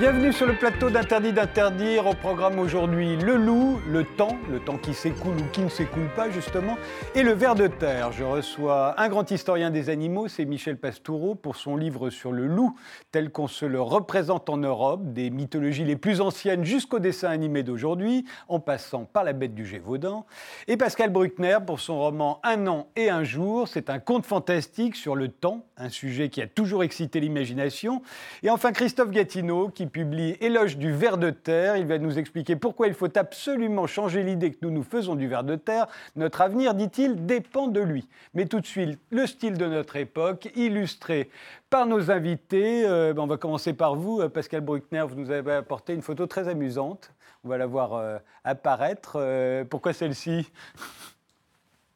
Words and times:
Bienvenue 0.00 0.32
sur 0.32 0.46
le 0.46 0.54
plateau 0.54 0.88
d'Interdit 0.88 1.34
d'interdire. 1.34 2.06
Au 2.06 2.14
programme 2.14 2.58
aujourd'hui, 2.58 3.18
le 3.18 3.36
loup, 3.36 3.78
le 3.86 4.04
temps, 4.04 4.38
le 4.50 4.58
temps 4.58 4.78
qui 4.78 4.94
s'écoule 4.94 5.36
ou 5.36 5.44
qui 5.52 5.60
ne 5.60 5.68
s'écoule 5.68 6.08
pas 6.16 6.30
justement, 6.30 6.78
et 7.14 7.22
le 7.22 7.32
ver 7.32 7.54
de 7.54 7.66
terre. 7.66 8.10
Je 8.10 8.24
reçois 8.24 8.98
un 8.98 9.10
grand 9.10 9.30
historien 9.30 9.68
des 9.70 9.90
animaux, 9.90 10.26
c'est 10.26 10.46
Michel 10.46 10.78
Pastoureau, 10.78 11.34
pour 11.34 11.56
son 11.56 11.76
livre 11.76 12.08
sur 12.08 12.32
le 12.32 12.46
loup, 12.46 12.74
tel 13.12 13.28
qu'on 13.28 13.46
se 13.46 13.66
le 13.66 13.78
représente 13.78 14.48
en 14.48 14.56
Europe, 14.56 15.12
des 15.12 15.28
mythologies 15.28 15.84
les 15.84 15.96
plus 15.96 16.22
anciennes 16.22 16.64
jusqu'au 16.64 16.98
dessin 16.98 17.28
animé 17.28 17.62
d'aujourd'hui, 17.62 18.24
en 18.48 18.58
passant 18.58 19.04
par 19.04 19.22
la 19.22 19.34
bête 19.34 19.54
du 19.54 19.66
Gévaudan. 19.66 20.24
Et 20.66 20.78
Pascal 20.78 21.10
Bruckner 21.10 21.58
pour 21.66 21.78
son 21.78 21.98
roman 21.98 22.40
Un 22.42 22.66
an 22.68 22.88
et 22.96 23.10
un 23.10 23.22
jour. 23.22 23.68
C'est 23.68 23.90
un 23.90 23.98
conte 23.98 24.24
fantastique 24.24 24.96
sur 24.96 25.14
le 25.14 25.28
temps, 25.28 25.66
un 25.76 25.90
sujet 25.90 26.30
qui 26.30 26.40
a 26.40 26.46
toujours 26.46 26.84
excité 26.84 27.20
l'imagination. 27.20 28.00
Et 28.42 28.48
enfin 28.48 28.72
Christophe 28.72 29.10
Gatineau 29.10 29.68
qui 29.68 29.89
publie 29.90 30.36
Éloge 30.40 30.78
du 30.78 30.92
ver 30.92 31.18
de 31.18 31.30
terre. 31.30 31.76
Il 31.76 31.86
va 31.86 31.98
nous 31.98 32.18
expliquer 32.18 32.56
pourquoi 32.56 32.86
il 32.86 32.94
faut 32.94 33.18
absolument 33.18 33.86
changer 33.86 34.22
l'idée 34.22 34.52
que 34.52 34.58
nous 34.62 34.70
nous 34.70 34.82
faisons 34.82 35.14
du 35.14 35.28
ver 35.28 35.44
de 35.44 35.56
terre. 35.56 35.86
Notre 36.16 36.40
avenir, 36.40 36.74
dit-il, 36.74 37.26
dépend 37.26 37.68
de 37.68 37.80
lui. 37.80 38.08
Mais 38.34 38.46
tout 38.46 38.60
de 38.60 38.66
suite, 38.66 38.98
le 39.10 39.26
style 39.26 39.58
de 39.58 39.66
notre 39.66 39.96
époque, 39.96 40.48
illustré 40.54 41.28
par 41.68 41.86
nos 41.86 42.10
invités. 42.10 42.84
Euh, 42.86 43.12
ben, 43.12 43.22
on 43.22 43.26
va 43.26 43.36
commencer 43.36 43.72
par 43.72 43.94
vous, 43.94 44.20
euh, 44.20 44.28
Pascal 44.28 44.60
Bruckner. 44.60 45.04
Vous 45.08 45.16
nous 45.16 45.30
avez 45.30 45.52
apporté 45.52 45.94
une 45.94 46.02
photo 46.02 46.26
très 46.26 46.48
amusante. 46.48 47.12
On 47.44 47.48
va 47.48 47.58
la 47.58 47.66
voir 47.66 47.94
euh, 47.94 48.18
apparaître. 48.44 49.64
pourquoi 49.70 49.92
celle-ci? 49.92 50.50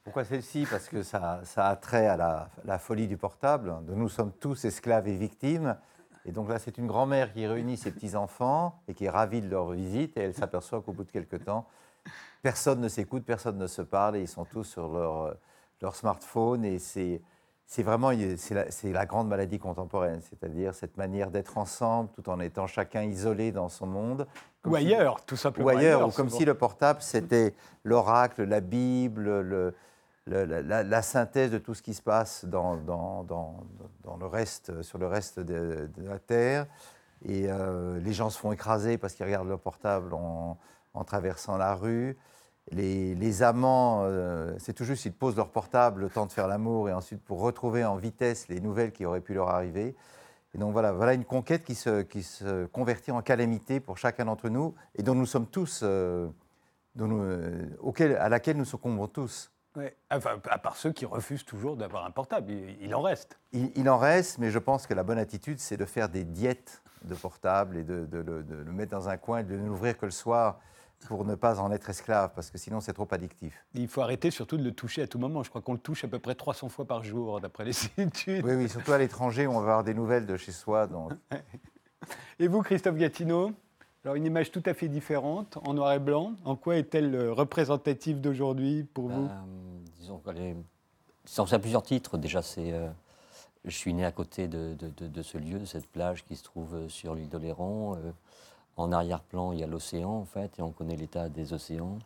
Pourquoi 0.04 0.24
celle-ci? 0.24 0.66
Parce 0.70 0.88
que 0.88 1.02
ça, 1.02 1.42
a 1.56 1.76
trait 1.76 2.06
à 2.06 2.16
la, 2.64 2.78
folie 2.78 3.08
du 3.08 3.16
portable. 3.16 3.74
Nous 3.88 4.08
sommes 4.08 4.32
tous 4.32 4.64
esclaves 4.64 5.08
et 5.08 5.16
victimes. 5.16 5.76
Et 6.27 6.33
donc 6.33 6.48
là, 6.48 6.58
c'est 6.58 6.78
une 6.78 6.86
grand-mère 6.86 7.33
qui 7.33 7.47
réunit 7.47 7.77
ses 7.77 7.91
petits-enfants 7.91 8.80
et 8.89 8.94
qui 8.94 9.05
est 9.05 9.11
ravie 9.11 9.42
de 9.42 9.48
leur 9.48 9.70
visite. 9.70 10.17
Et 10.17 10.20
elle 10.20 10.34
s'aperçoit 10.34 10.81
qu'au 10.81 10.92
bout 10.92 11.05
de 11.05 11.11
quelques 11.11 11.44
temps, 11.44 11.66
personne 12.42 12.81
ne 12.81 12.89
s'écoute, 12.89 13.25
personne 13.25 13.58
ne 13.58 13.66
se 13.66 13.83
parle. 13.83 14.16
Et 14.16 14.20
ils 14.20 14.28
sont 14.28 14.44
tous 14.44 14.64
sur 14.64 14.89
leur, 14.89 15.36
leur 15.83 15.94
smartphone. 15.94 16.64
Et 16.64 16.78
c'est, 16.78 17.20
c'est 17.66 17.83
vraiment 17.83 18.11
c'est 18.36 18.55
la, 18.55 18.70
c'est 18.70 18.92
la, 18.92 19.05
grande 19.05 19.28
maladie 19.28 19.58
contemporaine, 19.58 20.20
c'est-à-dire 20.22 20.75
cette 20.75 20.97
manière 20.97 21.31
d'être 21.31 21.58
ensemble 21.58 22.11
tout 22.14 22.28
en 22.31 22.41
étant 22.41 22.66
chacun 22.66 23.03
isolé 23.03 23.53
dans 23.53 23.69
son 23.69 23.86
monde. 23.86 24.27
Ou 24.66 24.75
ailleurs, 24.75 25.25
tout 25.27 25.36
simplement. 25.36 25.66
Ou 25.66 25.70
ailleurs, 25.70 26.09
ou 26.09 26.11
comme 26.11 26.31
si 26.31 26.44
le 26.44 26.55
portable, 26.55 27.03
c'était 27.03 27.55
l'oracle, 27.83 28.44
la 28.44 28.61
Bible, 28.61 29.41
le, 29.41 29.75
la, 30.27 31.03
synthèse 31.03 31.50
de 31.50 31.58
tout 31.58 31.75
ce 31.75 31.83
qui 31.83 31.94
se 31.94 32.03
passe 32.03 32.44
dans, 32.44 32.77
le 34.19 34.27
reste, 34.27 34.83
sur 34.83 34.98
le 34.98 35.06
reste 35.06 35.41
de, 35.41 35.89
la 35.98 36.19
Terre. 36.19 36.66
Et 37.27 37.47
euh, 37.48 37.98
les 38.00 38.12
gens 38.12 38.31
se 38.31 38.39
font 38.39 38.53
écraser 38.53 38.98
parce 38.98 39.14
qu'ils 39.14 39.27
regardent 39.27 39.48
leur 39.48 39.61
portable 39.61 40.14
en, 40.14 40.58
traversant 41.06 41.56
la 41.56 41.75
rue. 41.75 42.16
Les, 42.70 43.42
amants, 43.42 44.03
euh, 44.05 44.55
c'est 44.58 44.72
tout 44.72 44.84
juste, 44.84 45.05
ils 45.05 45.12
posent 45.12 45.36
leur 45.36 45.50
portable 45.50 46.00
le 46.00 46.08
temps 46.08 46.27
de 46.27 46.33
faire 46.33 46.48
l'amour 46.48 46.88
et 46.88 46.92
ensuite 46.92 47.22
pour 47.22 47.41
retrouver 47.41 47.84
en 47.84 47.97
vitesse 47.97 48.48
les 48.48 48.61
nouvelles 48.61 48.92
qui 48.92 49.05
auraient 49.05 49.20
pu 49.20 49.34
leur 49.34 49.50
arriver. 49.50 49.94
Et 50.55 50.59
donc 50.59 50.72
voilà, 50.72 50.92
voilà 50.92 51.14
une 51.14 51.25
conquête 51.25 51.64
qui 51.64 51.75
se, 51.75 52.66
convertit 52.66 53.11
en 53.11 53.22
calamité 53.22 53.81
pour 53.81 53.98
chacun 53.98 54.27
d'entre 54.27 54.48
nous 54.48 54.75
et 54.94 55.03
dont 55.03 55.15
nous 55.15 55.27
sommes 55.27 55.47
tous, 55.47 55.81
euh, 55.82 56.28
à 56.98 58.28
laquelle 58.28 58.56
nous 58.56 58.65
succombons 58.65 59.09
tous. 59.09 59.50
Enfin, 60.10 60.40
à 60.48 60.58
part 60.58 60.76
ceux 60.76 60.92
qui 60.92 61.04
refusent 61.04 61.44
toujours 61.44 61.76
d'avoir 61.76 62.04
un 62.04 62.10
portable, 62.10 62.52
il, 62.80 62.94
en 62.94 63.02
reste. 63.02 63.38
Il, 63.52 63.88
en 63.88 63.98
reste, 63.98 64.38
mais 64.38 64.50
je 64.50 64.58
pense 64.58 64.86
que 64.86 64.94
la 64.94 65.02
bonne 65.02 65.18
attitude, 65.18 65.58
c'est 65.58 65.76
de 65.76 65.84
faire 65.84 66.08
des 66.08 66.24
diètes 66.24 66.82
de 67.04 67.14
portable 67.14 67.76
et 67.76 67.84
de, 67.84 68.06
le 68.10 68.72
mettre 68.72 68.92
dans 68.92 69.08
un 69.08 69.16
coin 69.16 69.40
et 69.40 69.44
de 69.44 69.56
ne 69.56 69.66
l'ouvrir 69.66 69.98
que 69.98 70.06
le 70.06 70.12
soir 70.12 70.60
pour 71.06 71.24
ne 71.24 71.34
pas 71.34 71.60
en 71.60 71.70
être 71.70 71.90
esclave, 71.90 72.32
parce 72.34 72.50
que 72.50 72.56
sinon 72.56 72.80
c'est 72.80 72.94
trop 72.94 73.08
addictif. 73.10 73.66
Il 73.74 73.88
faut 73.88 74.00
arrêter 74.00 74.30
surtout 74.30 74.56
de 74.56 74.62
le 74.62 74.72
toucher 74.72 75.02
à 75.02 75.06
tout 75.06 75.18
moment. 75.18 75.42
Je 75.42 75.50
crois 75.50 75.60
qu'on 75.60 75.74
le 75.74 75.78
touche 75.78 76.02
à 76.04 76.08
peu 76.08 76.18
près 76.18 76.34
300 76.34 76.70
fois 76.70 76.86
par 76.86 77.02
jour, 77.02 77.41
d'après 77.41 77.64
les 77.64 77.72
études. 77.98 78.42
Oui, 78.44 78.54
oui, 78.54 78.68
surtout 78.70 78.92
à 78.92 78.98
l'étranger, 78.98 79.46
on 79.46 79.54
va 79.54 79.58
avoir 79.60 79.84
des 79.84 79.92
nouvelles 79.92 80.24
de 80.24 80.36
chez 80.36 80.52
soi. 80.52 80.86
Donc... 80.86 81.12
et 82.38 82.48
vous, 82.48 82.62
Christophe 82.62 82.96
Gatineau? 82.96 83.52
Alors 84.04 84.16
une 84.16 84.26
image 84.26 84.50
tout 84.50 84.62
à 84.66 84.75
fait 84.75 84.88
différente, 84.88 85.59
en 85.65 85.72
noir 85.72 85.92
et 85.94 85.98
blanc. 85.98 86.34
En 86.44 86.56
quoi 86.56 86.76
est-elle 86.76 87.15
euh, 87.15 87.32
représentative 87.32 88.20
d'aujourd'hui 88.20 88.84
pour 88.92 89.09
vous? 89.09 89.28
Ben, 89.28 89.47
Disons 89.98 90.19
qu'elle 90.19 90.38
est... 90.38 90.56
Ça 91.25 91.44
a 91.50 91.59
plusieurs 91.59 91.82
titres. 91.82 92.19
Déjà, 92.19 92.42
c'est... 92.42 92.72
Euh, 92.72 92.88
je 93.65 93.75
suis 93.75 93.94
né 93.94 94.04
à 94.04 94.12
côté 94.12 94.47
de, 94.47 94.75
de, 94.75 95.22
ce 95.22 95.38
lieu, 95.38 95.59
de 95.59 95.65
cette 95.65 95.87
plage 95.87 96.22
qui 96.26 96.37
se 96.37 96.44
trouve 96.44 96.75
euh, 96.75 96.88
sur 96.91 97.15
l'île 97.15 97.31
d'Oléron. 97.31 97.97
en 98.76 98.92
arrière-plan, 98.92 99.53
il 99.53 99.60
y 99.60 99.65
a 99.65 99.66
l'océan, 99.66 100.10
en 100.10 100.26
fait, 100.26 100.59
et 100.59 100.62
on 100.62 100.71
connaît 100.71 100.97
l'état 100.97 101.31
des 101.31 101.54
océans. 101.54 101.98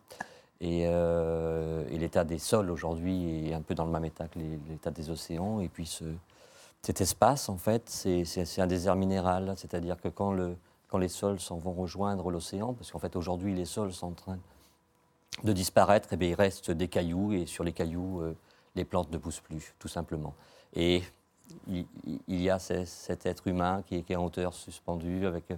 Et, 0.60 0.86
l'état 1.98 2.22
des 2.22 2.38
sols 2.38 2.70
aujourd'hui 2.70 3.48
est 3.48 3.54
un 3.54 3.60
peu 3.60 3.74
dans 3.74 3.84
le 3.84 3.90
même 3.90 4.04
état 4.04 4.28
que 4.28 4.38
l'état 4.68 4.92
des 4.92 5.10
océans. 5.10 5.60
Et 5.60 5.68
puis 5.68 5.86
ce, 5.86 6.04
cet 6.82 7.00
espace, 7.00 7.48
en 7.48 7.56
fait, 7.56 7.88
c'est 7.88 8.60
un 8.60 8.66
désert 8.68 8.94
minéral. 8.94 9.54
C'est-à-dire 9.56 10.00
que 10.00 10.08
quand 10.08 10.32
le, 10.32 10.56
quand 10.88 10.98
les 10.98 11.08
sols 11.08 11.38
s'en 11.38 11.58
vont 11.58 11.72
rejoindre 11.72 12.30
l'océan, 12.30 12.74
parce 12.74 12.90
qu'en 12.90 12.98
fait 12.98 13.14
aujourd'hui 13.16 13.54
les 13.54 13.64
sols 13.66 13.92
sont 13.92 14.08
en 14.08 14.12
train 14.12 14.38
de 15.44 15.52
disparaître, 15.52 16.12
et 16.12 16.14
eh 16.14 16.16
bien, 16.16 16.28
il 16.30 16.34
reste 16.34 16.70
des 16.70 16.88
cailloux, 16.88 17.32
et 17.32 17.46
sur 17.46 17.64
les 17.64 17.72
cailloux, 17.72 18.20
euh, 18.20 18.36
les 18.74 18.84
plantes 18.84 19.10
ne 19.12 19.18
poussent 19.18 19.40
plus, 19.40 19.74
tout 19.78 19.88
simplement. 19.88 20.34
Et 20.74 21.02
il, 21.66 21.86
y 22.28 22.50
a 22.50 22.58
cet 22.58 23.26
être 23.26 23.46
humain 23.46 23.82
qui 23.86 23.96
est, 23.96 24.16
en 24.16 24.24
hauteur 24.24 24.52
suspendu, 24.52 25.26
avec, 25.26 25.50
euh, 25.50 25.56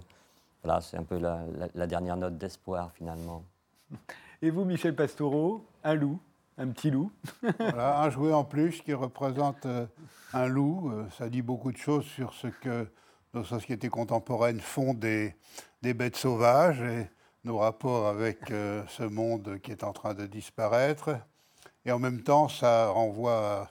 voilà, 0.63 0.81
c'est 0.81 0.97
un 0.97 1.03
peu 1.03 1.17
la, 1.17 1.87
dernière 1.87 2.17
note 2.17 2.37
d'espoir 2.37 2.91
finalement. 2.93 3.43
Et 4.41 4.51
vous, 4.51 4.65
Michel 4.65 4.95
Pastoureau, 4.95 5.65
un 5.83 5.95
loup, 5.95 6.19
un 6.57 6.67
petit 6.69 6.91
loup 6.91 7.11
Voilà, 7.59 8.01
un 8.01 8.09
jouet 8.09 8.33
en 8.33 8.43
plus 8.43 8.81
qui 8.81 8.93
représente 8.93 9.65
euh, 9.65 9.85
un 10.33 10.47
loup. 10.47 10.91
Ça 11.17 11.27
dit 11.29 11.41
beaucoup 11.41 11.71
de 11.71 11.77
choses 11.77 12.05
sur 12.05 12.33
ce 12.33 12.47
que 12.47 12.87
nos 13.33 13.43
sociétés 13.43 13.89
contemporaines 13.89 14.59
font 14.59 14.93
des, 14.93 15.35
des 15.81 15.93
bêtes 15.93 16.17
sauvages 16.17 16.81
et 16.81 17.07
nos 17.43 17.57
rapports 17.57 18.07
avec 18.07 18.51
euh, 18.51 18.83
ce 18.87 19.03
monde 19.03 19.59
qui 19.63 19.71
est 19.71 19.83
en 19.83 19.93
train 19.93 20.13
de 20.13 20.25
disparaître. 20.25 21.17
Et 21.85 21.91
en 21.91 21.99
même 21.99 22.21
temps, 22.21 22.47
ça 22.47 22.89
renvoie 22.89 23.69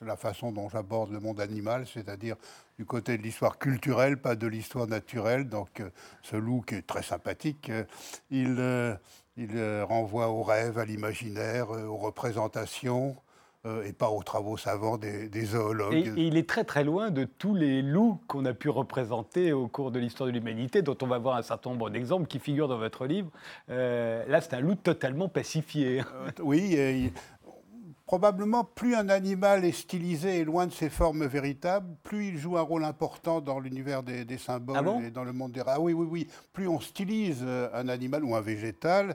à 0.00 0.04
la 0.04 0.16
façon 0.16 0.50
dont 0.50 0.68
j'aborde 0.68 1.12
le 1.12 1.20
monde 1.20 1.40
animal, 1.40 1.86
c'est-à-dire 1.86 2.36
du 2.78 2.84
côté 2.84 3.16
de 3.16 3.22
l'histoire 3.22 3.58
culturelle, 3.58 4.20
pas 4.20 4.34
de 4.34 4.46
l'histoire 4.46 4.88
naturelle. 4.88 5.48
Donc 5.48 5.80
euh, 5.80 5.90
ce 6.22 6.36
loup 6.36 6.62
qui 6.66 6.76
est 6.76 6.86
très 6.86 7.02
sympathique, 7.02 7.70
euh, 7.70 7.84
il, 8.30 8.98
il 9.36 9.82
renvoie 9.82 10.28
au 10.28 10.42
rêve, 10.42 10.78
à 10.78 10.84
l'imaginaire, 10.84 11.70
aux 11.70 11.98
représentations. 11.98 13.16
Euh, 13.64 13.84
et 13.84 13.92
pas 13.92 14.10
aux 14.10 14.24
travaux 14.24 14.56
savants 14.56 14.98
des, 14.98 15.44
zoologues. 15.44 15.94
Et, 15.94 16.12
il 16.16 16.36
est 16.36 16.48
très 16.48 16.64
très 16.64 16.82
loin 16.82 17.12
de 17.12 17.22
tous 17.22 17.54
les 17.54 17.80
loups 17.80 18.18
qu'on 18.26 18.44
a 18.44 18.54
pu 18.54 18.68
représenter 18.68 19.52
au 19.52 19.68
cours 19.68 19.92
de 19.92 20.00
l'histoire 20.00 20.26
de 20.26 20.32
l'humanité, 20.32 20.82
dont 20.82 20.96
on 21.00 21.06
va 21.06 21.18
voir 21.18 21.36
un 21.36 21.42
certain 21.42 21.70
nombre 21.70 21.88
d'exemples 21.88 22.26
qui 22.26 22.40
figurent 22.40 22.66
dans 22.66 22.78
votre 22.78 23.06
livre. 23.06 23.30
Euh, 23.70 24.24
là, 24.26 24.40
c'est 24.40 24.54
un 24.54 24.60
loup 24.60 24.74
totalement 24.74 25.28
pacifié. 25.28 26.00
Euh, 26.00 26.30
oui, 26.42 27.12
probablement 28.04 28.64
plus 28.64 28.96
un 28.96 29.08
animal 29.08 29.64
est 29.64 29.70
stylisé 29.70 30.40
et 30.40 30.44
loin 30.44 30.66
de 30.66 30.72
ses 30.72 30.90
formes 30.90 31.24
véritables, 31.24 31.86
plus 32.02 32.26
il 32.26 32.38
joue 32.38 32.58
un 32.58 32.62
rôle 32.62 32.82
important 32.82 33.40
dans 33.40 33.60
l'univers 33.60 34.02
des, 34.02 34.38
symboles 34.38 34.76
ah 34.76 35.06
et 35.06 35.12
dans 35.12 35.22
le 35.22 35.32
monde 35.32 35.52
des 35.52 35.62
Ah 35.64 35.80
oui, 35.80 35.92
oui, 35.92 36.06
oui. 36.10 36.28
Plus 36.52 36.66
on 36.66 36.80
stylise 36.80 37.46
un 37.72 37.88
animal 37.88 38.24
ou 38.24 38.34
un 38.34 38.40
végétal, 38.40 39.14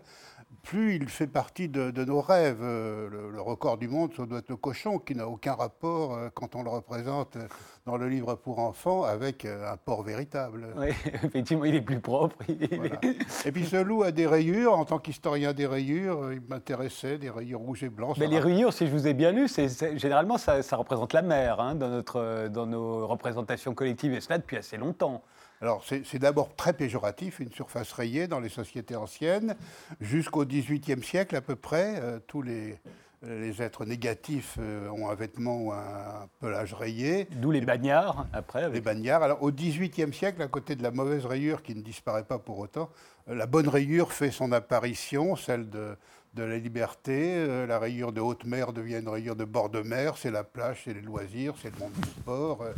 plus 0.68 0.96
il 0.96 1.08
fait 1.08 1.28
partie 1.28 1.70
de, 1.70 2.04
nos 2.04 2.20
rêves. 2.20 2.60
Euh, 2.62 3.32
le, 3.32 3.42
record 3.42 3.78
du 3.78 3.88
monde, 3.88 4.12
ça 4.16 4.26
doit 4.26 4.40
être 4.40 4.50
le 4.50 4.58
cochon, 4.58 5.00
qui 5.00 5.16
n'a 5.16 5.28
aucun 5.28 5.54
rapport, 5.54 6.14
euh, 6.14 6.30
quand 6.34 6.56
on 6.56 6.64
le 6.64 6.70
représente 6.70 7.38
euh, 7.38 7.48
dans 7.86 7.96
le 7.96 8.10
livre 8.10 8.36
pour 8.36 8.60
enfants, 8.60 9.04
avec 9.04 9.46
un 9.46 9.78
porc 9.78 10.04
véritable. 10.04 10.68
Oui, 10.76 10.88
effectivement, 11.24 11.64
il 11.64 11.76
est 11.76 11.82
plus 11.82 12.02
propre. 12.02 12.36
Et 13.46 13.52
puis 13.54 13.66
ce 13.66 13.78
loup 13.78 14.04
a 14.04 14.12
des 14.12 14.28
rayures. 14.28 14.74
En 14.74 14.84
tant 14.84 15.00
qu'historien 15.00 15.54
des 15.54 15.66
rayures, 15.66 16.34
il 16.34 16.42
m'intéressait, 16.42 17.18
des 17.18 17.30
rayures 17.30 17.62
rouges 17.62 17.84
et 17.84 17.90
blanches. 17.90 18.18
Mais 18.18 18.28
les 18.28 18.40
rayures, 18.40 18.74
si 18.74 18.88
je 18.88 18.92
vous 18.92 19.08
ai 19.08 19.14
bien 19.14 19.32
lu, 19.32 19.48
c'est, 19.48 19.98
généralement, 19.98 20.38
ça, 20.38 20.62
représente 20.74 21.14
la 21.14 21.22
mer 21.22 21.62
hein, 21.62 21.76
dans, 21.76 21.90
notre, 21.90 22.50
dans 22.50 22.66
nos 22.66 23.08
représentations 23.08 23.74
collectives, 23.74 24.14
et 24.14 24.20
cela 24.20 24.38
depuis 24.38 24.58
assez 24.58 24.76
longtemps. 24.76 25.24
Alors, 25.62 25.84
c'est 25.84 26.20
d'abord 26.20 26.56
très 26.56 26.74
péjoratif, 26.74 27.40
une 27.40 27.52
surface 27.52 27.92
rayée 27.94 28.28
dans 28.28 28.40
les 28.40 28.50
sociétés 28.50 28.96
anciennes. 28.96 29.56
Jusqu'au 30.00 30.46
XVIIIe 30.46 31.04
siècle, 31.04 31.36
à 31.36 31.42
peu 31.42 31.56
près, 31.56 32.00
euh, 32.00 32.20
tous 32.28 32.44
les, 32.44 32.80
les, 33.24 33.62
êtres 33.62 33.86
négatifs 33.86 34.58
euh, 34.60 34.88
ont 34.90 35.10
un 35.10 35.16
vêtement 35.16 35.58
ou 35.58 35.72
un 35.72 36.28
pelage 36.40 36.74
rayé. 36.74 37.28
D'où 37.32 37.52
les 37.52 37.62
bagnards, 37.62 38.28
après. 38.34 38.70
Les 38.70 38.82
bagnards. 38.82 39.24
Alors, 39.24 39.42
au 39.42 39.52
XVIIIe 39.52 40.14
siècle, 40.14 40.42
à 40.42 40.48
côté 40.48 40.76
de 40.76 40.84
la 40.84 40.92
mauvaise 40.92 41.26
rayure 41.26 41.64
qui 41.64 41.74
ne 41.74 41.82
disparaît 41.82 42.24
pas 42.24 42.38
pour 42.38 42.60
autant, 42.60 42.90
euh, 43.28 43.36
la 43.36 43.48
bonne 43.48 43.68
rayure 43.68 44.14
fait 44.14 44.32
son 44.32 44.52
apparition, 44.52 45.36
celle 45.36 45.70
de, 45.70 45.98
de 46.34 46.44
la 46.44 46.58
liberté. 46.58 47.34
Euh, 47.36 47.66
la 47.66 47.80
rayure 47.80 48.12
de 48.12 48.22
haute 48.22 48.46
mer 48.46 48.74
devient 48.74 49.00
une 49.00 49.10
rayure 49.10 49.36
de 49.36 49.46
bord 49.46 49.70
de 49.70 49.82
mer. 49.82 50.18
C'est 50.18 50.32
la 50.32 50.44
plage, 50.44 50.82
c'est 50.86 50.94
les 50.94 51.02
loisirs, 51.02 51.54
c'est 51.62 51.74
le 51.74 51.80
monde 51.80 51.94
du 51.94 52.10
sport. 52.10 52.62
Euh, 52.62 52.74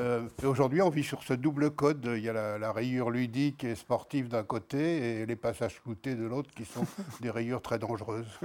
euh, 0.00 0.22
Aujourd'hui, 0.44 0.82
on 0.82 0.90
vit 0.90 1.04
sur 1.04 1.22
ce 1.22 1.34
double 1.34 1.70
code. 1.70 2.08
Il 2.16 2.22
y 2.22 2.28
a 2.28 2.32
la, 2.32 2.58
la 2.58 2.72
rayure 2.72 3.10
ludique 3.10 3.64
et 3.64 3.74
sportive 3.74 4.28
d'un 4.28 4.44
côté 4.44 5.20
et 5.20 5.26
les 5.26 5.36
passages 5.36 5.74
floutés 5.74 6.14
de 6.14 6.24
l'autre 6.24 6.50
qui 6.54 6.64
sont 6.64 6.86
des 7.20 7.30
rayures 7.30 7.62
très 7.62 7.78
dangereuses. 7.78 8.38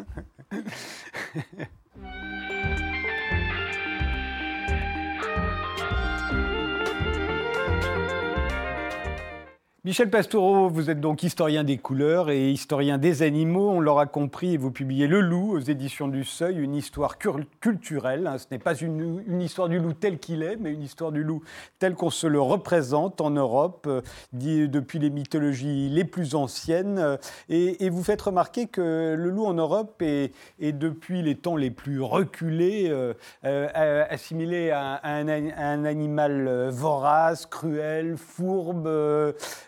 Michel 9.84 10.12
Pastoureau, 10.12 10.70
vous 10.70 10.92
êtes 10.92 11.02
donc 11.02 11.24
historien 11.24 11.64
des 11.64 11.80
couleurs 11.80 12.30
et 12.30 12.52
historien 12.52 13.00
des 13.00 13.24
animaux. 13.24 13.72
On 13.72 13.80
l'aura 13.80 14.06
compris, 14.06 14.56
vous 14.56 14.70
publiez 14.70 15.08
Le 15.08 15.22
Loup 15.22 15.54
aux 15.54 15.60
éditions 15.60 16.08
du 16.08 16.24
Seuil, 16.24 16.60
une 16.60 16.76
histoire 16.76 17.18
culturelle. 17.18 18.28
Hein. 18.28 18.38
Ce 18.38 18.46
n'est 18.52 18.60
pas 18.60 18.76
une, 18.76 19.42
histoire 19.42 19.70
du 19.70 19.80
loup 19.80 19.94
tel 19.94 20.20
qu'il 20.20 20.44
est, 20.44 20.56
mais 20.58 20.72
une 20.72 20.84
histoire 20.84 21.12
du 21.12 21.24
loup 21.24 21.42
tel 21.80 21.96
qu'on 21.96 22.12
se 22.12 22.28
le 22.28 22.40
représente 22.40 23.22
en 23.22 23.32
Europe, 23.32 23.88
euh, 23.88 24.02
depuis 24.34 25.00
les 25.00 25.10
mythologies 25.10 25.90
les 25.90 26.06
plus 26.06 26.36
anciennes. 26.36 27.18
Et, 27.50 27.90
vous 27.90 28.04
faites 28.04 28.22
remarquer 28.22 28.68
que 28.68 29.16
le 29.18 29.30
loup 29.32 29.46
en 29.46 29.56
Europe 29.56 30.00
est, 30.04 30.32
depuis 30.62 31.24
les 31.24 31.34
temps 31.34 31.56
les 31.56 31.72
plus 31.72 32.02
reculés, 32.02 32.86
euh, 32.92 33.16
euh, 33.46 34.06
assimilé 34.12 34.70
à, 34.70 35.02
un, 35.04 35.86
animal 35.86 36.70
vorace, 36.70 37.48
cruel, 37.48 38.16
fourbe. 38.16 38.88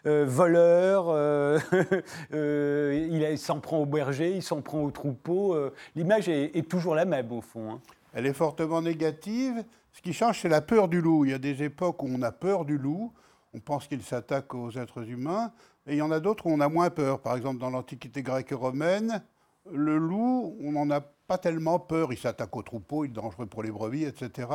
Euh, 0.05 0.25
voleur, 0.27 1.05
euh, 1.07 1.59
euh, 2.33 3.07
il 3.09 3.37
s'en 3.37 3.61
prend 3.61 3.77
au 3.77 3.85
berger, 3.85 4.35
il 4.35 4.43
s'en 4.43 4.61
prend 4.61 4.81
au 4.81 4.91
troupeau. 4.91 5.55
L'image 5.95 6.27
est, 6.27 6.67
toujours 6.69 6.95
la 6.95 7.05
même 7.05 7.31
au 7.31 7.41
fond. 7.41 7.73
Hein. 7.73 7.81
Elle 8.13 8.25
est 8.25 8.33
fortement 8.33 8.81
négative. 8.81 9.63
Ce 9.93 10.01
qui 10.01 10.11
change, 10.11 10.41
c'est 10.41 10.49
la 10.49 10.61
peur 10.61 10.89
du 10.89 10.99
loup. 11.01 11.23
Il 11.25 11.31
y 11.31 11.33
a 11.33 11.39
des 11.39 11.63
époques 11.63 12.03
où 12.03 12.07
on 12.09 12.21
a 12.21 12.31
peur 12.31 12.65
du 12.65 12.77
loup, 12.77 13.13
on 13.53 13.59
pense 13.59 13.87
qu'il 13.87 14.01
s'attaque 14.01 14.53
aux 14.53 14.71
êtres 14.71 15.07
humains, 15.07 15.51
et 15.87 15.93
il 15.93 15.97
y 15.97 16.01
en 16.01 16.11
a 16.11 16.19
d'autres 16.19 16.47
où 16.47 16.49
on 16.49 16.59
a 16.59 16.69
moins 16.69 16.89
peur. 16.89 17.21
Par 17.21 17.37
exemple, 17.37 17.59
dans 17.59 17.69
l'Antiquité 17.69 18.23
grecque 18.23 18.51
et 18.51 18.55
romaine, 18.55 19.23
le 19.71 19.97
loup, 19.97 20.57
on 20.61 20.73
n'en 20.73 20.89
a 20.89 20.99
pas 20.99 21.37
tellement 21.37 21.79
peur. 21.79 22.11
Il 22.11 22.17
s'attaque 22.17 22.55
aux 22.55 22.63
troupeaux, 22.63 23.05
il 23.05 23.11
est 23.11 23.13
dangereux 23.13 23.45
pour 23.45 23.63
les 23.63 23.71
brebis, 23.71 24.03
etc. 24.03 24.47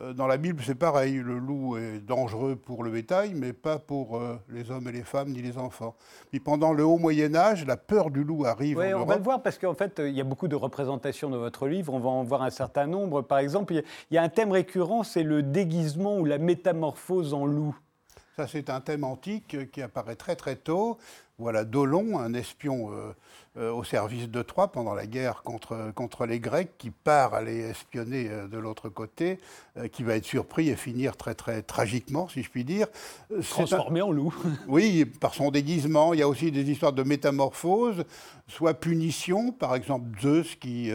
Euh, 0.00 0.12
dans 0.12 0.26
la 0.26 0.36
Bible, 0.36 0.62
c'est 0.64 0.74
pareil. 0.74 1.14
Le 1.14 1.38
loup 1.38 1.76
est 1.76 1.98
dangereux 1.98 2.56
pour 2.56 2.84
le 2.84 2.90
bétail, 2.90 3.32
mais 3.34 3.52
pas 3.52 3.78
pour 3.78 4.16
euh, 4.16 4.36
les 4.48 4.70
hommes 4.70 4.88
et 4.88 4.92
les 4.92 5.02
femmes 5.02 5.30
ni 5.30 5.42
les 5.42 5.58
enfants. 5.58 5.94
Puis 6.30 6.40
pendant 6.40 6.72
le 6.72 6.84
haut 6.84 6.98
Moyen 6.98 7.34
Âge, 7.34 7.66
la 7.66 7.76
peur 7.76 8.10
du 8.10 8.24
loup 8.24 8.44
arrive. 8.44 8.78
Oui, 8.78 8.94
on 8.94 9.04
va 9.04 9.16
le 9.16 9.22
voir 9.22 9.42
parce 9.42 9.58
qu'en 9.58 9.74
fait, 9.74 10.00
il 10.04 10.14
y 10.14 10.20
a 10.20 10.24
beaucoup 10.24 10.48
de 10.48 10.56
représentations 10.56 11.30
dans 11.30 11.38
votre 11.38 11.66
livre. 11.66 11.92
On 11.92 12.00
va 12.00 12.10
en 12.10 12.22
voir 12.22 12.42
un 12.42 12.50
certain 12.50 12.86
nombre. 12.86 13.22
Par 13.22 13.38
exemple, 13.38 13.74
il 13.74 13.84
y 14.14 14.18
a 14.18 14.22
un 14.22 14.28
thème 14.28 14.52
récurrent, 14.52 15.02
c'est 15.02 15.22
le 15.22 15.42
déguisement 15.42 16.18
ou 16.18 16.24
la 16.24 16.38
métamorphose 16.38 17.34
en 17.34 17.46
loup. 17.46 17.76
Ça, 18.36 18.46
c'est 18.46 18.70
un 18.70 18.80
thème 18.80 19.04
antique 19.04 19.70
qui 19.70 19.82
apparaît 19.82 20.16
très 20.16 20.36
très 20.36 20.56
tôt. 20.56 20.98
Voilà 21.40 21.64
Dolon, 21.64 22.18
un 22.18 22.34
espion 22.34 22.92
euh, 22.92 23.12
euh, 23.56 23.72
au 23.72 23.82
service 23.82 24.28
de 24.28 24.42
Troie 24.42 24.68
pendant 24.68 24.92
la 24.92 25.06
guerre 25.06 25.42
contre, 25.42 25.90
contre 25.94 26.26
les 26.26 26.38
Grecs, 26.38 26.72
qui 26.76 26.90
part 26.90 27.32
aller 27.32 27.60
espionner 27.60 28.28
euh, 28.28 28.46
de 28.46 28.58
l'autre 28.58 28.90
côté, 28.90 29.40
qui 29.90 30.02
va 30.02 30.16
être 30.16 30.26
surpris 30.26 30.68
et 30.68 30.76
finir 30.76 31.16
très 31.16 31.34
très 31.34 31.62
tragiquement, 31.62 32.28
si 32.28 32.42
je 32.42 32.50
puis 32.50 32.64
dire. 32.64 32.88
Transformé 33.48 34.02
en 34.02 34.10
loup. 34.10 34.34
oui, 34.68 35.06
par 35.06 35.32
son 35.32 35.50
déguisement. 35.50 36.12
Il 36.12 36.20
y 36.20 36.22
a 36.22 36.28
aussi 36.28 36.52
des 36.52 36.70
histoires 36.70 36.92
de 36.92 37.02
métamorphose, 37.02 38.04
soit 38.46 38.74
punition, 38.74 39.50
par 39.50 39.74
exemple 39.74 40.20
Zeus 40.20 40.56
qui 40.56 40.90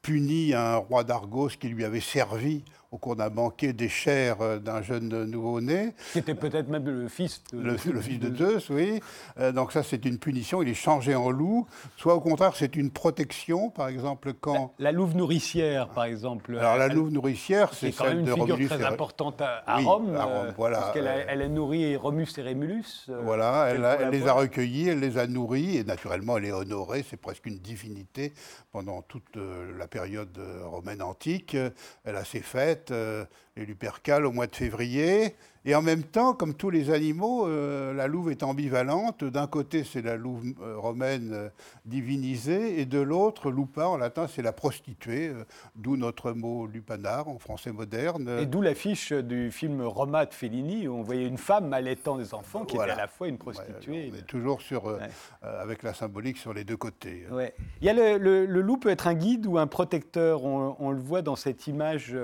punit 0.00 0.54
un 0.54 0.76
roi 0.76 1.02
d'Argos 1.02 1.50
qui 1.58 1.68
lui 1.68 1.84
avait 1.84 2.00
servi 2.00 2.62
au 2.92 2.98
cours 2.98 3.16
d'un 3.16 3.30
banquet 3.30 3.72
des 3.72 3.88
chairs 3.88 4.42
euh, 4.42 4.58
d'un 4.58 4.82
jeune 4.82 5.24
nouveau-né. 5.24 5.94
Qui 6.12 6.18
était 6.18 6.34
peut-être 6.34 6.68
même 6.68 6.84
le 6.84 7.08
fils 7.08 7.42
de, 7.52 7.58
le, 7.58 7.76
fils 7.76 8.20
de, 8.20 8.36
Zeus, 8.36 8.68
oui. 8.68 9.00
Euh, 9.40 9.50
donc 9.50 9.72
ça, 9.72 9.82
c'est 9.82 10.04
une 10.04 10.18
punition, 10.18 10.62
il 10.62 10.68
est 10.68 10.74
changé 10.74 11.14
en 11.14 11.30
loup. 11.30 11.66
Soit 11.96 12.14
au 12.14 12.20
contraire, 12.20 12.54
c'est 12.54 12.76
une 12.76 12.90
protection, 12.90 13.70
par 13.70 13.88
exemple, 13.88 14.34
quand... 14.34 14.74
La, 14.78 14.92
louve 14.92 15.16
nourricière, 15.16 15.88
par 15.88 16.04
exemple. 16.04 16.58
Alors 16.58 16.76
la 16.76 16.88
louve 16.88 17.10
nourricière, 17.10 17.72
c'est 17.72 17.92
quand 17.92 18.04
même 18.04 18.20
une 18.20 18.34
figure 18.34 18.58
très 18.68 18.84
importante 18.84 19.40
à, 19.40 19.62
Rome, 19.78 20.14
à 20.14 20.24
Rome 20.24 20.46
euh, 20.48 20.52
voilà. 20.56 20.78
parce 20.78 20.92
qu'elle 20.92 21.08
a, 21.08 21.16
elle 21.16 21.40
a, 21.40 21.48
nourri 21.48 21.96
Romus 21.96 22.28
et 22.36 22.42
Rémulus. 22.42 23.10
voilà, 23.24 23.70
elle, 23.70 24.10
les 24.10 24.28
a 24.28 24.34
recueillis, 24.34 24.88
elle 24.88 25.00
les 25.00 25.16
a 25.16 25.26
nourris, 25.26 25.78
et 25.78 25.84
naturellement, 25.84 26.36
elle 26.36 26.44
est 26.44 26.52
honorée, 26.52 27.04
c'est 27.08 27.16
presque 27.16 27.46
une 27.46 27.58
divinité 27.58 28.34
pendant 28.70 29.00
toute 29.00 29.38
la 29.78 29.86
période 29.88 30.38
romaine 30.64 31.00
antique. 31.00 31.56
Elle 32.04 32.16
a 32.16 32.24
ses 32.24 32.40
fêtes, 32.40 32.81
euh, 32.90 33.24
les 33.56 33.66
Lupercales 33.66 34.24
au 34.24 34.32
mois 34.32 34.46
de 34.46 34.56
février. 34.56 35.34
Et 35.64 35.76
en 35.76 35.82
même 35.82 36.02
temps, 36.02 36.34
comme 36.34 36.54
tous 36.54 36.70
les 36.70 36.90
animaux, 36.90 37.46
euh, 37.46 37.92
la 37.94 38.08
louve 38.08 38.32
est 38.32 38.42
ambivalente. 38.42 39.22
D'un 39.22 39.46
côté, 39.46 39.84
c'est 39.84 40.02
la 40.02 40.16
louve 40.16 40.42
euh, 40.60 40.76
romaine 40.76 41.30
euh, 41.32 41.48
divinisée, 41.84 42.80
et 42.80 42.84
de 42.84 42.98
l'autre, 42.98 43.50
lupa 43.50 43.86
en 43.86 43.96
latin, 43.96 44.26
c'est 44.26 44.42
la 44.42 44.52
prostituée, 44.52 45.32
d'où 45.76 45.96
notre 45.96 46.32
mot 46.32 46.66
lupanar 46.66 47.28
en 47.28 47.38
français 47.38 47.70
moderne. 47.70 48.38
Et 48.40 48.46
d'où 48.46 48.60
l'affiche 48.60 49.12
du 49.12 49.52
film 49.52 49.82
Roma 49.82 50.26
de 50.26 50.34
Fellini, 50.34 50.88
où 50.88 50.94
on 50.94 51.02
voyait 51.02 51.26
une 51.26 51.38
femme 51.38 51.72
allaitant 51.72 52.16
des 52.16 52.34
enfants 52.34 52.64
qui 52.64 52.74
était 52.76 52.90
à 52.90 52.96
la 52.96 53.06
fois 53.06 53.28
une 53.28 53.38
prostituée. 53.38 54.10
on 54.12 54.18
est 54.18 54.26
toujours 54.26 54.60
sur, 54.62 54.98
avec 55.42 55.84
la 55.84 55.94
symbolique 55.94 56.38
sur 56.38 56.52
les 56.52 56.64
deux 56.64 56.76
côtés. 56.76 57.26
Ouais. 57.30 57.54
Il 57.80 57.86
y 57.86 57.90
a 57.90 57.92
le, 57.92 58.44
loup 58.46 58.78
peut 58.78 58.90
être 58.90 59.06
un 59.06 59.14
guide 59.14 59.46
ou 59.46 59.58
un 59.58 59.66
protecteur. 59.66 60.44
On, 60.44 60.90
le 60.90 61.00
voit 61.00 61.22
dans 61.22 61.36
cette 61.36 61.66
image 61.66 62.16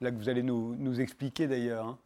là 0.00 0.10
que 0.10 0.16
vous 0.16 0.28
allez 0.28 0.42
nous, 0.42 0.74
nous 0.76 1.00
expliquer 1.00 1.46
d'ailleurs. 1.46 1.86
Hein. 1.86 1.98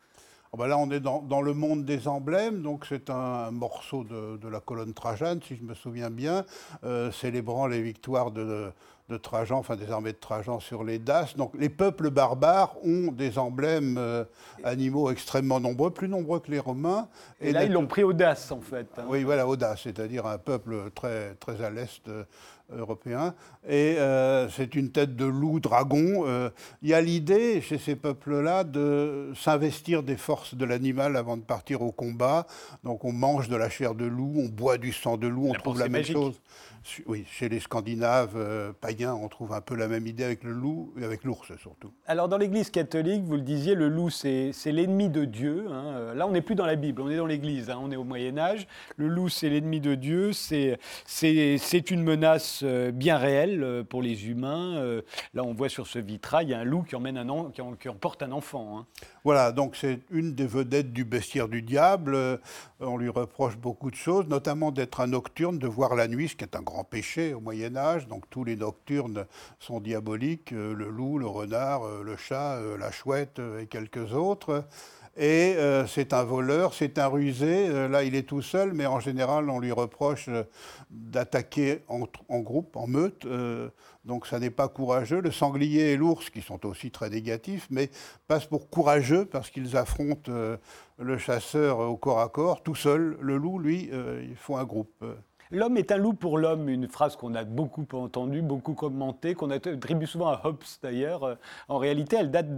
Oh, 0.53 0.57
bah 0.57 0.67
là, 0.67 0.77
on 0.79 0.91
est 0.91 0.99
dans, 0.99 1.23
dans, 1.23 1.43
le 1.43 1.55
monde 1.55 1.85
des 1.85 2.09
emblèmes, 2.09 2.61
donc 2.61 2.85
c'est 2.89 3.09
un, 3.09 3.53
morceau 3.53 4.03
de, 4.03 4.37
de, 4.37 4.49
la 4.49 4.59
colonne 4.59 4.93
Trajane, 4.93 5.41
si 5.41 5.55
je 5.55 5.63
me 5.63 5.75
souviens 5.75 6.11
bien, 6.11 6.45
euh, 6.83 7.13
célébrant 7.13 7.69
les 7.69 7.81
victoires 7.81 8.33
de, 8.33 8.73
de, 9.09 9.17
Trajan, 9.17 9.59
enfin 9.59 9.77
des 9.77 9.93
armées 9.93 10.13
de 10.13 10.19
Trajan 10.19 10.59
sur 10.59 10.83
les 10.83 10.99
Daces. 10.99 11.37
Donc 11.37 11.53
les 11.57 11.69
peuples 11.69 12.11
barbares 12.11 12.75
ont 12.85 13.13
des 13.13 13.39
emblèmes 13.39 13.97
euh, 13.97 14.25
animaux 14.65 15.11
extrêmement 15.11 15.61
nombreux, 15.61 15.91
plus 15.91 16.09
nombreux 16.09 16.41
que 16.41 16.51
les 16.51 16.59
Romains. 16.59 17.07
Et, 17.41 17.53
là, 17.53 17.63
ils 17.63 17.73
l'ont 17.73 17.87
pris 17.87 18.03
aux 18.03 18.13
Daces, 18.13 18.51
en 18.51 18.61
fait. 18.61 18.89
Hein. 18.99 19.05
Oui, 19.07 19.23
voilà, 19.23 19.47
aux 19.47 19.57
Daces, 19.57 19.83
c'est-à-dire 19.85 20.27
un 20.27 20.39
peuple 20.39 20.91
très, 20.97 21.35
très 21.37 21.63
à 21.63 21.71
l'est 21.71 22.09
euh, 22.09 22.25
européen. 22.77 23.35
Et 23.69 23.97
euh, 23.99 24.49
c'est 24.49 24.75
une 24.75 24.91
tête 24.91 25.17
de 25.17 25.25
loup 25.25 25.61
dragon. 25.61 26.25
Euh, 26.27 26.51
il 26.83 26.89
y 26.89 26.95
a 26.95 27.01
l'idée 27.01 27.61
chez 27.61 27.79
ces 27.79 27.97
peuples-là 27.97 28.65
de 28.65 29.33
s'investir 29.35 30.03
des 30.03 30.17
forces 30.17 30.55
de 30.55 30.65
l'animal 30.65 31.17
avant 31.17 31.37
de 31.37 31.43
partir 31.43 31.83
au 31.83 31.93
combat. 31.93 32.47
Donc 32.85 33.05
on 33.05 33.13
mange 33.13 33.49
de 33.49 33.57
la 33.57 33.69
chair 33.69 33.95
de 33.95 34.05
loup, 34.05 34.35
on 34.37 34.49
boit 34.49 34.79
du 34.79 34.93
sang 34.93 35.17
de 35.17 35.27
loup, 35.27 35.49
on 35.49 35.55
trouve 35.55 35.79
la 35.79 35.89
même 35.89 36.05
chose. 36.05 36.41
Oui, 37.07 37.27
chez 37.31 37.51
les 37.51 37.61
Scandinaves 37.61 38.37
euh, 38.37 38.73
païens, 38.73 39.15
on 39.15 39.29
trouve 39.29 39.53
un 39.53 39.61
peu 39.61 39.75
la 39.75 39.87
même 39.87 40.07
idée 40.07 40.25
avec 40.25 40.43
le 40.43 40.53
loup 40.53 40.95
et 40.99 41.05
avec 41.05 41.25
l'ours 41.25 41.55
surtout. 41.59 41.93
Alors 42.07 42.29
dans 42.29 42.39
l'Église 42.39 42.71
catholique, 42.71 43.23
vous 43.23 43.37
le 43.37 43.43
disiez, 43.43 43.75
le 43.75 43.89
loup 43.89 44.09
c'est 44.09 44.53
l'ennemi 44.65 45.11
de 45.11 45.27
Dieu. 45.27 45.67
Hein. 45.71 46.15
Là, 46.15 46.27
on 46.27 46.33
n'est 46.33 46.41
plus 46.41 46.55
dans 46.55 46.65
la 46.65 46.77
Bible, 46.77 47.03
on 47.03 47.11
est 47.11 47.19
dans 47.19 47.27
l'Église, 47.27 47.69
hein. 47.69 47.79
on 47.81 47.93
est 47.93 47.97
au 47.97 48.05
Moyen 48.05 48.39
Âge. 48.39 48.67
Le 48.97 49.09
loup 49.09 49.29
c'est 49.29 49.51
l'ennemi 49.51 49.81
de 49.81 49.95
Dieu, 49.95 50.33
c'est 50.33 50.79
une 51.91 52.03
menace 52.03 52.60
euh, 52.63 52.91
bien 52.91 53.19
réelle 53.19 53.85
pour 53.89 54.03
les 54.03 54.29
humains. 54.29 55.01
Là, 55.35 55.43
on 55.45 55.55
voit 55.55 55.69
sur 55.69 55.87
ce 55.87 55.99
vitrail, 55.99 56.47
il 56.47 56.51
y 56.51 56.55
a 56.55 56.59
un 56.59 56.65
loup 56.65 56.83
qui, 56.83 56.97
emmène 56.97 57.17
un 57.17 57.29
emporte 57.29 58.23
un 58.23 58.33
enfant. 58.33 58.79
Hein. 58.79 58.87
Voilà, 59.25 59.53
donc 59.53 59.77
c'est 59.77 60.01
une 60.11 60.35
des 60.35 60.47
vedettes 60.47 60.93
du 60.93 61.05
bestiaire 61.05 61.49
du 61.49 61.63
diable. 61.63 62.41
On 62.81 62.97
lui 62.97 63.09
reproche 63.09 63.57
beaucoup 63.57 63.91
de 63.91 63.97
choses, 63.97 64.27
notamment 64.29 64.71
d'être 64.71 65.01
un 65.01 65.09
nocturne, 65.09 65.59
de 65.59 65.67
voir 65.67 65.95
la 65.95 66.09
nuit, 66.09 66.29
ce 66.29 66.37
qui 66.37 66.45
est 66.45 66.57
un 66.57 66.63
grand 66.63 66.85
péché 66.85 67.35
au 67.35 67.41
Moyen 67.41 67.77
Âge. 67.77 68.09
Donc 68.09 68.29
tous 68.31 68.45
les 68.45 68.57
nocturnes 68.57 69.27
sont 69.59 69.81
diaboliques, 69.81 70.53
euh, 70.53 70.75
le 70.75 70.89
loup, 70.89 71.19
le 71.19 71.27
renard, 71.27 71.85
euh, 71.85 72.03
le 72.03 72.17
chat, 72.17 72.57
euh, 72.57 72.77
la 72.79 72.91
chouette 72.91 73.41
et 73.61 73.67
quelques 73.67 74.15
autres. 74.15 74.65
Et 75.17 75.57
c'est 75.87 76.13
un 76.13 76.25
voleur, 76.25 76.73
c'est 76.73 76.99
un 76.99 77.09
rusé. 77.09 77.89
là, 77.89 78.05
il 78.05 78.15
est 78.15 78.23
tout 78.23 78.43
seul, 78.43 78.73
mais 78.73 78.87
en 78.87 79.01
général, 79.01 79.51
on 79.51 79.59
lui 79.59 79.73
reproche 79.73 80.31
d'attaquer 80.91 81.81
en, 81.89 82.03
en, 82.29 82.39
groupe, 82.41 82.77
en 82.77 82.87
meute. 82.87 83.27
donc 84.05 84.27
ça 84.27 84.39
n'est 84.39 84.51
pas 84.51 84.69
courageux. 84.69 85.21
Le 85.21 85.31
sanglier 85.31 85.93
et 85.93 85.97
l'ours, 85.97 86.31
qui 86.31 86.41
sont 86.41 86.65
aussi 86.65 86.91
très 86.91 87.11
négatifs, 87.11 87.67
mais 87.71 87.91
passent 88.29 88.47
pour 88.47 88.71
courageux 88.71 89.25
parce 89.27 89.51
qu'ils 89.51 89.77
affrontent 89.77 90.33
le 90.99 91.19
chasseur 91.19 91.81
au 91.81 91.97
corps 91.97 92.21
à 92.21 92.29
corps, 92.29 92.63
tout 92.63 92.77
seul. 92.77 93.19
Le 93.21 93.37
loup, 93.37 93.59
lui, 93.59 93.91
il 93.93 94.37
faut 94.37 94.57
un 94.57 94.65
groupe. 94.65 95.05
L'homme 95.53 95.77
est 95.77 95.91
un 95.91 95.97
loup 95.97 96.13
pour 96.13 96.39
l'homme, 96.39 96.69
une 96.69 96.87
phrase 96.87 97.17
qu'on 97.17 97.35
a 97.35 97.43
beaucoup 97.45 97.87
entendue, 97.93 98.41
beaucoup 98.41 98.75
commentée, 98.75 99.35
qu'on 99.35 99.51
attribue 99.51 100.07
souvent 100.07 100.29
à 100.29 100.41
Hobbes 100.45 100.63
d'ailleurs. 100.81 101.39
En 101.69 101.79
réalité, 101.79 102.17
elle 102.21 102.31
date 102.31 102.55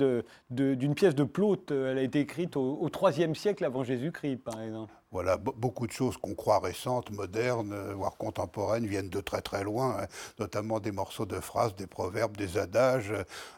d'une 0.51 0.95
pièce 0.95 1.15
de 1.15 1.25
Plaute. 1.25 1.71
Elle 1.71 1.99
a 1.99 2.03
été 2.03 2.21
écrite 2.21 2.57
au, 2.57 2.89
IIIe 2.89 3.35
siècle 3.35 3.65
avant 3.65 3.83
Jésus-Christ, 3.83 4.45
par 4.45 4.61
exemple. 4.61 4.93
Voilà, 5.13 5.37
beaucoup 5.37 5.87
de 5.87 5.93
choses 5.93 6.17
qu'on 6.17 6.35
croit 6.35 6.59
récentes, 6.59 7.11
modernes, 7.11 7.75
euh, 7.75 7.93
voire 7.93 8.17
contemporaines, 8.17 8.87
viennent 8.87 9.11
de 9.11 9.21
très 9.21 9.43
très 9.43 9.63
loin, 9.63 9.99
hein, 10.01 10.07
notamment 10.39 10.81
des 10.81 10.91
morceaux 10.91 11.27
de 11.27 11.39
phrases, 11.39 11.77
des 11.77 11.87
proverbes, 11.87 12.35
des 12.35 12.57
adages. 12.57 13.13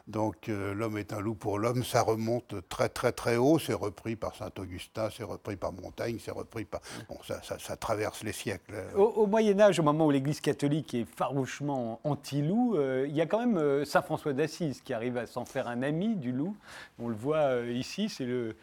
Donc 0.07 0.49
euh, 0.49 0.73
l'homme 0.73 0.97
est 0.97 1.13
un 1.13 1.21
loup 1.21 1.33
pour 1.33 1.57
l'homme, 1.57 1.85
ça 1.85 2.01
remonte 2.01 2.55
très 2.67 2.89
très 2.89 3.13
très 3.13 3.37
haut, 3.37 3.57
c'est 3.57 3.73
repris 3.73 4.17
par 4.17 4.35
Saint-Augustin, 4.35 5.07
c'est 5.15 5.23
repris 5.23 5.55
par 5.55 5.71
Montaigne, 5.71 6.17
c'est 6.19 6.31
repris 6.31 6.65
par... 6.65 6.81
Bon, 7.07 7.17
ça, 7.23 7.77
traverse 7.77 8.23
les 8.23 8.33
siècles. 8.33 8.73
Au, 8.95 9.25
Moyen 9.25 9.57
Âge, 9.61 9.79
au 9.79 9.83
moment 9.83 10.07
où 10.07 10.11
l'Église 10.11 10.41
catholique 10.41 10.93
est 10.93 11.05
farouchement 11.05 12.01
anti-loup, 12.03 12.75
euh, 12.75 13.05
il 13.07 13.15
y 13.15 13.21
a 13.21 13.27
quand 13.27 13.39
même 13.39 13.85
Saint 13.85 14.01
François 14.01 14.33
d'Assise 14.33 14.81
qui 14.81 14.93
arrive 14.93 15.15
à 15.15 15.25
s'en 15.25 15.45
faire 15.45 15.69
un 15.69 15.83
ami 15.83 16.17
du 16.17 16.33
loup. 16.33 16.57
On 16.99 17.07
le 17.07 17.15
voit 17.15 17.61
ici, 17.61 18.09
c'est 18.09 18.25
le 18.25 18.57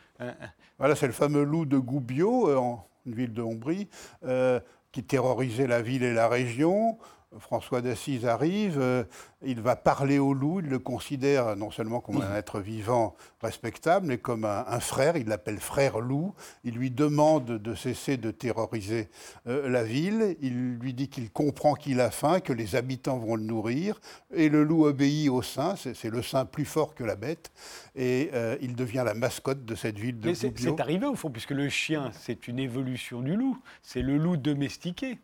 voilà, 0.79 0.95
c'est 0.97 1.07
le 1.07 1.13
fameux 1.13 1.45
loup 1.45 1.65
de 1.65 1.79
Goubiot, 1.79 2.49
euh, 2.49 2.57
en 2.57 2.87
une 3.07 3.15
ville 3.15 3.33
de 3.33 3.43
Hombrie, 3.43 3.89
euh, 4.25 4.61
qui 4.91 5.03
terrorisait 5.05 5.67
la 5.67 5.83
ville 5.83 6.03
et 6.03 6.13
la 6.13 6.29
région. 6.29 6.99
François 7.39 7.81
d'Assise 7.81 8.27
arrive, 8.27 8.79
euh, 8.79 9.05
il 9.45 9.61
va 9.61 9.77
parler 9.77 10.19
au 10.19 10.35
loup, 10.35 10.61
il 10.61 10.67
le 10.67 10.79
considère 10.79 11.57
non 11.57 11.71
seulement 11.71 12.01
comme 12.01 12.21
un 12.21 12.37
être 12.37 12.61
vivant 12.61 13.15
respectable, 13.41 14.07
mais 14.07 14.19
comme 14.19 14.45
un, 14.45 14.81
frère, 14.81 15.17
il 15.17 15.27
l'appelle 15.27 15.59
frère 15.59 16.01
loup, 16.01 16.35
il 16.65 16.75
lui 16.75 16.91
demande 16.91 17.59
de 17.59 17.75
cesser 17.75 18.17
de 18.17 18.31
terroriser 18.31 19.09
euh, 19.47 19.69
la 19.69 19.83
ville, 19.83 20.37
il 20.41 20.77
lui 20.79 20.95
dit 20.95 21.09
qu'il 21.09 21.31
comprend 21.31 21.75
qu'il 21.75 22.01
a 22.01 22.11
faim, 22.11 22.41
que 22.41 22.53
les 22.53 22.77
habitants 22.77 23.19
vont 23.19 23.37
le 23.37 23.45
nourrir, 23.45 24.01
et 24.35 24.49
le 24.49 24.63
loup 24.63 24.87
obéit 24.87 25.29
au 25.29 25.43
saint, 25.43 25.75
c'est 25.77 26.11
le 26.11 26.23
saint 26.23 26.45
plus 26.45 26.65
fort 26.65 26.95
que 26.95 27.05
la 27.05 27.17
bête, 27.17 27.51
et 27.97 28.31
euh, 28.35 28.57
il 28.61 28.77
devient 28.77 29.03
la 29.05 29.15
mascotte 29.15 29.65
de 29.65 29.75
cette 29.75 29.99
ville 29.99 30.21
de 30.21 30.29
Mais 30.29 30.35
c'est 30.35 30.81
arrivé 30.81 31.07
au 31.07 31.15
fond, 31.15 31.31
puisque 31.31 31.51
le 31.51 31.69
chien, 31.69 32.11
c'est 32.13 32.47
une 32.49 32.59
évolution 32.59 33.21
du 33.21 33.37
loup, 33.37 33.59
c'est 33.83 34.03
le 34.03 34.19
loup 34.19 34.37
domestiqué. 34.37 35.19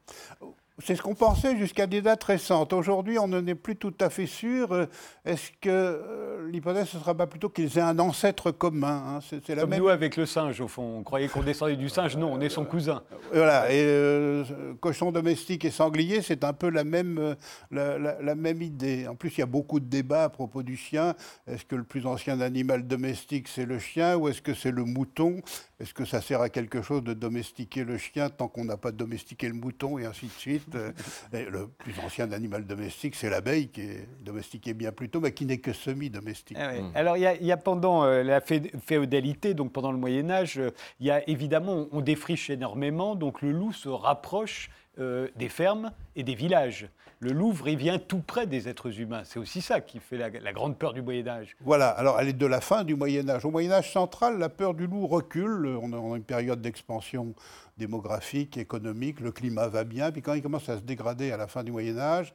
C'est 0.80 0.94
ce 0.94 1.02
qu'on 1.02 1.16
pensait 1.16 1.56
jusqu'à 1.56 1.88
des 1.88 2.02
dates 2.02 2.23
récentes. 2.23 2.73
Aujourd'hui, 2.73 3.18
on 3.18 3.26
n'en 3.26 3.44
est 3.47 3.56
plus 3.56 3.75
tout 3.75 3.94
à 4.00 4.11
fait 4.11 4.26
sûr. 4.26 4.73
Euh, 4.73 4.87
est-ce 5.25 5.50
que 5.61 5.68
euh, 5.68 6.49
l'hypothèse, 6.49 6.90
ce 6.90 6.99
ne 6.99 7.02
sera 7.02 7.16
pas 7.16 7.26
plutôt 7.26 7.49
qu'ils 7.49 7.78
aient 7.78 7.82
un 7.82 7.99
ancêtre 7.99 8.52
commun 8.52 9.02
hein 9.08 9.18
c'est, 9.20 9.49
la 9.49 9.62
Comme 9.62 9.70
même... 9.70 9.80
nous 9.80 9.88
avec 9.88 10.16
le 10.16 10.25
singe, 10.25 10.61
au 10.61 10.68
fond? 10.68 10.99
On 10.99 11.02
croyait 11.02 11.26
qu'on 11.26 11.42
descendait 11.42 11.75
du 11.75 11.88
singe. 11.88 12.16
Non, 12.16 12.32
on 12.32 12.40
est 12.40 12.49
son 12.49 12.64
cousin. 12.64 13.02
Voilà. 13.32 13.73
Et 13.73 13.82
euh, 13.82 14.44
cochon 14.80 15.11
domestique 15.11 15.64
et 15.64 15.73
sanglier, 15.73 16.23
c'est 16.23 16.44
un 16.44 16.52
peu 16.52 16.70
la 16.70 16.85
même, 16.85 17.35
la, 17.73 18.35
même 18.37 18.62
idée. 18.62 19.08
En 19.08 19.16
plus, 19.16 19.37
il 19.37 19.40
y 19.40 19.42
a 19.42 19.47
beaucoup 19.47 19.80
de 19.80 19.87
débats 19.87 20.25
à 20.25 20.28
propos 20.28 20.62
du 20.62 20.76
chien. 20.76 21.14
Est-ce 21.49 21.64
que 21.64 21.75
le 21.75 21.85
plus 21.85 22.06
ancien 22.06 22.40
animal 22.40 22.87
domestique, 22.87 23.49
c'est 23.49 23.66
le 23.66 23.80
chien 23.80 24.16
ou 24.16 24.28
est-ce 24.28 24.42
que 24.42 24.54
c'est 24.54 24.70
le 24.70 24.85
mouton? 24.85 25.40
Est-ce 25.80 25.94
que 25.94 26.04
ça 26.04 26.20
sert 26.20 26.40
à 26.40 26.49
quelque 26.49 26.82
chose 26.82 27.04
de 27.04 27.14
domestiquer 27.14 27.85
le 27.85 27.99
chien 27.99 28.30
tant 28.30 28.49
qu'on 28.49 28.64
n'a 28.64 28.76
pas 28.76 28.90
domestiqué 28.90 29.47
le 29.47 29.54
mouton 29.54 29.97
et 29.97 30.06
ainsi 30.06 30.26
de 30.26 30.32
suite 30.32 30.75
euh, 30.75 30.90
le 31.32 31.68
plus 31.68 31.94
ancien 32.00 32.32
animal 32.32 32.66
domestique, 32.66 33.14
c'est 33.14 33.30
l'abeille, 33.30 33.68
qui 33.68 33.82
est 33.82 34.08
domestiquée 34.20 34.75
bien 34.75 34.90
plus 34.90 35.08
tôt, 35.08 35.20
mais 35.20 35.32
qui 35.32 35.47
n'est 35.47 35.58
que 35.58 35.73
semi-domestique. 35.73 36.56
Ah 36.61 36.73
hmm. 36.73 36.90
Alors, 36.97 37.16
il 37.16 37.23
y, 37.23 37.52
a 37.52 37.56
pendant 37.56 38.04
euh, 38.04 38.25
la 38.25 38.40
féodalité, 38.40 39.54
donc 39.54 39.73
pendant 39.73 39.92
le 39.92 39.99
Moyen-Âge, 39.99 40.58
euh, 40.58 40.70
il 40.99 41.06
y 41.06 41.12
a 41.12 41.28
évidemment, 41.28 41.87
on 41.92 42.00
défriche 42.00 42.50
énormément, 42.50 43.14
donc 43.14 43.40
le 43.40 43.52
loup 43.52 43.73
se 43.73 43.88
rapproche 43.88 44.70
des 44.98 45.48
fermes 45.48 45.92
et 46.16 46.22
des 46.22 46.34
villages. 46.34 46.88
Le 47.20 47.32
Louvre, 47.32 47.66
il 47.68 47.76
vient 47.76 47.98
tout 47.98 48.20
près 48.20 48.46
des 48.46 48.68
êtres 48.68 49.00
humains. 49.00 49.22
C'est 49.24 49.40
aussi 49.40 49.60
ça 49.60 49.80
qui 49.80 49.98
fait 49.98 50.16
la, 50.16 50.52
grande 50.52 50.78
peur 50.78 50.92
du 50.92 51.02
Moyen 51.02 51.26
Âge. 51.26 51.56
Voilà, 51.60 51.88
alors 51.88 52.20
elle 52.20 52.28
est 52.28 52.32
de 52.32 52.46
la 52.46 52.60
fin 52.60 52.84
du 52.84 52.94
Moyen 52.94 53.28
Âge. 53.28 53.44
Au 53.44 53.50
Moyen 53.50 53.72
Âge 53.72 53.92
central, 53.92 54.38
la 54.38 54.48
peur 54.48 54.72
du 54.74 54.86
loup 54.86 55.08
recule. 55.08 55.66
On 55.82 55.92
a 55.92 56.16
une 56.16 56.22
période 56.22 56.60
d'expansion 56.60 57.34
démographique, 57.76 58.56
économique, 58.56 59.18
le 59.18 59.32
climat 59.32 59.66
va 59.66 59.82
bien. 59.82 60.12
Puis 60.12 60.22
quand 60.22 60.34
il 60.34 60.42
commence 60.42 60.68
à 60.68 60.76
se 60.76 60.82
dégrader 60.82 61.32
à 61.32 61.36
la 61.36 61.48
fin 61.48 61.64
du 61.64 61.72
Moyen 61.72 61.98
Âge, 61.98 62.32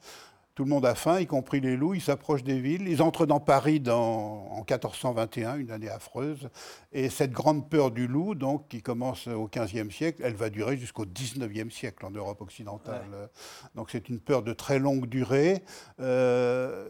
tout 0.56 0.64
le 0.64 0.70
monde 0.70 0.86
a 0.86 0.94
faim, 0.94 1.20
y 1.20 1.26
compris 1.26 1.62
les 1.62 1.76
loups, 1.76 1.96
ils 1.96 2.02
s'approchent 2.02 2.44
des 2.44 2.60
villes, 2.60 2.88
ils 2.88 3.02
entrent 3.02 3.26
dans 3.26 3.40
Paris 3.40 3.82
en 3.90 4.64
1421, 4.70 5.56
une 5.58 5.72
année 5.72 5.90
affreuse, 5.90 6.50
et 6.92 7.10
cette 7.10 7.32
grande 7.32 7.70
peur 7.70 7.90
du 7.90 8.08
loup, 8.08 8.36
donc, 8.36 8.68
qui 8.68 8.82
commence 8.82 9.28
au 9.28 9.48
XVe 9.48 9.90
siècle, 9.90 10.22
elle 10.24 10.36
va 10.36 10.50
durer 10.50 10.78
jusqu'au 10.78 11.06
XIXe 11.06 11.74
siècle 11.74 12.06
en 12.06 12.12
Europe 12.12 12.42
occidentale. 12.42 13.04
Donc 13.76 13.90
c'est 13.90 14.10
une 14.10 14.20
peur 14.20 14.44
de 14.44 14.54
très 14.54 14.78
longue 14.78 15.08
durée. 15.08 15.64
Euh, 16.00 16.88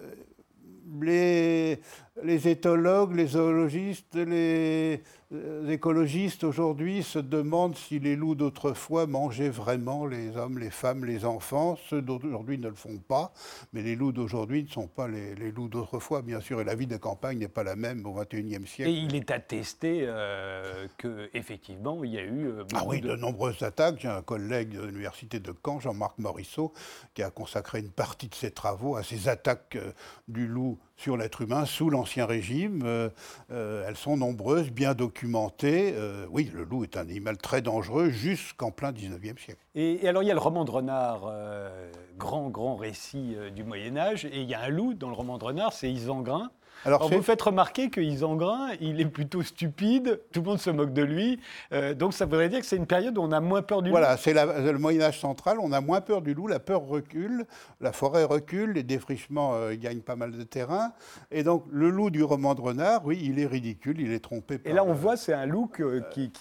les, 1.01 1.79
les 2.21 2.47
éthologues, 2.47 3.15
les 3.15 3.27
zoologistes, 3.27 4.15
les 4.15 5.01
euh, 5.33 5.67
écologistes 5.67 6.43
aujourd'hui 6.43 7.01
se 7.01 7.17
demandent 7.17 7.75
si 7.75 7.99
les 7.99 8.15
loups 8.15 8.35
d'autrefois 8.35 9.07
mangeaient 9.07 9.49
vraiment 9.49 10.05
les 10.05 10.37
hommes, 10.37 10.59
les 10.59 10.69
femmes, 10.69 11.05
les 11.05 11.25
enfants. 11.25 11.75
Ceux 11.89 12.03
d'aujourd'hui 12.03 12.59
ne 12.59 12.67
le 12.67 12.75
font 12.75 12.99
pas, 12.99 13.33
mais 13.71 13.81
les 13.81 13.95
loups 13.95 14.11
d'aujourd'hui 14.11 14.63
ne 14.63 14.67
sont 14.67 14.87
pas 14.87 15.07
les, 15.07 15.33
loups 15.51 15.69
d'autrefois, 15.69 16.21
bien 16.21 16.39
sûr. 16.39 16.61
Et 16.61 16.63
la 16.63 16.75
vie 16.75 16.85
de 16.85 16.97
campagne 16.97 17.39
n'est 17.39 17.47
pas 17.47 17.63
la 17.63 17.75
même 17.75 18.05
au 18.05 18.13
XXIe 18.13 18.67
siècle. 18.67 18.91
Et 18.91 18.93
il 18.93 19.15
est 19.15 19.31
attesté 19.31 20.01
euh, 20.03 20.87
qu'effectivement, 20.97 22.03
il 22.03 22.11
y 22.11 22.19
a 22.19 22.23
eu. 22.23 22.47
Euh, 22.47 22.63
ah 22.75 22.83
oui, 22.85 23.01
de... 23.01 23.15
nombreuses 23.15 23.63
attaques. 23.63 23.99
J'ai 23.99 24.09
un 24.09 24.21
collègue 24.21 24.75
de 24.75 24.85
l'université 24.85 25.39
de 25.39 25.53
Caen, 25.65 25.79
Jean-Marc 25.79 26.19
Morisseau, 26.19 26.73
qui 27.15 27.23
a 27.23 27.31
consacré 27.31 27.79
une 27.79 27.91
partie 27.91 28.27
de 28.27 28.35
ses 28.35 28.51
travaux 28.51 28.97
à 28.97 29.03
ces 29.03 29.29
attaques 29.29 29.79
du 30.27 30.45
loup 30.47 30.77
sur 30.95 31.17
l'être 31.17 31.41
humain 31.41 31.65
sous 31.65 31.89
l'Ancien 31.89 32.25
Régime. 32.25 33.09
elles 33.49 33.97
sont 33.97 34.17
nombreuses, 34.17 34.71
bien 34.71 34.93
documentées 34.93 35.93
euh, 35.95 36.25
oui, 36.29 36.51
le 36.53 36.63
loup 36.63 36.83
est 36.83 36.97
un 36.97 37.01
animal 37.01 37.37
très 37.37 37.61
dangereux 37.61 38.09
jusqu'en 38.09 38.71
plein 38.71 38.91
19e 38.91 39.37
siècle. 39.39 39.63
Et, 39.75 40.07
alors 40.07 40.23
il 40.23 40.27
y 40.27 40.31
a 40.31 40.33
le 40.33 40.39
roman 40.39 40.65
de 40.65 40.71
Renard, 40.71 41.23
euh, 41.27 41.91
grand, 42.17 42.49
grand 42.49 42.75
récit 42.75 43.35
euh, 43.35 43.49
du 43.49 43.63
Moyen 43.63 43.97
Âge, 43.97 44.25
et 44.25 44.41
il 44.41 44.49
y 44.49 44.53
a 44.53 44.61
un 44.61 44.69
loup 44.69 44.93
dans 44.93 45.09
le 45.09 45.15
roman 45.15 45.37
de 45.37 45.45
Renard, 45.45 45.73
c'est 45.73 45.91
Isengrin. 45.91 46.51
Alors, 46.85 47.09
vous 47.09 47.21
faites 47.21 47.41
remarquer 47.41 47.89
que 47.89 48.01
Isengrin, 48.01 48.69
il 48.81 48.99
est 48.99 49.05
plutôt 49.05 49.41
stupide, 49.41 50.21
tout 50.31 50.41
le 50.41 50.47
monde 50.47 50.59
se 50.59 50.69
moque 50.69 50.93
de 50.93 51.01
lui, 51.01 51.39
euh, 51.71 51.93
donc 51.93 52.13
ça 52.13 52.25
voudrait 52.25 52.49
dire 52.49 52.59
que 52.59 52.65
c'est 52.65 52.75
une 52.75 52.87
période 52.87 53.17
où 53.17 53.21
on 53.21 53.31
a 53.31 53.39
moins 53.39 53.61
peur 53.61 53.81
du 53.81 53.89
loup. 53.89 53.93
Voilà, 53.93 54.17
c'est 54.17 54.33
le 54.33 54.77
Moyen-Âge 54.77 55.19
central, 55.19 55.57
on 55.59 55.71
a 55.71 55.81
moins 55.81 56.01
peur 56.01 56.21
du 56.21 56.33
loup, 56.33 56.47
la 56.47 56.59
peur 56.59 56.81
recule, 56.81 57.45
la 57.79 57.91
forêt 57.91 58.23
recule, 58.23 58.73
les 58.73 58.83
défrichements 58.83 59.53
euh, 59.55 59.75
gagnent 59.75 60.01
pas 60.01 60.15
mal 60.15 60.31
de 60.31 60.43
terrain, 60.43 60.91
et 61.31 61.43
donc 61.43 61.63
le 61.69 61.89
loup 61.89 62.09
du 62.09 62.23
roman 62.23 62.53
de 62.55 62.61
Renard, 62.61 63.05
oui, 63.05 63.19
il 63.23 63.39
est 63.39 63.47
ridicule, 63.47 64.01
il 64.01 64.11
est 64.11 64.19
trompé 64.19 64.57
par... 64.57 64.71
Et 64.71 64.75
là 64.75 64.83
on 64.83 64.93
voit, 64.93 65.15
c'est 65.15 65.33
un 65.33 65.45
loup 65.45 65.71
qui, 66.11 66.31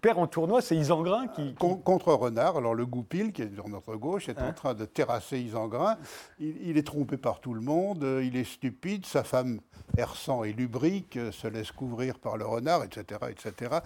perd 0.00 0.18
en 0.18 0.26
tournoi, 0.26 0.62
c'est 0.62 0.76
Isengrin 0.76 1.26
qui... 1.28 1.54
contre 1.54 2.12
Renard, 2.12 2.56
alors 2.56 2.74
le 2.74 2.86
Goupil, 2.86 3.32
qui 3.32 3.42
est 3.42 3.54
sur 3.54 3.68
notre 3.68 3.96
gauche, 3.96 4.28
est 4.28 4.38
en 4.38 4.46
hein 4.46 4.52
train 4.52 4.74
de 4.74 4.84
terrasser 4.84 5.38
Isengrin, 5.38 5.96
il 6.38 6.78
est 6.78 6.86
trompé 6.86 7.16
par 7.16 7.40
tout 7.40 7.54
le 7.54 7.60
monde, 7.60 8.02
euh, 8.02 8.24
il 8.24 8.36
est 8.36 8.44
stupide, 8.44 9.06
sa 9.06 9.24
femme 9.24 9.60
Hersan 9.96 10.44
et 10.44 10.52
lubrique, 10.52 11.16
euh, 11.16 11.32
se 11.32 11.46
laisse 11.46 11.72
couvrir 11.72 12.18
par 12.18 12.36
le 12.36 12.46
renard, 12.46 12.84
etc. 12.84 13.20
etc. 13.30 13.76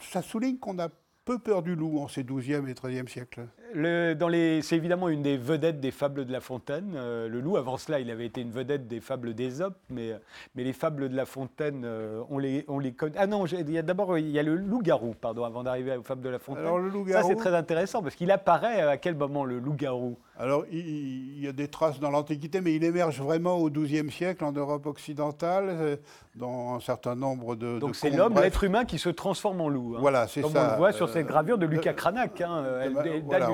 Ça 0.00 0.22
souligne 0.22 0.58
qu'on 0.58 0.78
a 0.78 0.88
peu 1.24 1.38
peur 1.38 1.62
du 1.62 1.74
loup 1.74 1.98
en 1.98 2.08
ces 2.08 2.24
12e 2.24 2.68
et 2.68 2.74
13e 2.74 3.06
siècles. 3.06 3.48
C'est 3.74 4.76
évidemment 4.76 5.08
une 5.08 5.22
des 5.22 5.36
vedettes 5.36 5.80
des 5.80 5.90
fables 5.90 6.24
de 6.24 6.32
La 6.32 6.40
Fontaine. 6.40 6.94
Euh, 6.96 7.28
le 7.28 7.40
loup, 7.40 7.56
avant 7.56 7.76
cela, 7.76 8.00
il 8.00 8.10
avait 8.10 8.26
été 8.26 8.40
une 8.40 8.50
vedette 8.50 8.88
des 8.88 9.00
fables 9.00 9.34
d'Ésope, 9.34 9.76
mais, 9.90 10.12
mais 10.54 10.64
les 10.64 10.72
fables 10.72 11.08
de 11.08 11.16
La 11.16 11.26
Fontaine, 11.26 11.82
euh, 11.84 12.22
on, 12.30 12.38
les, 12.38 12.64
on 12.68 12.78
les 12.78 12.92
connaît. 12.92 13.16
Ah 13.18 13.26
non, 13.26 13.44
d'abord, 13.84 14.18
il 14.18 14.30
y 14.30 14.38
a 14.38 14.42
le 14.42 14.56
loup-garou, 14.56 15.14
pardon, 15.20 15.44
avant 15.44 15.62
d'arriver 15.62 15.96
aux 15.96 16.02
fables 16.02 16.22
de 16.22 16.30
La 16.30 16.38
Fontaine. 16.38 16.64
Alors, 16.64 16.78
le 16.78 16.88
loup-garou... 16.88 17.22
Ça, 17.22 17.28
c'est 17.28 17.36
très 17.36 17.54
intéressant, 17.54 18.02
parce 18.02 18.14
qu'il 18.14 18.30
apparaît 18.30 18.82
à 18.82 18.96
quel 18.96 19.14
moment, 19.14 19.44
le 19.44 19.58
loup-garou? 19.58 20.16
Alors, 20.38 20.64
il, 20.70 21.42
y 21.42 21.48
a 21.48 21.52
des 21.52 21.68
traces 21.68 21.98
dans 21.98 22.10
l'Antiquité, 22.10 22.60
mais 22.60 22.74
il 22.74 22.84
émerge 22.84 23.20
vraiment 23.20 23.56
au 23.56 23.70
XIIe 23.70 24.10
siècle 24.10 24.44
en 24.44 24.52
Europe 24.52 24.86
occidentale, 24.86 25.64
euh, 25.68 25.96
dans 26.36 26.74
un 26.76 26.80
certain 26.80 27.16
nombre 27.16 27.56
de. 27.56 27.80
Donc, 27.80 27.96
c'est 27.96 28.10
l'homme, 28.10 28.34
l'être 28.40 28.62
humain 28.62 28.84
qui 28.84 28.98
se 28.98 29.08
transforme 29.08 29.60
en 29.60 29.68
loup. 29.68 29.94
Hein. 29.96 30.00
Voilà, 30.00 30.28
c'est 30.28 30.42
ça. 30.42 30.48
Comme 30.48 30.56
on 30.56 30.70
le 30.70 30.76
voit 30.76 30.92
sur 30.92 31.08
cette 31.08 31.26
gravure 31.26 31.58
de 31.58 31.66
Lucas 31.66 31.92
Cranach, 31.92 32.40
hein, 32.40 32.64
elle 32.80 32.94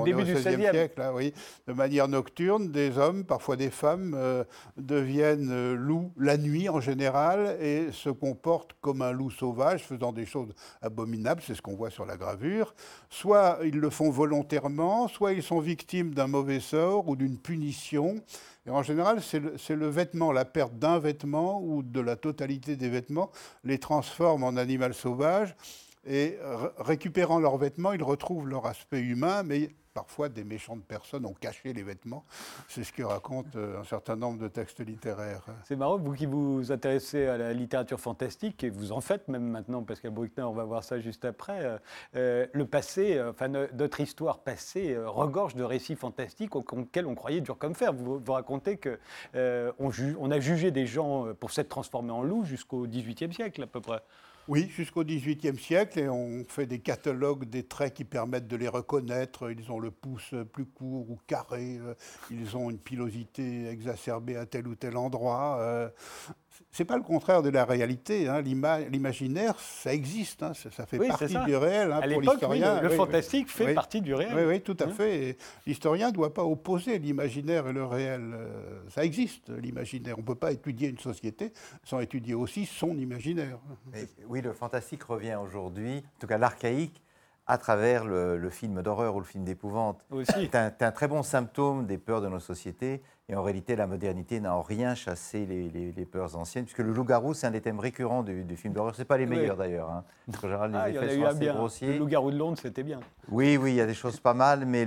du 0.05 0.11
début 0.13 0.25
du 0.25 0.35
XVIe 0.35 0.61
siècle. 0.71 0.99
Là, 0.99 1.13
oui. 1.15 1.33
De 1.67 1.73
manière 1.73 2.09
nocturne, 2.09 2.71
des 2.71 2.99
hommes, 2.99 3.25
parfois 3.25 3.57
des 3.57 3.71
femmes, 3.71 4.15
euh, 4.17 4.45
deviennent 4.77 5.51
euh, 5.51 5.75
loups 5.75 6.13
la 6.19 6.37
nuit 6.37 6.69
en 6.69 6.81
général 6.81 7.57
et 7.61 7.93
se 7.93 8.11
comportent 8.11 8.75
comme 8.81 9.03
un 9.03 9.13
loup 9.13 9.31
sauvage, 9.31 9.85
faisant 9.85 10.13
des 10.13 10.27
choses 10.27 10.55
abominables, 10.83 11.43
c'est 11.47 11.55
ce 11.55 11.63
qu'on 11.63 11.77
voit 11.77 11.91
sur 11.91 12.07
la 12.07 12.17
gravure. 12.17 12.75
Soit 13.11 13.59
ils 13.65 13.79
le 13.79 13.91
font 13.91 14.11
volontairement, 14.11 15.09
soit 15.09 15.33
ils 15.33 15.43
sont 15.43 15.61
victimes 15.61 16.15
d'un 16.15 16.27
mauvais 16.27 16.61
ou 17.07 17.17
d'une 17.17 17.39
punition. 17.39 18.17
Et 18.67 18.71
en 18.71 18.83
général, 18.83 19.21
c'est 19.23 19.75
le, 19.77 19.89
vêtement, 19.89 20.33
la 20.33 20.45
perte 20.45 20.79
d'un 20.79 20.99
vêtement 20.99 21.61
ou 21.63 21.83
de 21.83 22.01
la 22.01 22.17
totalité 22.17 22.77
des 22.77 22.89
vêtements 22.89 23.31
les 23.65 23.79
transforme 23.79 24.45
en 24.45 24.57
animal 24.57 24.95
sauvage. 24.95 25.55
Et 26.07 26.39
récupérant 26.79 27.39
leurs 27.39 27.57
vêtements, 27.57 27.93
ils 27.93 28.03
retrouvent 28.03 28.47
leur 28.47 28.67
aspect 28.67 29.01
humain, 29.01 29.43
mais 29.43 29.71
parfois 29.95 30.29
des 30.29 30.45
méchantes 30.45 30.85
personnes 30.85 31.25
ont 31.25 31.33
caché 31.33 31.73
les 31.73 31.85
vêtements. 31.85 32.25
C'est 32.69 32.83
ce 32.83 32.93
que 32.93 33.03
racontent 33.03 33.49
euh, 33.57 33.81
un 33.81 33.85
certain 33.85 34.17
nombre 34.17 34.41
de 34.41 34.49
textes 34.49 34.81
littéraires. 34.81 35.45
C'est 35.65 35.77
marrant, 35.77 35.97
vous 35.97 36.13
qui 36.13 36.27
vous 36.27 36.73
intéressez 36.73 37.27
à 37.27 37.39
la 37.39 37.53
littérature 37.53 38.01
fantastique, 38.01 38.65
et 38.65 38.71
vous 38.71 38.91
en 38.91 39.01
faites 39.01 39.29
même 39.29 39.49
maintenant, 39.49 39.85
qu'à 39.85 40.11
Bruckner, 40.11 40.43
on 40.43 40.53
va 40.53 40.65
voir 40.65 40.83
ça 40.83 40.99
juste 40.99 41.25
après, 41.25 41.65
euh, 41.65 41.79
euh, 42.17 42.47
le 42.53 42.67
passé, 42.67 43.23
enfin 43.23 43.47
notre 43.49 44.01
histoire 44.01 44.41
passée 44.41 44.99
regorge 44.99 45.55
de 45.55 45.63
récits 45.63 45.95
fantastiques 45.95 46.57
auxquels 46.57 47.07
on 47.07 47.15
croyait 47.15 47.41
dur 47.41 47.57
comme 47.57 47.75
fer. 47.75 47.93
Vous, 47.93 48.21
racontez 48.27 48.77
qu'on 48.79 48.99
on 50.19 50.31
a 50.31 50.41
jugé 50.41 50.73
des 50.73 50.87
gens 50.87 51.33
pour 51.39 51.53
s'être 51.53 51.69
transformés 51.69 52.11
en 52.11 52.23
loups 52.23 52.45
jusqu'au 52.45 52.87
XVIIIe 52.89 53.33
siècle 53.33 53.63
à 53.63 53.67
peu 53.69 53.81
près. 53.81 54.03
Oui, 54.47 54.69
jusqu'au 54.69 55.05
XVIIIe 55.05 55.59
siècle, 55.59 55.99
et 55.99 56.09
on 56.09 56.45
fait 56.47 56.67
des 56.67 56.79
catalogues 56.79 57.47
des 57.47 57.63
traits 57.63 57.95
qui 57.95 58.05
permettent 58.05 58.47
de 58.47 58.57
les 58.57 58.69
reconnaître. 58.69 59.51
Ils 59.51 59.73
ont 59.73 59.79
le 59.79 59.91
pouce 59.91 60.35
plus 60.53 60.67
court 60.67 61.11
ou 61.11 61.19
carré, 61.27 61.79
euh, 61.79 61.95
ils 62.31 62.55
ont 62.55 62.69
une 62.69 62.79
pilosité 62.79 63.69
exacerbée 63.69 64.37
à 64.37 64.45
tel 64.45 64.69
ou 64.69 64.75
tel 64.75 64.99
endroit. 64.99 65.91
C'est 66.75 66.85
pas 66.85 66.97
le 66.97 67.05
contraire 67.05 67.41
de 67.41 67.51
la 67.51 67.65
réalité. 67.65 68.29
Hein. 68.29 68.41
L'imaginaire, 68.41 69.55
ça 69.61 69.95
existe, 69.95 70.43
hein. 70.43 70.55
ça, 70.55 70.87
fait 70.87 70.99
partie 70.99 71.39
du 71.47 71.55
réel 71.55 71.93
hein, 71.93 72.01
pour 72.01 72.21
l'historien. 72.21 72.81
le, 72.81 72.89
fantastique 72.89 73.49
fait 73.49 73.75
partie 73.75 74.01
du 74.01 74.13
réel. 74.13 74.33
Oui, 74.35 74.43
oui, 74.45 74.61
tout 74.61 74.77
à 74.81 74.89
fait. 74.89 75.39
L'historien 75.69 76.09
ne 76.09 76.13
doit 76.13 76.35
pas 76.35 76.43
opposer 76.43 76.99
l'imaginaire 76.99 77.69
et 77.69 77.73
le 77.73 77.85
réel. 77.85 78.23
Euh, 78.35 78.81
ça 78.89 79.05
existe, 79.05 79.51
l'imaginaire. 79.51 80.17
On 80.19 80.23
ne 80.23 80.27
peut 80.27 80.35
pas 80.35 80.51
étudier 80.51 80.89
une 80.89 80.99
société 80.99 81.53
sans 81.85 82.01
étudier 82.01 82.35
aussi 82.35 82.67
son 82.67 82.99
imaginaire. 82.99 83.61
oui, 84.29 84.41
le 84.41 84.53
fantastique 84.53 85.05
revient 85.05 85.39
aujourd'hui, 85.41 85.99
en 85.99 86.21
tout 86.21 86.27
cas 86.27 86.39
l'archaïque, 86.39 87.01
à 87.47 87.57
travers 87.57 88.05
le, 88.05 88.51
film 88.51 88.83
d'horreur 88.83 89.15
ou 89.15 89.21
le 89.21 89.27
film 89.27 89.45
d'épouvante. 89.45 90.05
C'est 90.25 90.57
un, 90.57 90.73
un, 90.81 90.91
très 90.91 91.07
bon 91.07 91.23
symptôme 91.23 91.87
des 91.87 91.99
peurs 91.99 92.21
de 92.21 92.29
nos 92.29 92.41
sociétés. 92.41 93.01
Et 93.29 93.37
en 93.37 93.43
réalité, 93.43 93.75
la 93.75 93.87
modernité 93.87 94.39
n'a 94.39 94.55
en 94.55 94.61
rien 94.61 94.95
chassé 94.95 95.47
les, 95.47 96.05
peurs 96.05 96.37
anciennes, 96.37 96.65
puisque 96.65 96.81
le 96.81 96.93
loup-garou, 96.93 97.33
c'est 97.33 97.47
un 97.47 97.53
des 97.53 97.63
thèmes 97.63 97.81
récurrents 97.81 98.23
du, 98.23 98.45
film 98.57 98.75
d'horreur. 98.75 98.95
Ce 98.95 99.03
pas 99.03 99.17
les 99.17 99.25
meilleurs 99.25 99.57
d'ailleurs. 99.57 99.91
Hein. 99.91 100.05
En 100.29 100.41
général, 100.43 100.73
les 100.73 100.79
ah, 100.79 100.91
effets 100.91 101.17
sont 101.17 101.25
assez 101.25 101.47
grossiers. 101.47 101.93
Le 101.95 101.99
loup-garou 102.01 102.31
de 102.31 102.37
Londres, 102.37 102.59
c'était 102.61 102.83
bien. 102.83 103.01
Oui, 103.31 103.57
oui, 103.57 103.73
il 103.73 103.77
y 103.77 103.81
a 103.81 103.87
des 103.87 103.95
choses 103.95 104.21
pas 104.21 104.35
mal, 104.35 104.67
mais 104.67 104.87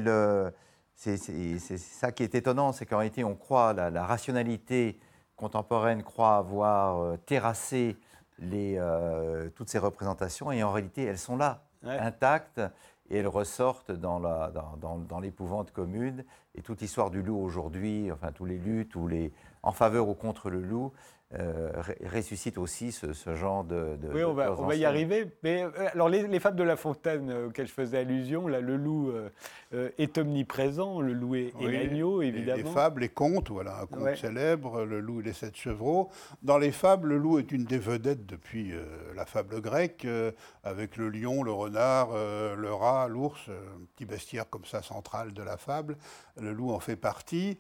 c'est 0.94 1.17
ça 1.17 2.12
qui 2.12 2.22
est 2.22 2.36
étonnant, 2.36 2.74
c'est 2.74 2.86
qu'en 2.86 3.00
réalité, 3.00 3.24
on 3.24 3.36
croit, 3.36 3.74
la, 3.74 3.89
la, 3.89 4.06
rationalité 4.06 5.00
contemporaine 5.36 6.03
croit 6.03 6.38
avoir 6.38 7.00
euh, 7.00 7.17
terrassé 7.17 7.98
les, 8.39 8.75
euh, 8.77 9.50
toutes 9.56 9.70
ces 9.70 9.79
représentations, 9.79 10.51
et 10.51 10.62
en 10.62 10.72
réalité, 10.72 11.03
elles 11.03 11.17
sont 11.17 11.38
là, 11.38 11.63
intactes 11.84 12.62
et 13.10 13.18
elles 13.18 13.28
ressortent 13.28 13.92
dans, 13.92 15.20
l'épouvante 15.22 15.72
commune. 15.72 16.24
Et 16.56 16.62
toute 16.62 16.82
l'histoire 16.82 17.10
du 17.10 17.22
loup 17.22 17.40
aujourd'hui, 17.40 18.12
enfin 18.12 18.32
tous 18.32 18.46
les 18.46 18.58
luttes 18.58 18.96
ou 18.96 19.08
les 19.08 19.32
en 19.64 19.72
faveur 19.72 20.08
ou 20.08 20.14
contre 20.14 20.50
le 20.50 20.62
loup, 20.62 20.92
euh, 21.34 21.70
ressuscite 22.06 22.58
aussi 22.58 22.94
ce, 22.94 23.36
genre 23.36 23.66
de, 23.66 23.98
Oui, 24.14 24.24
on 24.24 24.34
va, 24.34 24.76
y 24.76 24.86
arriver. 24.86 25.30
Mais 25.44 25.64
euh, 25.64 25.90
alors, 25.92 26.08
les, 26.08 26.40
fables 26.40 26.56
de 26.56 26.64
La 26.64 26.78
Fontaine 26.78 27.30
euh, 27.30 27.48
auxquelles 27.48 27.68
je 27.68 27.74
faisais 27.74 27.98
allusion, 27.98 28.48
là, 28.48 28.62
le 28.62 28.78
loup 28.78 29.12
est 29.71 30.17
omniprésent, 30.17 31.01
le 31.01 31.13
loup 31.13 31.36
est, 31.36 31.53
l'agneau, 31.59 32.21
évidemment. 32.21 32.63
Les, 32.63 32.63
fables, 32.63 33.01
les 33.01 33.09
contes, 33.09 33.50
voilà, 33.50 33.81
un 33.81 33.86
conte 33.86 34.15
célèbre, 34.15 34.86
le 34.86 35.00
loup 35.00 35.19
et 35.19 35.24
les 35.24 35.33
sept 35.33 35.55
chevreaux. 35.55 36.09
Dans 36.41 36.57
les 36.57 36.71
fables, 36.71 37.09
le 37.09 37.17
loup 37.17 37.39
est 37.39 37.51
une 37.51 37.65
des 37.65 37.77
vedettes 37.77 38.25
depuis 38.25 38.74
la 39.15 39.25
fable 39.25 39.62
grecque, 39.62 40.07
avec 40.63 40.95
le 40.95 41.09
lion, 41.09 41.43
le 41.43 41.51
renard, 41.51 42.09
le 42.13 42.74
rat, 42.74 43.07
l'ours, 43.09 43.50
un 43.50 43.86
petit 43.95 44.05
bestiaire 44.05 44.50
comme 44.50 44.65
ça 44.65 44.81
central 44.81 45.33
de 45.33 45.43
la 45.43 45.57
fable. 45.57 45.97
Le 46.39 46.53
loup 46.53 46.71
en 46.71 46.79
fait 46.79 46.95
partie. 46.95 47.57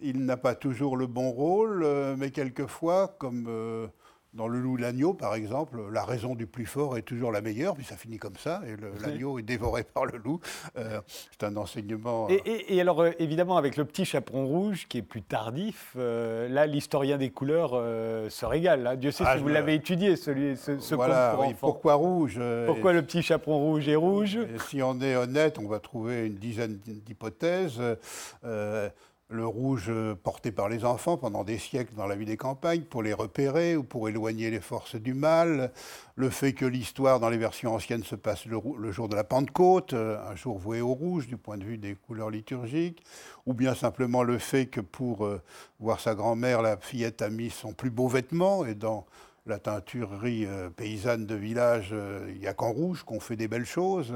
Il 0.00 0.24
n'a 0.24 0.36
pas 0.36 0.54
toujours 0.54 0.96
le 0.96 1.06
bon 1.06 1.30
rôle, 1.30 1.82
euh, 1.84 2.16
mais 2.18 2.30
quelquefois, 2.30 3.14
comme 3.18 3.46
euh, 3.48 3.86
dans 4.34 4.48
Le 4.48 4.60
loup 4.60 4.76
l'agneau, 4.76 5.14
par 5.14 5.34
exemple, 5.34 5.78
la 5.92 6.04
raison 6.04 6.34
du 6.34 6.46
plus 6.46 6.66
fort 6.66 6.96
est 6.96 7.02
toujours 7.02 7.32
la 7.32 7.40
meilleure, 7.40 7.74
puis 7.74 7.84
ça 7.84 7.96
finit 7.96 8.18
comme 8.18 8.36
ça, 8.36 8.62
et 8.66 8.76
l'agneau 9.00 9.38
est 9.38 9.42
dévoré 9.42 9.84
par 9.94 10.06
le 10.06 10.18
loup. 10.18 10.40
Euh, 10.76 11.00
c'est 11.30 11.44
un 11.44 11.56
enseignement. 11.56 12.28
Et, 12.28 12.80
alors, 12.80 13.06
évidemment, 13.18 13.56
avec 13.56 13.76
le 13.76 13.84
petit 13.84 14.04
chaperon 14.04 14.46
rouge, 14.46 14.86
qui 14.88 14.98
est 14.98 15.02
plus 15.02 15.22
tardif, 15.22 15.94
là, 15.96 16.66
l'historien 16.66 17.16
des 17.16 17.30
couleurs 17.30 17.70
se 18.30 18.44
régale. 18.44 18.86
Hein. 18.86 18.96
Dieu 18.96 19.10
sait 19.10 19.24
ah, 19.26 19.36
si 19.36 19.42
vous 19.42 19.48
l'avez 19.48 19.74
étudié, 19.74 20.16
celui, 20.16 20.56
ce, 20.56 20.78
ce 20.78 20.94
voilà, 20.94 21.36
oui, 21.38 21.54
Pourquoi 21.58 21.94
rouge 21.94 22.40
Pourquoi 22.66 22.92
le 22.92 23.02
petit 23.02 23.22
chaperon 23.22 23.58
rouge 23.58 23.88
est 23.88 23.96
rouge? 23.96 24.38
Si 24.68 24.82
on 24.82 25.00
est 25.00 25.16
honnête, 25.16 25.58
on 25.58 25.68
va 25.68 25.78
trouver 25.78 26.26
une 26.26 26.36
dizaine 26.36 26.78
d'hypothèses 26.84 27.80
le 29.34 29.46
rouge 29.46 29.92
porté 30.22 30.52
par 30.52 30.68
les 30.68 30.84
enfants 30.84 31.16
pendant 31.16 31.44
des 31.44 31.58
siècles 31.58 31.94
dans 31.94 32.06
la 32.06 32.14
vie 32.14 32.24
des 32.24 32.36
campagnes 32.36 32.82
pour 32.82 33.02
les 33.02 33.12
repérer 33.12 33.76
ou 33.76 33.82
pour 33.82 34.08
éloigner 34.08 34.50
les 34.50 34.60
forces 34.60 34.96
du 34.96 35.12
mal, 35.12 35.72
le 36.16 36.30
fait 36.30 36.52
que 36.52 36.64
l'histoire 36.64 37.20
dans 37.20 37.28
les 37.28 37.36
versions 37.36 37.74
anciennes 37.74 38.04
se 38.04 38.14
passe 38.14 38.46
le, 38.46 38.92
jour 38.92 39.08
de 39.08 39.16
la 39.16 39.24
Pentecôte, 39.24 39.92
euh, 39.92 40.16
un 40.30 40.36
jour 40.36 40.58
voué 40.58 40.80
au 40.80 40.94
rouge 40.94 41.26
du 41.26 41.36
point 41.36 41.58
de 41.58 41.64
vue 41.64 41.78
des 41.78 41.94
couleurs 41.94 42.30
liturgiques, 42.30 43.02
ou 43.46 43.54
bien 43.54 43.74
simplement 43.74 44.22
le 44.22 44.38
fait 44.38 44.66
que 44.66 44.80
pour 44.80 45.26
euh, 45.26 45.42
voir 45.80 46.00
sa 46.00 46.14
grand-mère, 46.14 46.62
la 46.62 46.76
fillette 46.76 47.20
a 47.20 47.30
mis 47.30 47.50
son 47.50 47.72
plus 47.72 47.90
beau 47.90 48.08
vêtement 48.08 48.64
et 48.64 48.74
dans 48.74 49.06
la 49.46 49.58
teinturerie 49.58 50.46
euh, 50.46 50.70
paysanne 50.70 51.26
de 51.26 51.34
village, 51.34 51.94
il 52.28 52.38
n'y 52.38 52.46
a 52.46 52.54
qu'en 52.54 52.70
rouge 52.70 53.02
qu'on 53.02 53.20
fait 53.20 53.36
des 53.36 53.48
belles 53.48 53.66
choses. 53.66 54.14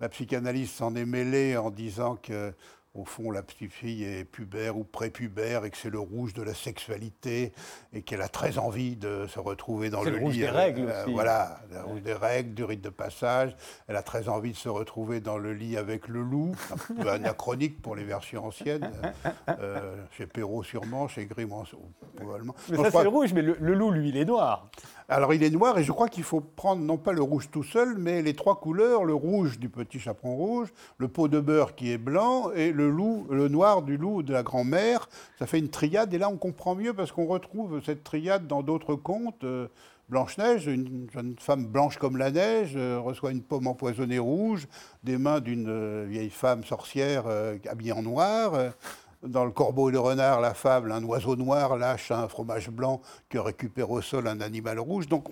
la 0.00 0.08
psychanalyse 0.08 0.70
s'en 0.70 0.94
est 0.94 1.04
mêlée 1.04 1.56
en 1.56 1.70
disant 1.70 2.16
que 2.16 2.52
au 2.98 3.04
fond, 3.04 3.30
la 3.30 3.42
petite 3.42 3.72
fille 3.72 4.04
est 4.04 4.24
pubère 4.24 4.76
ou 4.76 4.82
prépubère 4.82 5.64
et 5.64 5.70
que 5.70 5.76
c'est 5.76 5.90
le 5.90 6.00
rouge 6.00 6.34
de 6.34 6.42
la 6.42 6.52
sexualité 6.52 7.52
et 7.92 8.02
qu'elle 8.02 8.22
a 8.22 8.28
très 8.28 8.58
envie 8.58 8.96
de 8.96 9.26
se 9.28 9.38
retrouver 9.38 9.88
dans 9.88 10.02
le, 10.02 10.10
le 10.10 10.18
rouge 10.18 10.34
lit. 10.34 10.40
des 10.40 10.48
règles 10.48 10.88
euh, 10.88 11.04
aussi. 11.04 11.12
Voilà, 11.12 11.60
le 11.70 11.80
rouge 11.82 12.02
des 12.02 12.14
règles, 12.14 12.54
du 12.54 12.64
rite 12.64 12.80
de 12.80 12.88
passage. 12.88 13.56
Elle 13.86 13.96
a 13.96 14.02
très 14.02 14.28
envie 14.28 14.50
de 14.50 14.56
se 14.56 14.68
retrouver 14.68 15.20
dans 15.20 15.38
le 15.38 15.52
lit 15.54 15.76
avec 15.76 16.08
le 16.08 16.22
loup, 16.22 16.52
un 16.72 17.02
peu 17.02 17.08
anachronique 17.10 17.80
pour 17.80 17.94
les 17.94 18.04
versions 18.04 18.46
anciennes. 18.46 18.90
Euh, 19.48 19.96
chez 20.10 20.26
Perrault 20.26 20.64
sûrement, 20.64 21.06
chez 21.06 21.26
Grimm 21.26 21.50
probablement. 22.16 22.54
Mais 22.68 22.76
ça 22.78 22.90
c'est 22.90 23.02
le 23.02 23.08
rouge, 23.08 23.32
mais 23.32 23.42
le, 23.42 23.54
loup, 23.74 23.90
lui, 23.90 24.08
il 24.08 24.16
est 24.16 24.24
noir. 24.24 24.68
Alors 25.10 25.32
il 25.32 25.42
est 25.42 25.48
noir 25.48 25.78
et 25.78 25.84
je 25.84 25.90
crois 25.90 26.10
qu'il 26.10 26.22
faut 26.22 26.42
prendre 26.42 26.82
non 26.82 26.98
pas 26.98 27.12
le 27.12 27.22
rouge 27.22 27.48
tout 27.50 27.62
seul, 27.62 27.96
mais 27.96 28.20
les 28.20 28.34
trois 28.34 28.60
couleurs, 28.60 29.06
le 29.06 29.14
rouge 29.14 29.58
du 29.58 29.70
petit 29.70 29.98
chaperon 29.98 30.36
rouge, 30.36 30.68
le 30.98 31.08
pot 31.08 31.28
de 31.28 31.40
beurre 31.40 31.74
qui 31.74 31.90
est 31.90 31.96
blanc 31.96 32.50
et 32.54 32.72
le 32.72 32.90
loup, 32.90 33.26
le 33.30 33.48
noir 33.48 33.80
du 33.80 33.96
loup 33.96 34.22
de 34.22 34.34
la 34.34 34.42
grand-mère. 34.42 35.08
Ça 35.38 35.46
fait 35.46 35.60
une 35.60 35.70
triade 35.70 36.12
et 36.12 36.18
là 36.18 36.28
on 36.28 36.36
comprend 36.36 36.74
mieux 36.74 36.92
parce 36.92 37.10
qu'on 37.10 37.24
retrouve 37.24 37.82
cette 37.82 38.04
triade 38.04 38.46
dans 38.46 38.62
d'autres 38.62 38.96
contes. 38.96 39.44
Euh, 39.44 39.68
Blanche-Neige, 40.10 40.66
une 40.66 41.08
jeune 41.10 41.36
femme 41.38 41.64
blanche 41.64 41.96
comme 41.96 42.18
la 42.18 42.30
neige, 42.30 42.74
euh, 42.76 42.98
reçoit 43.00 43.30
une 43.30 43.42
pomme 43.42 43.66
empoisonnée 43.66 44.18
rouge 44.18 44.68
des 45.04 45.16
mains 45.16 45.40
d'une 45.40 45.68
euh, 45.70 46.06
vieille 46.06 46.28
femme 46.28 46.64
sorcière 46.64 47.24
habillée 47.66 47.92
en 47.92 48.02
noir. 48.02 48.72
Dans 49.24 49.44
le 49.44 49.50
corbeau 49.50 49.88
et 49.88 49.92
le 49.92 49.98
renard, 49.98 50.40
la 50.40 50.54
fable, 50.54 50.92
un 50.92 51.02
oiseau 51.02 51.34
noir 51.34 51.76
lâche 51.76 52.12
un 52.12 52.28
fromage 52.28 52.70
blanc 52.70 53.00
que 53.28 53.38
récupère 53.38 53.90
au 53.90 54.00
sol 54.00 54.28
un 54.28 54.40
animal 54.40 54.78
rouge. 54.78 55.08
Donc 55.08 55.26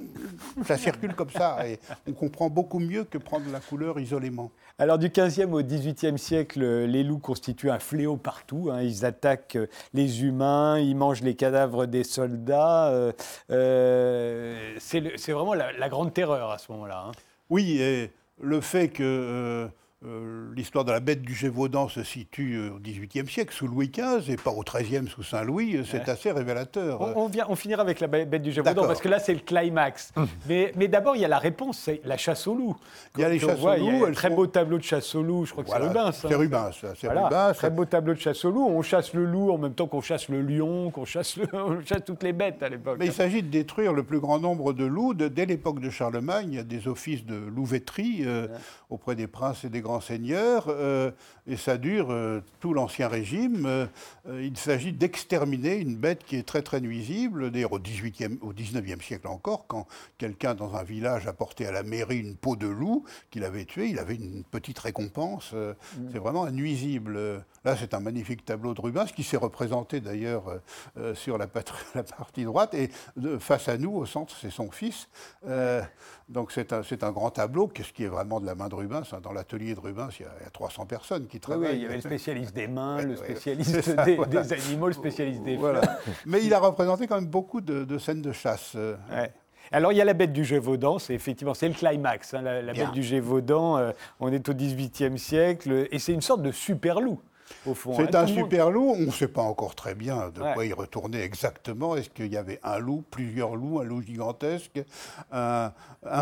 ça 0.64 0.77
circule 0.77 1.14
comme 1.14 1.31
ça 1.31 1.66
et 1.68 1.79
on 2.09 2.12
comprend 2.12 2.51
beaucoup 2.51 2.81
mieux 2.81 3.05
que 3.05 3.16
prendre 3.16 3.51
la 3.53 3.61
couleur 3.61 4.01
isolément. 4.01 4.51
Alors 4.79 4.99
du 4.99 5.09
15e 5.09 5.53
au 5.53 5.62
18e 5.62 6.16
siècle, 6.16 6.61
les 6.61 7.05
loups 7.05 7.20
constituent 7.20 7.70
un 7.70 7.79
fléau 7.79 8.16
partout. 8.16 8.70
Hein. 8.72 8.83
Ils 8.83 9.05
attaquent 9.05 9.59
les 9.94 10.25
humains, 10.25 10.81
ils 10.81 10.96
mangent 10.96 11.22
les 11.22 11.37
cadavres 11.37 11.87
des 11.87 12.03
soldats. 12.03 12.88
Euh, 12.88 13.12
euh, 13.51 14.75
c'est 14.79 15.33
vraiment 15.33 15.55
la, 15.55 15.88
grande 15.88 16.12
terreur 16.12 16.51
à 16.51 16.59
ce 16.59 16.72
moment-là. 16.72 17.05
Hein. 17.07 17.12
Oui, 17.51 17.81
et 17.81 18.11
le 18.40 18.61
fait 18.61 18.88
que... 18.88 19.03
Euh, 19.03 19.68
euh, 20.06 20.52
l'histoire 20.54 20.84
de 20.84 20.92
la 20.92 21.00
bête 21.00 21.22
du 21.22 21.34
Gévaudan 21.34 21.88
se 21.88 22.04
situe 22.04 22.54
euh, 22.54 22.76
au 22.76 22.78
XVIIIe 22.78 23.28
siècle, 23.28 23.52
sous 23.52 23.66
Louis 23.66 23.88
XV, 23.88 24.30
et 24.30 24.36
pas 24.36 24.52
au 24.52 24.62
XIIIe 24.62 25.08
sous 25.08 25.24
Saint-Louis. 25.24 25.78
Euh, 25.78 25.84
c'est 25.84 26.08
assez 26.08 26.30
révélateur. 26.30 27.00
On, 27.16 27.26
vient, 27.26 27.46
on, 27.48 27.56
finira 27.56 27.82
avec 27.82 27.98
la 27.98 28.06
bête 28.06 28.42
du 28.42 28.52
Gévaudan, 28.52 28.86
parce 28.86 29.00
que 29.00 29.08
là, 29.08 29.18
c'est 29.18 29.34
le 29.34 29.40
climax. 29.40 30.12
Hum. 30.14 30.28
mais, 30.48 30.72
mais 30.76 30.86
d'abord, 30.86 31.16
il 31.16 31.22
y 31.22 31.24
a 31.24 31.28
la 31.28 31.40
réponse, 31.40 31.78
c'est 31.78 32.00
la 32.04 32.16
chasse 32.16 32.46
au 32.46 32.54
loup. 32.54 32.76
Il 33.16 33.22
y 33.22 33.24
a 33.24 33.28
les 33.28 33.40
chasses 33.40 33.60
au 33.60 33.66
loup. 33.66 33.74
Il 33.78 33.98
y 34.00 34.04
a 34.04 34.06
un 34.06 34.12
très 34.12 34.30
beau 34.30 34.46
tableau 34.46 34.78
de 34.78 34.84
chasse 34.84 35.12
au 35.16 35.22
loup, 35.22 35.44
je 35.44 35.50
crois 35.52 35.64
que 35.64 35.70
c'est 35.70 35.76
Rubens. 35.76 36.12
C'est 36.12 36.34
Rubens, 36.34 36.70
c'est 36.94 37.08
Rubens. 37.08 37.56
Très 37.56 37.70
beau 37.70 37.84
tableau 37.84 38.14
de 38.14 38.20
chasse 38.20 38.44
au 38.44 38.50
loup. 38.52 38.64
On 38.64 38.82
chasse 38.82 39.12
le 39.12 39.24
loup 39.24 39.50
en 39.50 39.58
même 39.58 39.74
temps 39.74 39.88
qu'on 39.88 40.02
chasse 40.02 40.28
le 40.28 40.40
lion, 40.40 40.92
qu'on 40.92 41.04
chasse, 41.04 41.36
chasse 41.84 42.04
toutes 42.04 42.22
les 42.22 42.32
bêtes 42.32 42.62
à 42.62 42.68
l'époque. 42.68 42.98
Mais 43.00 43.06
il 43.06 43.12
s'agit 43.12 43.42
de 43.42 43.48
détruire 43.48 43.92
le 43.92 44.04
plus 44.04 44.20
grand 44.20 44.38
nombre 44.38 44.72
de 44.72 44.84
loups. 44.84 45.14
dès 45.14 45.46
l'époque 45.46 45.80
de 45.80 45.90
Charlemagne, 45.90 46.48
il 46.52 46.56
y 46.56 46.60
a 46.60 46.64
des 46.64 46.86
offices 46.86 47.24
de 47.24 47.34
louveterie 47.34 48.24
auprès 48.88 49.16
des 49.16 49.26
princes 49.26 49.64
et 49.64 49.68
des 49.68 49.80
grands 49.80 49.95
grand 49.96 50.00
seigneur, 50.02 50.66
euh, 50.68 51.11
et 51.46 51.56
ça 51.56 51.78
dure 51.78 52.09
euh, 52.11 52.42
tout 52.61 52.74
l'Ancien 52.74 53.09
Régime. 53.09 53.64
Euh, 53.66 53.87
il 54.42 54.56
s'agit 54.59 54.92
d'exterminer 54.92 55.76
une 55.76 55.96
bête 55.96 56.22
qui 56.24 56.37
est 56.37 56.46
très 56.46 56.61
très 56.61 56.82
nuisible. 56.82 57.50
D'ailleurs, 57.50 57.72
au, 57.72 57.78
18e, 57.78 58.38
au 58.42 58.52
19e 58.52 59.00
siècle 59.02 59.26
encore, 59.26 59.66
quand 59.66 59.87
quelqu'un 60.18 60.54
dans 60.54 60.74
un 60.76 60.82
village 60.82 61.26
apportait 61.26 61.64
à 61.64 61.72
la 61.72 61.82
mairie 61.82 62.18
une 62.18 62.37
peau 62.37 62.56
de 62.56 62.66
loup 62.66 63.04
qu'il 63.30 63.42
avait 63.44 63.64
tué, 63.64 63.88
il 63.88 63.98
avait 63.98 64.16
une 64.16 64.44
petite 64.44 64.78
récompense. 64.78 65.52
Mm. 65.54 66.09
C'est 66.12 66.18
vraiment 66.18 66.50
nuisible. 66.50 67.42
Là, 67.64 67.76
c'est 67.78 67.94
un 67.94 68.00
magnifique 68.00 68.44
tableau 68.44 68.74
de 68.74 68.80
Rubens 68.82 69.11
qui 69.14 69.22
s'est 69.22 69.38
représenté 69.38 70.00
d'ailleurs 70.00 70.61
sur 71.14 71.38
la, 71.38 71.46
la, 71.94 72.02
partie 72.02 72.44
droite, 72.44 72.74
et 72.74 72.90
face 73.40 73.68
à 73.68 73.78
nous, 73.78 73.92
au 73.92 74.04
centre, 74.04 74.37
c'est 74.38 74.50
son 74.50 74.70
fils. 74.70 75.09
Donc 76.28 76.50
c'est 76.50 76.72
un, 76.72 76.80
un, 76.80 77.12
grand 77.12 77.30
tableau, 77.30 77.70
ce 77.76 77.92
qui 77.92 78.02
est 78.02 78.08
vraiment 78.08 78.40
de 78.40 78.46
la 78.46 78.56
main 78.56 78.68
de 78.68 78.74
Rubens? 78.74 79.14
Dans 79.22 79.32
l'atelier 79.32 79.74
de 79.74 79.80
Rubens, 79.80 80.10
il 80.18 80.22
y, 80.22 80.46
a, 80.46 80.50
300 80.50 80.86
personnes 80.86 81.26
qui 81.28 81.38
travaillent. 81.38 81.70
Oui, 81.70 81.76
il 81.76 81.82
y 81.82 81.86
avait 81.86 81.96
le 81.96 82.00
spécialiste 82.00 82.54
des 82.54 82.66
mains, 82.66 83.00
le 83.02 83.14
spécialiste 83.14 83.90
des, 84.04 84.52
animaux, 84.52 84.88
le 84.88 84.92
spécialiste 84.92 85.42
des 85.44 85.56
voilà. 85.56 85.82
Mais 86.26 86.42
il 86.44 86.52
a 86.52 86.58
représenté 86.58 87.06
quand 87.06 87.14
même 87.14 87.30
beaucoup 87.30 87.60
de, 87.60 87.98
scènes 87.98 88.22
de 88.22 88.32
chasse. 88.32 88.72
Euh. 88.74 88.96
Alors 89.70 89.92
il 89.92 89.98
y 89.98 90.00
a 90.00 90.04
la 90.04 90.14
bête 90.14 90.32
du 90.32 90.44
Gévaudan, 90.44 90.98
c'est 90.98 91.14
effectivement 91.14 91.54
c'est 91.54 91.68
le 91.68 91.74
climax, 91.74 92.34
hein, 92.34 92.42
la, 92.42 92.72
bête 92.72 92.92
du 92.92 93.02
Gévaudan. 93.02 93.78
Euh, 93.78 93.92
on 94.18 94.32
est 94.32 94.48
au 94.48 94.54
XVIIIe 94.54 95.18
siècle 95.18 95.86
et 95.90 95.98
c'est 95.98 96.12
une 96.12 96.22
sorte 96.22 96.42
de 96.42 96.50
super 96.50 97.00
loup. 97.00 97.20
C'est 97.64 98.14
hein, 98.14 98.22
un 98.22 98.26
super 98.26 98.70
loup, 98.70 98.92
on 98.96 99.06
ne 99.06 99.11
sait 99.11 99.28
pas 99.28 99.42
encore 99.42 99.74
très 99.74 99.94
bien 99.94 100.30
de 100.30 100.40
quoi 100.40 100.64
il 100.64 100.74
retournait 100.74 101.20
exactement. 101.22 101.96
Est-ce 101.96 102.11
qu'il 102.11 102.32
y 102.32 102.37
avait 102.37 102.61
un 102.62 102.78
loup, 102.78 103.04
plusieurs 103.11 103.56
loups, 103.56 103.80
un 103.80 103.85
loup 103.85 104.02
gigantesque, 104.02 104.82
un, 105.32 105.72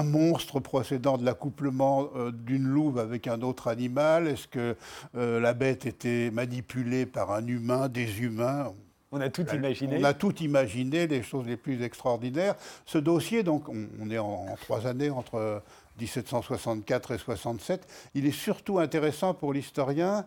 monstre 0.03 0.61
procédant 0.61 1.17
de 1.19 1.25
l'accouplement 1.25 2.09
euh, 2.17 2.31
d'une 2.31 2.67
louve 2.67 2.99
avec 2.99 3.27
un 3.27 3.41
autre 3.43 3.69
animal? 3.69 4.27
Est-ce 4.27 4.49
que 4.49 4.77
euh, 5.17 5.41
la 5.41 5.55
bête 5.55 5.87
était 5.87 6.31
manipulée 6.31 7.07
par 7.07 7.31
un 7.33 7.47
humain, 7.47 7.89
des 7.89 8.21
humains? 8.21 8.73
On 9.13 9.21
a 9.21 9.31
tout 9.31 9.47
imaginé. 9.55 9.99
On 10.01 10.05
a 10.05 10.13
tout 10.13 10.35
imaginé, 10.43 11.07
les 11.07 11.23
choses 11.23 11.47
les 11.47 11.57
plus 11.57 11.83
extraordinaires. 11.83 12.57
Ce 12.85 12.99
dossier, 12.99 13.45
donc, 13.45 13.69
on, 13.69 14.11
est 14.11 14.19
en, 14.19 14.47
en, 14.49 14.57
trois 14.57 14.89
années 14.89 15.11
entre 15.11 15.63
1764 16.01 17.13
et 17.13 17.19
67. 17.19 17.87
Il 18.15 18.27
est 18.27 18.33
surtout 18.33 18.81
intéressant 18.81 19.33
pour 19.33 19.53
l'historien 19.53 20.27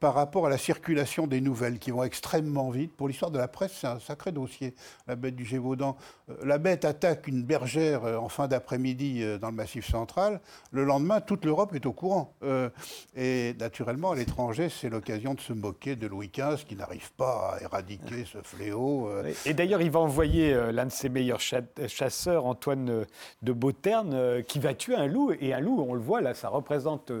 par 0.00 0.14
rapport 0.14 0.46
à 0.46 0.50
la 0.50 0.58
circulation 0.58 1.26
des 1.26 1.40
nouvelles 1.40 1.78
qui 1.78 1.90
vont 1.90 2.02
extrêmement 2.02 2.70
vite. 2.70 2.92
Pour 2.94 3.08
l'histoire 3.08 3.30
de 3.30 3.38
la 3.38 3.48
presse, 3.48 3.72
c'est 3.80 3.86
un 3.86 3.98
sacré 3.98 4.32
dossier, 4.32 4.74
la 5.06 5.16
bête 5.16 5.36
du 5.36 5.44
Gévaudan. 5.44 5.96
Euh, 6.28 6.34
la 6.44 6.58
bête 6.58 6.84
attaque 6.84 7.28
une 7.28 7.42
bergère 7.42 8.04
euh, 8.04 8.16
en 8.16 8.28
fin 8.28 8.48
d'après-midi 8.48 9.22
euh, 9.22 9.38
dans 9.38 9.48
le 9.48 9.54
Massif 9.54 9.88
central. 9.88 10.40
Le 10.70 10.84
lendemain, 10.84 11.20
toute 11.20 11.44
l'Europe 11.44 11.74
est 11.74 11.86
au 11.86 11.92
courant. 11.92 12.34
Et 13.16 13.54
naturellement, 13.58 14.12
à 14.12 14.16
l'étranger, 14.16 14.68
c'est 14.68 14.88
l'occasion 14.88 15.34
de 15.34 15.40
se 15.40 15.52
moquer 15.52 15.96
de 15.96 16.06
Louis 16.06 16.30
XV 16.32 16.64
qui 16.66 16.76
n'arrive 16.76 17.12
pas 17.12 17.56
à 17.56 17.62
éradiquer 17.62 18.24
ce 18.24 18.38
fléau. 18.42 19.10
Et 19.44 19.54
d'ailleurs, 19.54 19.80
il 19.80 19.90
va 19.90 20.00
envoyer 20.00 20.54
l'un 20.72 20.86
de 20.86 20.92
ses 20.92 21.08
meilleurs 21.08 21.40
chasseurs, 21.40 22.46
Antoine 22.46 23.06
de 23.42 23.52
Beauterne, 23.52 24.42
qui 24.44 24.58
va 24.58 24.74
tuer 24.74 24.96
un 24.96 25.06
loup. 25.06 25.32
Et 25.40 25.54
un 25.54 25.60
loup, 25.60 25.84
on 25.88 25.94
le 25.94 26.00
voit 26.00 26.20
là, 26.20 26.34
ça 26.34 26.48
représente... 26.48 27.12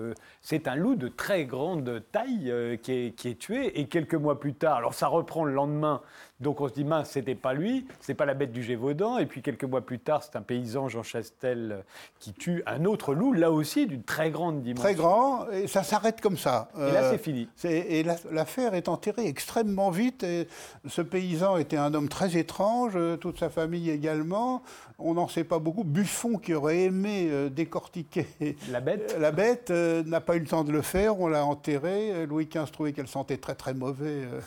C'est 0.42 0.68
un 0.68 0.76
loup 0.76 0.94
de 0.94 1.08
très 1.08 1.44
grande 1.44 2.02
taille 2.12 2.52
qui 2.74 3.14
est, 3.22 3.38
tué. 3.38 3.78
Et 3.80 3.86
quelques 3.86 4.14
mois 4.14 4.40
plus 4.40 4.54
tard, 4.54 4.76
alors 4.78 4.94
ça 4.94 5.06
reprend 5.06 5.44
le 5.44 5.52
lendemain, 5.52 6.02
donc 6.40 6.60
on 6.60 6.68
se 6.68 6.74
dit, 6.74 6.84
mince, 6.84 7.10
c'était 7.10 7.34
pas 7.34 7.54
lui, 7.54 7.86
c'est 8.00 8.14
pas 8.14 8.26
la 8.26 8.34
bête 8.34 8.52
du 8.52 8.62
Gévaudan. 8.62 9.18
Et 9.18 9.26
puis 9.26 9.42
quelques 9.42 9.64
mois 9.64 9.80
plus 9.80 9.98
tard, 9.98 10.22
c'est 10.22 10.36
un 10.36 10.42
paysan, 10.42 10.88
Jean 10.88 11.02
Chastel, 11.02 11.84
qui 12.18 12.32
tue 12.32 12.62
un 12.66 12.84
autre 12.84 13.14
loup, 13.14 13.32
là 13.32 13.50
aussi 13.50 13.86
d'une 13.86 14.02
très 14.02 14.30
grande 14.30 14.62
dimension. 14.62 14.84
Très 14.84 14.94
grand, 14.94 15.48
et 15.50 15.66
ça 15.66 15.82
s'arrête 15.82 16.20
comme 16.20 16.36
ça. 16.36 16.68
Et 16.76 16.92
là, 16.92 17.10
c'est 17.10 17.18
fini. 17.18 17.48
Et 17.64 18.04
l'affaire 18.30 18.74
est 18.74 18.88
enterrée 18.88 19.26
extrêmement 19.26 19.90
vite. 19.90 20.24
Et 20.24 20.48
ce 20.86 21.02
paysan 21.02 21.56
était 21.56 21.76
un 21.78 21.94
homme 21.94 22.08
très 22.08 22.36
étrange, 22.36 22.98
toute 23.20 23.38
sa 23.38 23.48
famille 23.48 23.90
également. 23.90 24.62
On 24.98 25.14
n'en 25.14 25.28
sait 25.28 25.44
pas 25.44 25.58
beaucoup. 25.58 25.84
Buffon, 25.84 26.38
qui 26.38 26.54
aurait 26.54 26.84
aimé 26.84 27.28
euh, 27.30 27.50
décortiquer 27.50 28.26
la 28.70 28.80
bête, 28.80 29.14
la 29.18 29.30
bête 29.30 29.70
euh, 29.70 30.02
n'a 30.04 30.22
pas 30.22 30.36
eu 30.36 30.40
le 30.40 30.46
temps 30.46 30.64
de 30.64 30.72
le 30.72 30.80
faire. 30.80 31.20
On 31.20 31.28
l'a 31.28 31.44
enterrée. 31.44 32.26
Louis 32.26 32.46
XV 32.46 32.70
trouvait 32.70 32.92
qu'elle 32.92 33.08
sentait 33.08 33.36
très 33.36 33.54
très 33.54 33.74
mauvais. 33.74 34.24
Euh, 34.24 34.40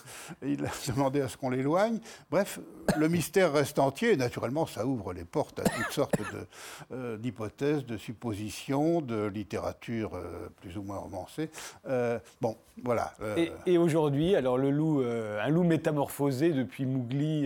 il 0.43 0.65
a 0.65 0.69
demandé 0.91 1.21
à 1.21 1.28
ce 1.28 1.38
qu'on 1.38 1.52
l'éloigne. 1.52 1.79
Bref, 2.32 2.60
le 2.98 3.08
mystère 3.08 3.54
reste 3.54 3.80
entier 3.80 4.13
et 4.13 4.18
naturellement, 4.18 4.65
ça 4.65 4.86
ouvre 4.86 5.13
les 5.13 5.26
portes 5.26 5.60
à 5.60 5.63
toutes 5.63 5.92
sortes 5.92 6.15
euh, 6.92 7.18
d'hypothèses, 7.18 7.86
de, 7.86 7.98
suppositions, 7.98 9.02
de 9.02 9.28
littérature 9.28 10.15
euh, 10.15 10.50
plus 10.62 10.78
ou 10.78 10.84
moins 10.84 10.98
romancée. 10.98 11.50
Euh, 11.88 12.20
bon, 12.42 12.56
voilà. 12.84 13.13
Et, 13.65 13.78
aujourd'hui, 13.78 14.36
alors 14.36 14.58
le 14.58 14.72
loup, 14.72 15.02
un 15.02 15.50
loup 15.50 15.63
métamorphosé 15.63 16.52
depuis 16.52 16.86
Mowgli, 16.86 17.46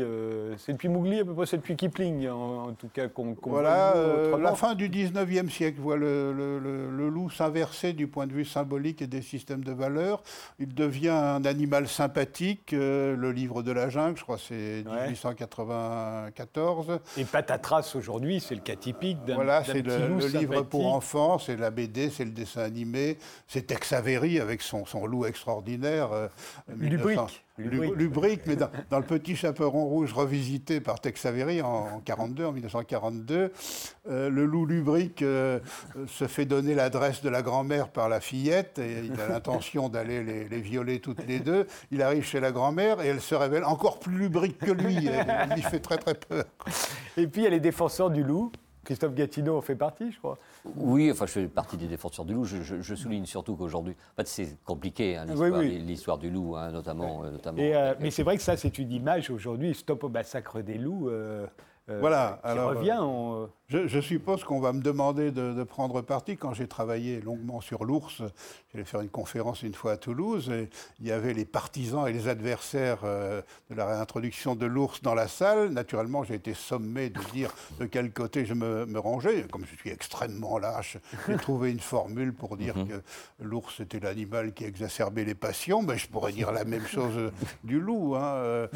c'est 0.58 0.74
depuis 0.74 0.90
Mowgli 0.90 1.20
à 1.20 1.26
peu 1.26 1.34
près, 1.34 1.48
c'est 1.48 1.58
depuis 1.58 1.76
Kipling 1.76 2.30
en, 2.30 2.74
tout 2.74 2.88
cas 2.88 3.08
qu'on 3.08 3.36
Voilà, 3.44 3.96
la 4.40 4.54
fin 4.54 4.76
du 4.76 4.90
19e 4.90 5.50
siècle 5.50 5.80
voit 5.82 5.98
le, 5.98 6.32
le 6.34 7.10
loup 7.10 7.32
s'inverser 7.32 7.94
du 7.94 8.06
point 8.06 8.28
de 8.28 8.34
vue 8.34 8.46
symbolique 8.46 9.02
et 9.02 9.08
des 9.08 9.24
systèmes 9.24 9.64
de 9.64 9.72
valeurs. 9.72 10.22
Il 10.60 10.76
devient 10.76 11.10
un 11.10 11.46
animal 11.46 11.88
sympathique, 11.88 12.72
le 12.72 13.32
livre 13.32 13.64
de 13.64 13.72
la 13.72 13.90
jungle, 13.90 14.20
je 14.24 14.26
crois 14.26 14.38
c'est 14.38 14.86
1894. 14.86 17.00
Et 17.18 17.26
Patatras 17.26 17.92
aujourd'hui, 17.96 18.40
c'est 18.40 18.56
le 18.56 18.62
cas 18.62 18.78
typique 18.78 19.22
d'un 19.26 19.36
Voilà, 19.36 19.66
c'est 19.66 19.82
le, 19.82 20.40
livre 20.40 20.62
pour 20.62 20.94
enfants, 20.94 21.40
c'est 21.40 21.58
la 21.58 21.72
BD, 21.72 22.10
c'est 22.10 22.24
le 22.24 22.32
dessin 22.32 22.62
animé, 22.62 23.18
c'est 23.48 23.68
Tex 23.68 23.92
Avery 23.92 24.40
avec 24.40 24.62
son, 24.62 24.86
son 24.86 25.06
loup 25.06 25.26
extraordinaire. 25.26 26.14
Euh, 26.14 26.30
Lubrique, 26.78 27.44
mais 27.60 28.56
dans, 28.90 28.98
le 28.98 29.06
petit 29.06 29.36
chaperon 29.36 29.86
rouge 29.86 30.12
revisité 30.14 30.82
par 30.82 31.00
Tex 31.00 31.26
Avery 31.26 31.62
en, 31.62 32.02
42, 32.04 32.46
en 32.46 32.52
1942, 32.52 33.52
euh, 34.10 34.30
le 34.30 34.46
loup 34.46 34.66
Lubrique 34.66 35.22
euh, 35.22 35.60
se 36.08 36.26
fait 36.26 36.46
donner 36.46 36.74
l'adresse 36.74 37.22
de 37.22 37.30
la 37.30 37.44
grand-mère 37.44 37.90
par 37.90 38.10
la 38.10 38.20
fillette 38.22 38.80
et 38.80 39.06
il 39.06 39.22
a 39.22 39.28
l'intention 39.28 39.90
d'aller 39.90 40.24
les, 40.24 40.50
les, 40.50 40.62
violer 40.62 41.00
toutes 41.00 41.26
les 41.28 41.40
deux. 41.40 41.68
Il 41.92 42.02
arrive 42.02 42.24
chez 42.24 42.40
la 42.40 42.52
grand-mère 42.52 43.02
et 43.02 43.08
elle 43.08 43.22
se 43.22 43.36
révèle 43.36 43.66
encore 43.66 44.00
plus 44.00 44.18
lubrique 44.18 44.58
que 44.58 44.72
lui. 44.72 44.96
il 44.96 45.54
lui 45.56 45.62
fait 45.62 45.80
très 45.80 45.98
très 45.98 46.16
peur. 46.16 46.46
Et 47.18 47.28
puis 47.28 47.42
il 47.42 47.44
y 47.44 47.48
a 47.48 47.52
les 47.52 47.60
défenseurs 47.60 48.10
du 48.10 48.24
loup. 48.24 48.52
Christophe 48.84 49.14
Gatineau 49.14 49.58
en 49.58 49.62
fait 49.62 49.76
partie, 49.76 50.12
je 50.12 50.18
crois. 50.18 50.38
Oui, 50.76 51.12
enfin, 51.12 51.26
je 51.26 51.32
fais 51.32 51.48
partie 51.48 51.78
des 51.78 51.88
défenseurs 51.88 52.26
du 52.26 52.34
loup. 52.34 52.44
Je, 52.46 52.96
souligne 52.96 53.26
surtout 53.26 53.56
qu'aujourd'hui, 53.56 53.96
en 54.14 54.16
fait, 54.18 54.28
c'est 54.28 54.58
compliqué, 54.64 55.18
hein, 55.18 55.26
l'histoire 55.26 56.18
du 56.18 56.30
loup, 56.30 56.56
hein, 56.56 56.72
notamment. 56.72 57.24
Euh, 57.24 57.32
notamment 57.32 57.58
euh, 57.60 57.96
mais 58.00 58.12
c'est 58.12 58.24
vrai 58.24 58.38
que 58.38 58.44
ça, 58.44 58.58
c'est 58.58 58.78
une 58.78 58.92
image 58.92 59.30
aujourd'hui, 59.30 59.74
Stop 59.74 60.04
au 60.04 60.10
massacre 60.10 60.62
des 60.62 60.78
loups. 60.78 61.10
Euh, 61.10 61.48
voilà, 61.88 62.40
qui 62.42 62.50
alors, 62.50 62.70
revient. 62.72 62.98
On... 63.00 63.50
Je, 63.70 64.02
suppose 64.02 64.44
qu'on 64.44 64.60
va 64.60 64.74
me 64.74 64.82
demander 64.82 65.32
de, 65.32 65.64
prendre 65.64 66.02
parti. 66.02 66.38
Quand 66.38 66.54
j'ai 66.54 66.68
travaillé 66.68 67.22
longuement 67.22 67.62
sur 67.62 67.86
l'ours, 67.86 68.22
j'allais 68.72 68.84
faire 68.84 69.02
une 69.02 69.10
conférence 69.10 69.64
une 69.64 69.74
fois 69.74 69.94
à 69.94 69.98
Toulouse, 69.98 70.52
et 70.52 70.70
il 71.00 71.08
y 71.08 71.12
avait 71.12 71.34
les 71.34 71.46
partisans 71.46 72.08
et 72.08 72.12
les 72.12 72.28
adversaires 72.28 73.00
euh, 73.04 73.42
de 73.70 73.76
la 73.76 73.86
réintroduction 73.86 74.56
de 74.56 74.66
l'ours 74.66 75.02
dans 75.02 75.16
la 75.16 75.28
salle. 75.28 75.70
Naturellement, 75.70 76.24
j'ai 76.24 76.36
été 76.36 76.54
sommé 76.54 77.10
de 77.10 77.20
dire 77.32 77.56
de 77.80 77.86
quel 77.86 78.12
côté 78.12 78.46
je 78.46 78.54
me, 78.54 79.00
rangeais. 79.00 79.46
Comme 79.50 79.66
je 79.66 79.76
suis 79.76 79.90
extrêmement 79.90 80.60
lâche, 80.60 80.98
j'ai 81.28 81.38
trouvé 81.38 81.72
une 81.72 81.80
formule 81.80 82.34
pour 82.34 82.58
dire 82.58 82.78
mhm. 82.78 82.88
que 82.88 83.02
l'ours 83.40 83.80
était 83.80 84.00
l'animal 84.00 84.54
qui 84.54 84.66
exacerbait 84.66 85.24
les 85.26 85.36
passions. 85.36 85.82
Mais 85.82 85.98
je 85.98 86.08
pourrais 86.08 86.34
dire 86.34 86.52
la 86.52 86.66
même 86.66 86.86
chose 86.86 87.32
du 87.64 87.80
loup. 87.80 88.16
Hein. 88.16 88.24
Euh, 88.24 88.68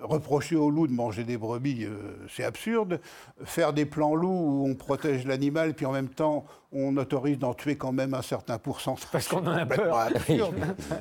reprocher 0.00 0.56
au 0.56 0.70
loup 0.70 0.86
de 0.86 0.92
manger 0.92 1.24
des 1.24 1.36
brebis, 1.36 1.84
euh, 1.84 2.16
c'est 2.34 2.44
absurde. 2.44 3.00
Faire 3.44 3.72
des 3.72 3.84
plans 3.84 4.14
loups 4.14 4.29
où 4.30 4.66
on 4.68 4.74
protège 4.74 5.26
l'animal, 5.26 5.74
puis 5.74 5.86
en 5.86 5.92
même 5.92 6.08
temps, 6.08 6.44
on 6.72 6.96
autorise 6.96 7.38
d'en 7.38 7.54
tuer 7.54 7.76
quand 7.76 7.92
même 7.92 8.14
un 8.14 8.22
certain 8.22 8.58
pourcentage. 8.58 9.08
Parce 9.10 9.28
qu'on 9.28 9.46
en 9.46 9.52
a 9.52 9.66
peur. 9.66 10.08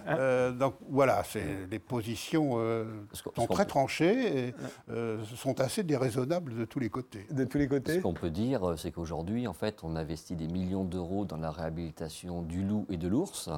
euh, 0.07 0.51
donc 0.51 0.75
voilà, 0.89 1.23
les 1.69 1.79
positions 1.79 2.53
euh, 2.57 2.85
sont 3.13 3.47
très 3.47 3.65
tranchées 3.65 4.47
et 4.47 4.53
euh, 4.89 5.23
sont 5.35 5.59
assez 5.61 5.83
déraisonnables 5.83 6.55
de 6.55 6.65
tous 6.65 6.79
les 6.79 6.89
côtés. 6.89 7.27
De 7.31 7.43
tous 7.43 7.57
les 7.57 7.67
côtés. 7.67 7.95
Ce 7.95 7.99
qu'on 7.99 8.13
peut 8.13 8.29
dire, 8.29 8.75
c'est 8.77 8.91
qu'aujourd'hui, 8.91 9.47
en 9.47 9.53
fait, 9.53 9.79
on 9.83 9.95
investit 9.95 10.35
des 10.35 10.47
millions 10.47 10.83
d'euros 10.83 11.25
dans 11.25 11.37
la 11.37 11.51
réhabilitation 11.51 12.41
du 12.41 12.63
loup 12.63 12.85
et 12.89 12.97
de 12.97 13.07
l'ours. 13.07 13.49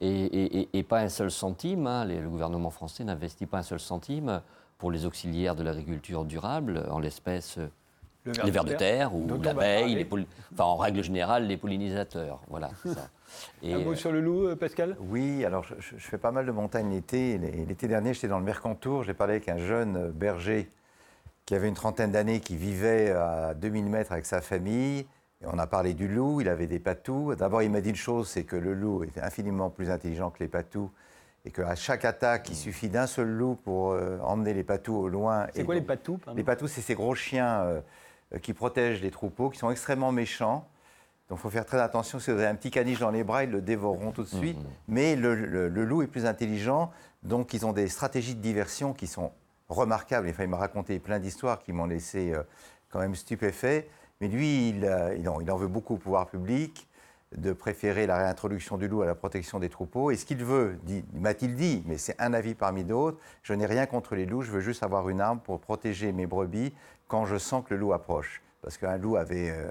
Et, 0.00 0.84
pas 0.88 1.00
un 1.00 1.08
seul 1.08 1.30
centime, 1.30 1.86
hein, 1.86 2.04
le 2.04 2.28
gouvernement 2.28 2.70
français 2.70 3.04
n'investit 3.04 3.46
pas 3.46 3.58
un 3.58 3.62
seul 3.62 3.80
centime 3.80 4.42
pour 4.78 4.92
les 4.92 5.04
auxiliaires 5.04 5.56
de 5.56 5.64
l'agriculture 5.64 6.24
durable, 6.24 6.86
en 6.88 7.00
l'espèce 7.00 7.58
les 8.26 8.50
vers 8.50 8.64
de 8.64 8.74
terre, 8.74 9.14
ou 9.14 9.26
l'abeille, 9.42 10.06
enfin, 10.52 10.64
en 10.64 10.76
règle 10.76 11.02
générale, 11.02 11.46
les 11.46 11.56
pollinisateurs. 11.56 12.40
Voilà, 12.48 12.70
ça. 12.84 13.08
Et 13.62 13.74
Un 13.74 13.80
mot 13.80 13.94
sur 13.94 14.12
le 14.12 14.20
loup, 14.20 14.48
euh, 14.48 14.56
Pascal? 14.56 14.96
Oui, 15.00 15.44
alors 15.44 15.64
je, 15.64 15.96
fais 15.96 16.18
pas 16.18 16.30
mal 16.30 16.46
de 16.46 16.50
montagne 16.50 16.90
l'été. 16.90 17.38
L'été 17.38 17.88
dernier, 17.88 18.14
j'étais 18.14 18.28
dans 18.28 18.38
le 18.38 18.44
Mercantour, 18.44 19.04
j'ai 19.04 19.14
parlé 19.14 19.34
avec 19.34 19.48
un 19.48 19.58
jeune 19.58 20.10
berger 20.10 20.70
qui 21.46 21.54
avait 21.54 21.68
une 21.68 21.74
trentaine 21.74 22.10
d'années, 22.10 22.40
qui 22.40 22.56
vivait 22.56 23.10
à 23.10 23.54
2000 23.54 23.86
mètres 23.86 24.12
avec 24.12 24.26
sa 24.26 24.40
famille. 24.40 25.06
Et 25.40 25.46
on 25.46 25.58
a 25.58 25.66
parlé 25.66 25.94
du 25.94 26.08
loup, 26.08 26.40
il 26.40 26.48
avait 26.48 26.66
des 26.66 26.80
patous. 26.80 27.36
D'abord, 27.36 27.62
il 27.62 27.70
m'a 27.70 27.80
dit 27.80 27.90
une 27.90 27.96
chose, 27.96 28.28
c'est 28.28 28.44
que 28.44 28.56
le 28.56 28.74
loup 28.74 29.04
était 29.04 29.20
infiniment 29.20 29.70
plus 29.70 29.88
intelligent 29.88 30.30
que 30.30 30.40
les 30.40 30.48
patous 30.48 30.90
et 31.44 31.50
qu'à 31.50 31.74
chaque 31.74 32.04
attaque, 32.04 32.48
il 32.50 32.56
suffit 32.56 32.88
d'un 32.88 33.06
seul 33.06 33.28
loup 33.28 33.54
pour 33.54 33.92
euh, 33.92 34.18
emmener 34.22 34.52
les 34.52 34.64
patous 34.64 34.96
au 34.96 35.08
loin. 35.08 35.46
C'est 35.54 35.62
Et 35.62 35.64
quoi 35.64 35.74
les 35.74 35.80
patous 35.80 36.18
pardon? 36.18 36.36
Les 36.36 36.44
patous, 36.44 36.70
c'est 36.70 36.80
ces 36.80 36.94
gros 36.94 37.14
chiens 37.14 37.62
euh, 37.62 37.80
euh, 37.80 37.80
qui 38.42 38.52
protègent 38.52 39.00
les 39.00 39.10
troupeaux, 39.10 39.50
qui 39.50 39.58
sont 39.58 39.70
extrêmement 39.70 40.12
méchants. 40.12 40.68
Donc 41.28 41.38
il 41.38 41.42
faut 41.42 41.50
faire 41.50 41.66
très 41.66 41.80
attention. 41.80 42.18
Si 42.18 42.30
vous 42.30 42.38
avez 42.38 42.46
un 42.46 42.54
petit 42.54 42.70
caniche 42.70 42.98
dans 43.00 43.10
les 43.10 43.24
bras, 43.24 43.44
ils 43.44 43.50
le 43.50 43.60
dévoreront 43.60 44.12
tout 44.12 44.22
de 44.22 44.28
suite. 44.28 44.56
Mais 44.88 45.14
le, 45.16 45.34
le- 45.34 45.68
le 45.68 45.84
loup 45.84 46.02
est 46.02 46.06
plus 46.06 46.24
intelligent, 46.26 46.90
donc 47.22 47.52
ils 47.54 47.64
ont 47.66 47.72
des 47.72 47.88
stratégies 47.88 48.34
de 48.34 48.40
diversion 48.40 48.92
qui 48.94 49.06
sont 49.06 49.32
remarquables. 49.68 50.28
Enfin, 50.30 50.44
il 50.44 50.48
m'a 50.48 50.56
raconté 50.56 50.98
plein 50.98 51.18
d'histoires 51.18 51.58
qui 51.60 51.72
m'ont 51.72 51.84
laissé 51.86 52.32
euh, 52.32 52.42
quand 52.90 52.98
même 53.00 53.14
stupéfait. 53.14 53.88
Mais 54.20 54.28
lui, 54.28 54.70
il, 54.70 54.84
euh, 54.84 55.14
il 55.18 55.28
en, 55.28 55.40
il 55.40 55.50
en 55.50 55.56
veut 55.56 55.68
beaucoup 55.68 55.94
au 55.94 55.98
pouvoir 55.98 56.26
public 56.26 56.87
de 57.36 57.52
préférer 57.52 58.06
la 58.06 58.16
réintroduction 58.16 58.78
du 58.78 58.88
loup 58.88 59.02
à 59.02 59.06
la 59.06 59.14
protection 59.14 59.58
des 59.58 59.68
troupeaux. 59.68 60.10
Et 60.10 60.16
ce 60.16 60.24
qu'il 60.24 60.42
veut, 60.44 60.78
m'a-t-il 61.14 61.54
dit, 61.54 61.82
mais 61.86 61.98
c'est 61.98 62.18
un 62.20 62.32
avis 62.32 62.54
parmi 62.54 62.84
d'autres, 62.84 63.18
je 63.42 63.52
n'ai 63.52 63.66
rien 63.66 63.86
contre 63.86 64.14
les 64.14 64.24
loups, 64.24 64.42
je 64.42 64.50
veux 64.50 64.60
juste 64.60 64.82
avoir 64.82 65.08
une 65.08 65.20
arme 65.20 65.40
pour 65.40 65.60
protéger 65.60 66.12
mes 66.12 66.26
brebis 66.26 66.72
quand 67.06 67.26
je 67.26 67.36
sens 67.36 67.64
que 67.66 67.74
le 67.74 67.80
loup 67.80 67.92
approche. 67.92 68.42
Parce 68.62 68.76
qu'un 68.78 68.96
loup 68.96 69.16
avait 69.16 69.50
euh, 69.50 69.70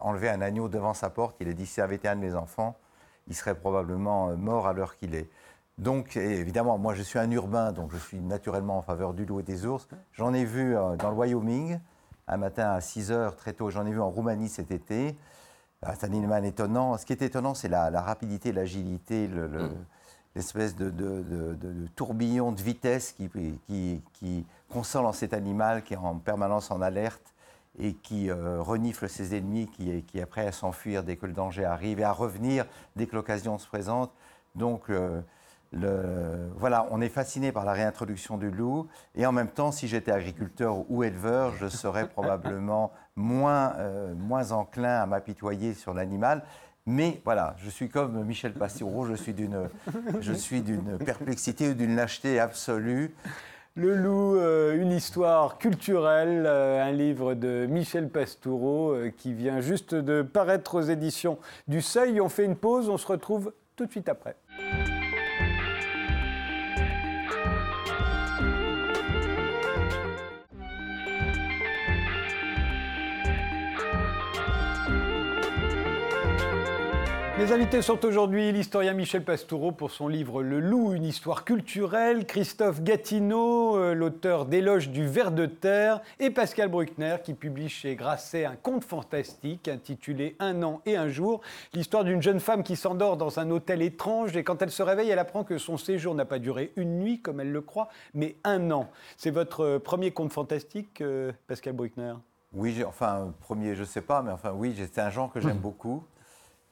enlevé 0.00 0.28
un 0.28 0.40
agneau 0.42 0.68
devant 0.68 0.92
sa 0.92 1.08
porte, 1.08 1.36
il 1.40 1.48
a 1.48 1.52
dit, 1.52 1.66
si 1.66 1.74
ça 1.74 1.84
avait 1.84 1.96
été 1.96 2.08
un 2.08 2.16
de 2.16 2.20
mes 2.20 2.34
enfants, 2.34 2.76
il 3.28 3.34
serait 3.34 3.54
probablement 3.54 4.30
euh, 4.30 4.36
mort 4.36 4.66
à 4.66 4.72
l'heure 4.72 4.96
qu'il 4.96 5.14
est. 5.14 5.28
Donc, 5.78 6.16
évidemment, 6.16 6.76
moi 6.76 6.94
je 6.94 7.02
suis 7.02 7.20
un 7.20 7.30
urbain, 7.30 7.70
donc 7.70 7.92
je 7.92 7.98
suis 7.98 8.18
naturellement 8.18 8.78
en 8.78 8.82
faveur 8.82 9.14
du 9.14 9.24
loup 9.24 9.38
et 9.38 9.44
des 9.44 9.64
ours. 9.64 9.86
J'en 10.12 10.34
ai 10.34 10.44
vu 10.44 10.76
euh, 10.76 10.96
dans 10.96 11.10
le 11.10 11.16
Wyoming, 11.16 11.78
un 12.26 12.36
matin 12.36 12.72
à 12.72 12.80
6 12.80 13.12
heures, 13.12 13.36
très 13.36 13.52
tôt. 13.52 13.70
J'en 13.70 13.86
ai 13.86 13.92
vu 13.92 14.00
en 14.00 14.10
Roumanie 14.10 14.48
cet 14.48 14.72
été. 14.72 15.16
Ah, 15.82 15.94
C'est 15.94 16.06
un 16.06 16.12
animal 16.12 16.44
étonnant. 16.44 16.96
Ce 16.98 17.06
qui 17.06 17.12
est 17.12 17.22
étonnant, 17.22 17.54
c'est 17.54 17.68
la, 17.68 17.90
la 17.90 18.02
rapidité, 18.02 18.52
l'agilité, 18.52 19.28
le- 19.28 19.46
le- 19.46 19.70
l'espèce 20.34 20.74
de, 20.76 20.90
de- 20.90 21.22
de- 21.22 21.54
de- 21.54 21.72
de 21.72 21.86
tourbillon 21.94 22.52
de 22.52 22.60
vitesse 22.60 23.12
qui, 23.12 23.28
qui, 23.66 24.02
qui 24.14 24.46
console 24.68 25.06
en 25.06 25.12
cet 25.12 25.32
animal 25.32 25.82
qui 25.82 25.94
est 25.94 25.98
en 25.98 26.16
permanence 26.18 26.70
en 26.70 26.80
alerte 26.80 27.34
et 27.78 27.94
qui 27.94 28.28
euh, 28.28 28.60
renifle 28.60 29.08
ses 29.08 29.36
ennemis, 29.36 29.68
qui 29.68 29.90
est, 29.90 30.02
qui 30.02 30.18
est 30.18 30.26
prêt 30.26 30.46
à 30.46 30.52
s'enfuir 30.52 31.04
dès 31.04 31.16
que 31.16 31.26
le 31.26 31.32
danger 31.32 31.64
arrive 31.64 32.00
et 32.00 32.04
à 32.04 32.12
revenir 32.12 32.66
dès 32.96 33.06
que 33.06 33.14
l'occasion 33.14 33.56
se 33.58 33.66
présente. 33.68 34.10
Donc, 34.56 34.90
euh, 34.90 35.20
le- 35.72 36.50
voilà, 36.56 36.86
on 36.90 37.00
est 37.00 37.08
fasciné 37.08 37.52
par 37.52 37.64
la 37.64 37.72
réintroduction 37.72 38.36
du 38.36 38.50
loup. 38.50 38.88
Et 39.14 39.26
en 39.26 39.32
même 39.32 39.48
temps, 39.48 39.70
si 39.70 39.86
j'étais 39.86 40.10
agriculteur 40.12 40.90
ou 40.90 41.04
éleveur, 41.04 41.54
je 41.54 41.68
serais 41.68 42.08
probablement 42.08 42.90
moins, 43.18 43.74
euh, 43.76 44.14
moins 44.14 44.52
enclin 44.52 45.02
à 45.02 45.06
m'apitoyer 45.06 45.74
sur 45.74 45.92
l'animal. 45.92 46.42
Mais 46.86 47.20
voilà, 47.24 47.54
je 47.58 47.68
suis 47.68 47.90
comme 47.90 48.24
Michel 48.24 48.54
Pastoureau, 48.54 49.04
je 49.04 49.14
suis 49.14 49.34
d'une, 49.34 49.68
je 50.20 50.32
suis 50.32 50.62
d'une 50.62 50.96
perplexité 50.96 51.68
ou 51.68 51.74
d'une 51.74 51.96
lâcheté 51.96 52.40
absolue. 52.40 53.14
Le 53.74 53.94
loup, 53.94 54.36
euh, 54.36 54.80
une 54.80 54.92
histoire 54.92 55.58
culturelle, 55.58 56.44
euh, 56.46 56.82
un 56.82 56.92
livre 56.92 57.34
de 57.34 57.66
Michel 57.68 58.08
Pastoureau 58.08 58.96
qui 59.18 59.34
vient 59.34 59.60
juste 59.60 59.94
de 59.94 60.22
paraître 60.22 60.76
aux 60.76 60.82
éditions 60.82 61.38
du 61.68 61.82
Seuil. 61.82 62.20
On 62.20 62.30
fait 62.30 62.46
une 62.46 62.56
pause, 62.56 62.88
on 62.88 62.96
se 62.96 63.06
retrouve 63.06 63.52
tout 63.76 63.84
de 63.84 63.90
suite 63.90 64.08
après. 64.08 64.34
Mes 77.38 77.52
invités 77.52 77.82
sont 77.82 78.04
aujourd'hui 78.04 78.50
l'historien 78.50 78.94
Michel 78.94 79.22
Pastoureau 79.22 79.70
pour 79.70 79.92
son 79.92 80.08
livre 80.08 80.42
Le 80.42 80.58
Loup, 80.58 80.92
une 80.92 81.04
histoire 81.04 81.44
culturelle, 81.44 82.26
Christophe 82.26 82.82
Gatineau, 82.82 83.76
euh, 83.76 83.94
l'auteur 83.94 84.44
d'Éloge 84.44 84.90
du 84.90 85.06
ver 85.06 85.30
de 85.30 85.46
terre, 85.46 86.00
et 86.18 86.30
Pascal 86.30 86.68
Bruckner 86.68 87.18
qui 87.22 87.34
publie 87.34 87.68
chez 87.68 87.94
Grasset 87.94 88.44
un 88.44 88.56
conte 88.56 88.82
fantastique 88.82 89.68
intitulé 89.68 90.34
Un 90.40 90.64
an 90.64 90.82
et 90.84 90.96
un 90.96 91.08
jour, 91.08 91.40
l'histoire 91.74 92.02
d'une 92.02 92.20
jeune 92.20 92.40
femme 92.40 92.64
qui 92.64 92.74
s'endort 92.74 93.16
dans 93.16 93.38
un 93.38 93.52
hôtel 93.52 93.82
étrange 93.82 94.36
et 94.36 94.42
quand 94.42 94.60
elle 94.60 94.72
se 94.72 94.82
réveille, 94.82 95.10
elle 95.10 95.20
apprend 95.20 95.44
que 95.44 95.58
son 95.58 95.76
séjour 95.76 96.16
n'a 96.16 96.24
pas 96.24 96.40
duré 96.40 96.72
une 96.74 96.98
nuit 96.98 97.20
comme 97.20 97.38
elle 97.38 97.52
le 97.52 97.60
croit, 97.60 97.88
mais 98.14 98.34
un 98.42 98.72
an. 98.72 98.88
C'est 99.16 99.30
votre 99.30 99.60
euh, 99.60 99.78
premier 99.78 100.10
conte 100.10 100.32
fantastique, 100.32 101.02
euh, 101.02 101.30
Pascal 101.46 101.74
Bruckner? 101.74 102.14
Oui, 102.52 102.82
enfin, 102.84 103.32
premier, 103.38 103.76
je 103.76 103.82
ne 103.82 103.86
sais 103.86 104.02
pas, 104.02 104.22
mais 104.22 104.32
enfin, 104.32 104.50
oui, 104.56 104.74
c'est 104.76 105.00
un 105.00 105.10
genre 105.10 105.32
que 105.32 105.40
j'aime 105.40 105.58
beaucoup 105.62 106.02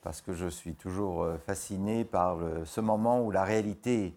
parce 0.06 0.20
que 0.20 0.32
je 0.32 0.46
suis 0.46 0.76
toujours 0.76 1.24
euh, 1.24 1.36
fasciné 1.36 2.04
par 2.04 2.38
ce 2.64 2.80
moment 2.80 3.24
où 3.24 3.32
la 3.32 3.42
réalité 3.42 4.14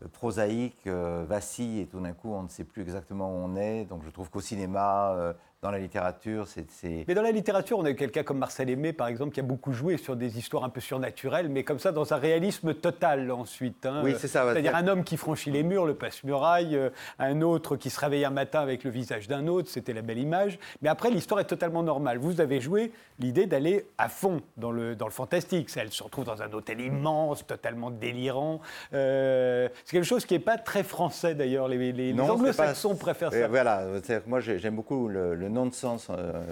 euh, 0.00 0.06
prosaïque 0.06 0.86
euh, 0.86 1.24
vacille 1.28 1.80
et 1.80 1.86
tout 1.86 1.98
d'un 1.98 2.12
coup, 2.12 2.32
on 2.32 2.44
ne 2.44 2.48
sait 2.48 2.62
plus 2.62 2.80
exactement 2.82 3.28
où 3.28 3.38
on 3.38 3.56
est. 3.56 3.84
Donc, 3.86 4.04
je 4.04 4.10
trouve 4.10 4.30
qu'au 4.30 4.40
cinéma, 4.40 5.34
dans 5.62 5.70
la 5.70 5.78
littérature, 5.78 6.48
c'est- 6.48 7.04
Mais 7.06 7.14
dans 7.14 7.22
la 7.22 7.30
littérature, 7.30 7.78
on 7.78 7.84
a 7.84 7.90
eu 7.90 7.94
quelqu'un 7.94 8.24
comme 8.24 8.38
Marcel 8.38 8.68
Aimé, 8.68 8.92
par 8.92 9.06
exemple, 9.06 9.32
qui 9.32 9.38
a 9.38 9.44
beaucoup 9.44 9.72
joué 9.72 9.96
sur 9.96 10.16
des 10.16 10.36
histoires 10.36 10.64
un 10.64 10.68
peu 10.68 10.80
surnaturelles, 10.80 11.48
mais 11.48 11.62
comme 11.62 11.78
ça, 11.78 11.92
dans 11.92 12.12
un 12.12 12.16
réalisme 12.16 12.74
total 12.74 13.30
ensuite. 13.30 13.86
hein. 13.86 14.00
Oui, 14.02 14.16
c'est 14.18 14.26
ça. 14.26 14.44
C'est-à-dire 14.52 14.74
un 14.74 14.88
homme 14.88 15.04
qui 15.04 15.16
franchit 15.16 15.52
les 15.52 15.62
murs, 15.62 15.86
le 15.86 15.94
passe-muraille, 15.94 16.74
euh, 16.76 16.90
un 17.20 17.42
autre 17.42 17.76
qui 17.76 17.90
se 17.90 18.00
réveille 18.00 18.24
un 18.24 18.30
matin 18.30 18.58
avec 18.58 18.82
le 18.82 18.90
visage 18.90 19.28
d'un 19.28 19.46
autre, 19.46 19.68
c'était 19.70 19.92
la 19.92 20.02
belle 20.02 20.18
image. 20.18 20.58
Mais 20.82 20.88
après, 20.88 21.10
l'histoire 21.10 21.38
est 21.38 21.44
totalement 21.44 21.84
normale. 21.84 22.18
Vous 22.18 22.40
avez 22.40 22.60
joué 22.60 22.90
l'idée 23.20 23.46
d'aller 23.46 23.86
à 23.98 24.08
fond 24.08 24.40
dans 24.56 24.72
le, 24.72 24.96
dans 24.96 25.06
le 25.06 25.12
fantastique. 25.12 25.70
Ça, 25.70 25.82
Elle 25.82 25.92
se 25.92 26.02
retrouve 26.02 26.24
dans 26.24 26.42
un 26.42 26.52
hôtel 26.52 26.80
immense, 26.80 27.46
totalement 27.46 27.92
délirant. 27.92 28.60
Euh, 28.94 29.68
c'est 29.84 29.92
quelque 29.92 30.04
chose 30.08 30.24
qui 30.26 30.34
n'est 30.34 30.40
pas 30.40 30.58
très 30.58 30.82
français, 30.82 31.36
d'ailleurs. 31.36 31.68
Les, 31.68 31.78
les- 31.78 32.12
les 32.12 32.14
anglo-saxons 32.20 32.96
préfèrent 32.96 33.30
Euh, 33.32 33.42
ça. 33.42 33.48
Voilà, 33.48 33.84
moi 34.26 34.40
j'ai- 34.40 34.58
j'aime 34.58 34.74
beaucoup 34.74 35.06
le, 35.06 35.36
le 35.36 35.51
non-sens 35.52 36.08
euh, 36.10 36.42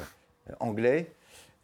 anglais 0.61 1.13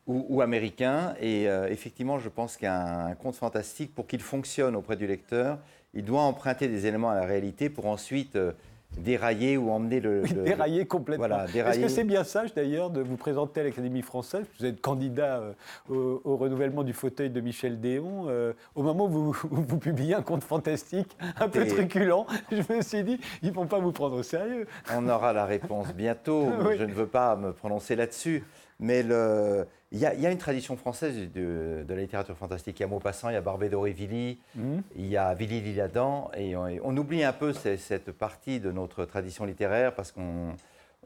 ou, 0.06 0.26
ou 0.28 0.40
américain. 0.40 1.14
Et 1.20 1.48
euh, 1.48 1.68
effectivement, 1.68 2.18
je 2.18 2.28
pense 2.28 2.56
qu'un 2.56 3.06
un 3.06 3.14
conte 3.14 3.36
fantastique, 3.36 3.94
pour 3.94 4.06
qu'il 4.06 4.20
fonctionne 4.20 4.76
auprès 4.76 4.96
du 4.96 5.06
lecteur, 5.06 5.58
il 5.94 6.04
doit 6.04 6.22
emprunter 6.22 6.68
des 6.68 6.86
éléments 6.86 7.10
à 7.10 7.14
la 7.14 7.24
réalité 7.24 7.70
pour 7.70 7.86
ensuite 7.86 8.36
euh, 8.36 8.52
dérailler 8.96 9.56
ou 9.56 9.70
emmener 9.70 10.00
le. 10.00 10.22
Oui, 10.22 10.30
le- 10.34 10.42
dérailler 10.42 10.86
complètement. 10.86 11.26
Voilà, 11.26 11.44
Est-ce 11.70 11.80
que 11.80 11.88
c'est 11.88 12.04
bien 12.04 12.24
sage 12.24 12.54
d'ailleurs 12.54 12.90
de 12.90 13.00
vous 13.00 13.16
présenter 13.16 13.60
à 13.60 13.64
l'Académie 13.64 14.02
française? 14.02 14.44
Vous 14.58 14.66
êtes 14.66 14.80
candidat 14.80 15.38
euh, 15.38 15.52
au, 15.88 16.20
au 16.24 16.36
renouvellement 16.36 16.82
du 16.82 16.92
fauteuil 16.92 17.30
de 17.30 17.40
Michel 17.40 17.80
Déon. 17.80 18.26
euh, 18.28 18.52
au 18.74 18.82
moment 18.82 19.04
où 19.06 19.08
vous, 19.08 19.36
où 19.50 19.56
vous 19.56 19.78
publiez 19.78 20.14
un 20.14 20.22
conte 20.22 20.44
fantastique 20.44 21.16
un 21.38 21.48
peu 21.48 21.66
truculent, 21.66 22.26
je 22.50 22.62
me 22.74 22.80
suis 22.82 23.02
dit, 23.04 23.18
ils 23.42 23.50
ne 23.50 23.54
vont 23.54 23.66
pas 23.66 23.78
vous 23.78 23.92
prendre 23.92 24.16
au 24.16 24.22
sérieux. 24.22 24.66
On 24.94 25.08
aura 25.08 25.32
la 25.32 25.44
réponse 25.44 25.92
bientôt. 25.94 26.46
Oui. 26.66 26.76
Je 26.78 26.84
ne 26.84 26.92
veux 26.92 27.06
pas 27.06 27.36
me 27.36 27.52
prononcer 27.52 27.96
là-dessus. 27.96 28.44
Mais 28.80 29.02
le- 29.02 29.66
il 29.92 29.98
y, 29.98 30.06
a- 30.06 30.14
il 30.14 30.20
y 30.20 30.26
a 30.26 30.30
une 30.32 30.38
tradition 30.38 30.76
française 30.76 31.16
de, 31.32 31.84
de 31.86 31.94
la 31.94 32.00
littérature 32.00 32.36
fantastique. 32.36 32.78
Il 32.80 32.82
y 32.82 32.84
a 32.84 32.88
Maupassant, 32.88 33.28
il 33.30 33.34
y 33.34 33.36
a 33.36 33.40
Barbé 33.40 33.68
Villy, 33.92 34.38
Mhm. 34.56 34.82
il 34.96 35.06
y 35.06 35.16
a 35.16 35.32
Villy 35.34 35.60
Lilladan. 35.60 36.30
Et 36.36 36.56
on, 36.56 36.96
oublie 36.96 37.22
un 37.22 37.32
peu 37.32 37.52
ce- 37.52 37.76
cette 37.76 38.10
partie 38.12 38.58
de 38.60 38.72
notre 38.72 39.04
tradition 39.04 39.44
littéraire 39.44 39.94
parce 39.94 40.10
qu'on 40.12 40.54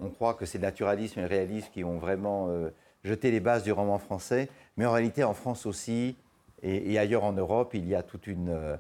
on 0.01 0.09
croit 0.09 0.33
que 0.35 0.47
c'est 0.47 0.59
le 0.59 0.63
naturalisme 0.63 1.19
et 1.19 1.23
le 1.23 1.29
réalisme 1.29 1.69
qui 1.75 1.85
ont 1.85 1.99
vraiment 1.99 2.47
euh, 2.49 2.71
jeté 3.05 3.31
les 3.31 3.41
bases 3.41 3.65
du 3.65 3.73
roman 3.73 3.99
français. 3.99 4.49
Mais 4.79 4.87
en 4.87 4.93
réalité, 4.93 5.25
en 5.25 5.35
France 5.35 5.67
aussi, 5.67 6.17
et, 6.63 6.93
et 6.93 6.99
ailleurs 6.99 7.25
en 7.25 7.33
Europe, 7.33 7.73
il 7.75 7.87
y 7.87 7.95
a 7.95 8.03
toute 8.03 8.27
une, 8.27 8.49
euh, 8.49 8.77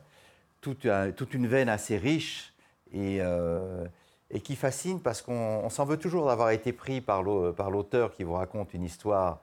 toute, 0.62 0.86
un- 0.86 1.10
toute 1.12 1.34
une 1.34 1.46
veine 1.46 1.68
assez 1.68 1.98
riche 1.98 2.54
et, 2.92 3.18
euh, 3.20 3.84
et 4.30 4.40
qui 4.40 4.56
fascine 4.56 4.98
parce 5.00 5.20
qu'on 5.20 5.60
on 5.64 5.68
s'en 5.68 5.84
veut 5.84 5.98
toujours 5.98 6.26
d'avoir 6.28 6.50
été 6.50 6.72
pris 6.72 7.02
par 7.02 7.22
l'au- 7.22 7.52
par 7.52 7.70
l'auteur 7.70 8.12
qui 8.12 8.24
vous 8.24 8.34
raconte 8.34 8.72
une 8.72 8.84
histoire 8.84 9.40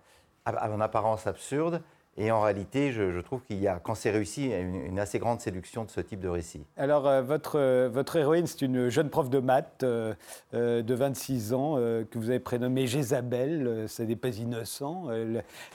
en 0.56 0.82
apparence 0.82 1.28
absurde. 1.28 1.82
Et 2.20 2.32
en 2.32 2.42
réalité, 2.42 2.92
je, 2.92 3.22
trouve 3.22 3.42
qu'il 3.44 3.60
y 3.62 3.68
a, 3.68 3.80
quand 3.82 3.94
c'est 3.94 4.10
réussi, 4.10 4.50
une, 4.50 4.98
assez 5.00 5.20
grande 5.20 5.40
séduction 5.40 5.84
de 5.84 5.92
ce 5.92 6.02
type 6.02 6.20
de 6.20 6.28
récit. 6.28 6.64
Alors, 6.76 7.08
euh, 7.08 7.22
votre, 7.22 7.60
euh, 7.60 7.90
votre 7.92 8.16
héroïne, 8.16 8.48
c'est 8.48 8.64
une 8.64 8.90
jeune 8.90 9.10
prof 9.10 9.30
de 9.30 9.38
maths 9.38 9.84
euh, 9.84 10.16
de 10.52 10.94
26 10.94 11.54
ans 11.54 11.76
que 11.76 12.18
vous 12.18 12.30
avez 12.30 12.40
prénommée 12.40 12.88
Jézabel. 12.88 13.86
ça 13.88 14.04
n'est 14.04 14.16
pas 14.16 14.30
innocent. 14.30 15.08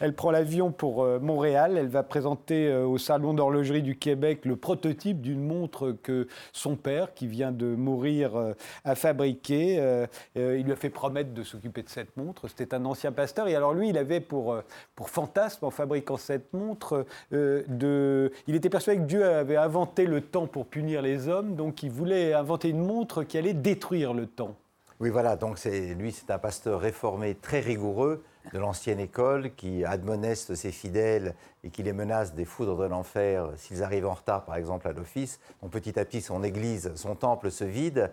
Elle, 0.00 0.14
prend 0.14 0.31
l'avion 0.31 0.72
pour 0.72 1.07
Montréal. 1.20 1.76
Elle 1.78 1.88
va 1.88 2.02
présenter 2.02 2.72
au 2.74 2.98
Salon 2.98 3.35
d'horlogerie 3.35 3.83
du 3.83 3.96
Québec 3.96 4.44
le 4.44 4.57
prototype 4.57 5.20
d'une 5.20 5.42
montre 5.42 5.92
que 6.02 6.26
son 6.52 6.76
père, 6.76 7.14
qui 7.14 7.26
vient 7.26 7.52
de 7.52 7.66
mourir, 7.66 8.55
a 8.85 8.94
fabriquée. 8.94 9.78
Euh, 9.78 10.07
il 10.37 10.64
lui 10.64 10.72
a 10.72 10.76
fait 10.76 10.90
promettre 10.90 11.33
de 11.33 11.42
s'occuper 11.42 11.83
de 11.83 11.88
cette 11.88 12.16
montre. 12.16 12.48
C'était 12.48 12.74
un 12.74 12.85
ancien 12.85 13.12
pasteur. 13.12 13.48
Et 13.48 13.55
alors, 13.55 13.74
lui, 13.74 13.90
il 13.90 13.98
avait 13.98 14.20
pour, 14.20 14.57
pour 14.94 15.11
fantasme, 15.11 15.64
en 15.64 15.70
fabriquant 15.70 16.16
cette 16.16 16.32
montre, 16.53 17.07
euh, 17.33 17.62
de... 17.68 18.33
il 18.47 18.55
était 18.55 18.71
persuadé 18.71 19.01
que 19.01 19.07
Dieu 19.07 19.25
avait 19.25 19.57
inventé 19.57 20.07
le 20.07 20.21
temps 20.21 20.47
pour 20.47 20.66
punir 20.66 21.03
les 21.03 21.29
hommes, 21.29 21.55
donc 21.55 21.83
il 21.83 21.90
voulait 21.90 22.35
inventer 22.35 22.68
une 22.68 22.85
montre 22.85 23.23
qui 23.23 23.38
allait 23.38 23.55
détruire 23.55 24.14
le 24.14 24.27
temps. 24.27 24.57
Oui, 25.01 25.11
voilà, 25.11 25.35
donc 25.35 25.59
lui, 25.64 26.12
c'est 26.12 26.31
un 26.31 26.38
pasteur 26.38 26.81
réformé 26.81 27.35
très 27.35 27.59
rigoureux 27.59 28.23
de 28.53 28.59
l'ancienne 28.59 29.01
école 29.01 29.55
qui 29.55 29.85
admoneste 29.85 30.55
ses 30.55 30.71
fidèles 30.71 31.35
et 31.64 31.71
qui 31.71 31.83
les 31.83 31.92
menace 31.92 32.35
des 32.35 32.45
foudres 32.45 32.77
de 32.77 32.87
l'enfer 32.87 33.51
s'ils 33.57 33.83
arrivent 33.83 34.07
en 34.07 34.14
retard, 34.14 34.45
par 34.45 34.57
exemple, 34.57 34.87
à 34.87 34.92
l'office. 34.92 35.40
Donc 35.61 35.73
petit 35.73 35.99
à 35.99 36.05
petit, 36.05 36.21
son 36.21 36.45
église, 36.45 36.92
son 36.95 37.16
temple 37.16 37.51
se 37.51 37.64
vide. 37.64 38.11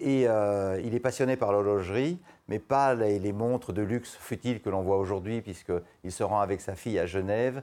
Et 0.00 0.26
euh, 0.26 0.80
il 0.84 0.94
est 0.94 1.00
passionné 1.00 1.36
par 1.36 1.52
l'horlogerie, 1.52 2.18
mais 2.48 2.58
pas 2.58 2.94
les, 2.94 3.18
les 3.18 3.32
montres 3.32 3.72
de 3.72 3.82
luxe 3.82 4.16
futiles 4.20 4.60
que 4.60 4.70
l'on 4.70 4.82
voit 4.82 4.98
aujourd'hui, 4.98 5.40
puisqu'il 5.40 6.12
se 6.12 6.22
rend 6.22 6.40
avec 6.40 6.60
sa 6.60 6.74
fille 6.74 6.98
à 6.98 7.06
Genève. 7.06 7.62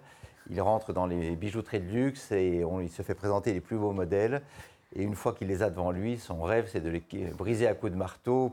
Il 0.50 0.60
rentre 0.62 0.92
dans 0.92 1.06
les 1.06 1.36
bijouteries 1.36 1.80
de 1.80 1.92
luxe 1.92 2.32
et 2.32 2.64
on, 2.66 2.82
il 2.82 2.90
se 2.90 3.04
fait 3.04 3.16
présenter 3.16 3.54
les 3.54 3.62
plus 3.62 3.78
beaux 3.78 3.92
modèles. 3.92 4.42
Et 4.96 5.04
une 5.04 5.16
fois 5.16 5.34
qu'il 5.34 5.48
les 5.48 5.64
a 5.64 5.70
devant 5.70 5.92
lui, 5.92 6.18
son 6.18 6.42
rêve, 6.42 6.68
c'est 6.70 6.82
de 6.82 6.90
les 6.90 7.02
briser 7.38 7.68
à 7.68 7.74
coups 7.74 7.94
de 7.94 7.98
marteau, 7.98 8.52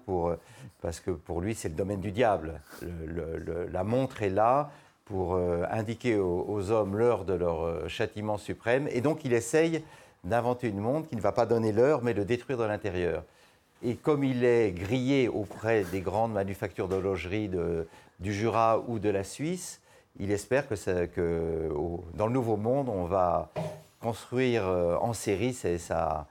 parce 0.81 1.01
que 1.01 1.11
pour 1.11 1.41
lui, 1.41 1.55
c'est 1.55 1.69
le 1.69 1.75
domaine 1.75 2.01
du 2.01 2.13
diable. 2.13 2.61
Le- 2.83 3.39
le- 3.39 3.67
la 3.67 3.83
montre 3.83 4.23
est 4.23 4.31
là 4.31 4.71
pour 5.05 5.35
euh, 5.35 5.65
indiquer 5.71 6.17
aux, 6.17 6.45
aux 6.47 6.71
hommes 6.71 6.97
l'heure 6.97 7.25
de 7.25 7.33
leur 7.33 7.63
euh, 7.63 7.89
châtiment 7.89 8.37
suprême. 8.39 8.87
Et 8.93 9.01
donc, 9.01 9.25
il 9.25 9.33
essaye 9.33 9.83
d'inventer 10.23 10.69
une 10.69 10.79
montre 10.79 11.09
qui 11.09 11.17
ne 11.17 11.21
va 11.21 11.33
pas 11.33 11.47
donner 11.47 11.73
l'heure, 11.73 12.03
mais 12.03 12.13
le 12.13 12.25
détruire 12.25 12.59
de 12.59 12.65
l'intérieur. 12.65 13.25
Et 13.83 13.95
comme 13.95 14.25
il 14.25 14.45
est 14.45 14.73
grillé 14.73 15.29
auprès 15.29 15.85
des 15.85 16.01
grandes 16.01 16.33
manufactures 16.33 16.89
d'horlogerie 16.89 17.49
du 18.21 18.33
Jura 18.35 18.83
ou 18.89 18.99
de 18.99 19.09
la 19.09 19.23
Suisse, 19.25 19.81
il 20.19 20.33
espère 20.33 20.67
que, 20.69 20.75
ça- 20.75 21.07
que 21.07 21.71
au- 21.75 22.05
dans 22.15 22.27
le 22.27 22.33
Nouveau 22.33 22.57
Monde, 22.57 22.89
on 22.89 23.05
va 23.05 23.51
construire 24.01 24.67
euh, 24.67 24.97
en 25.01 25.13
série 25.13 25.53
c'est 25.53 25.79
ça- 25.79 26.27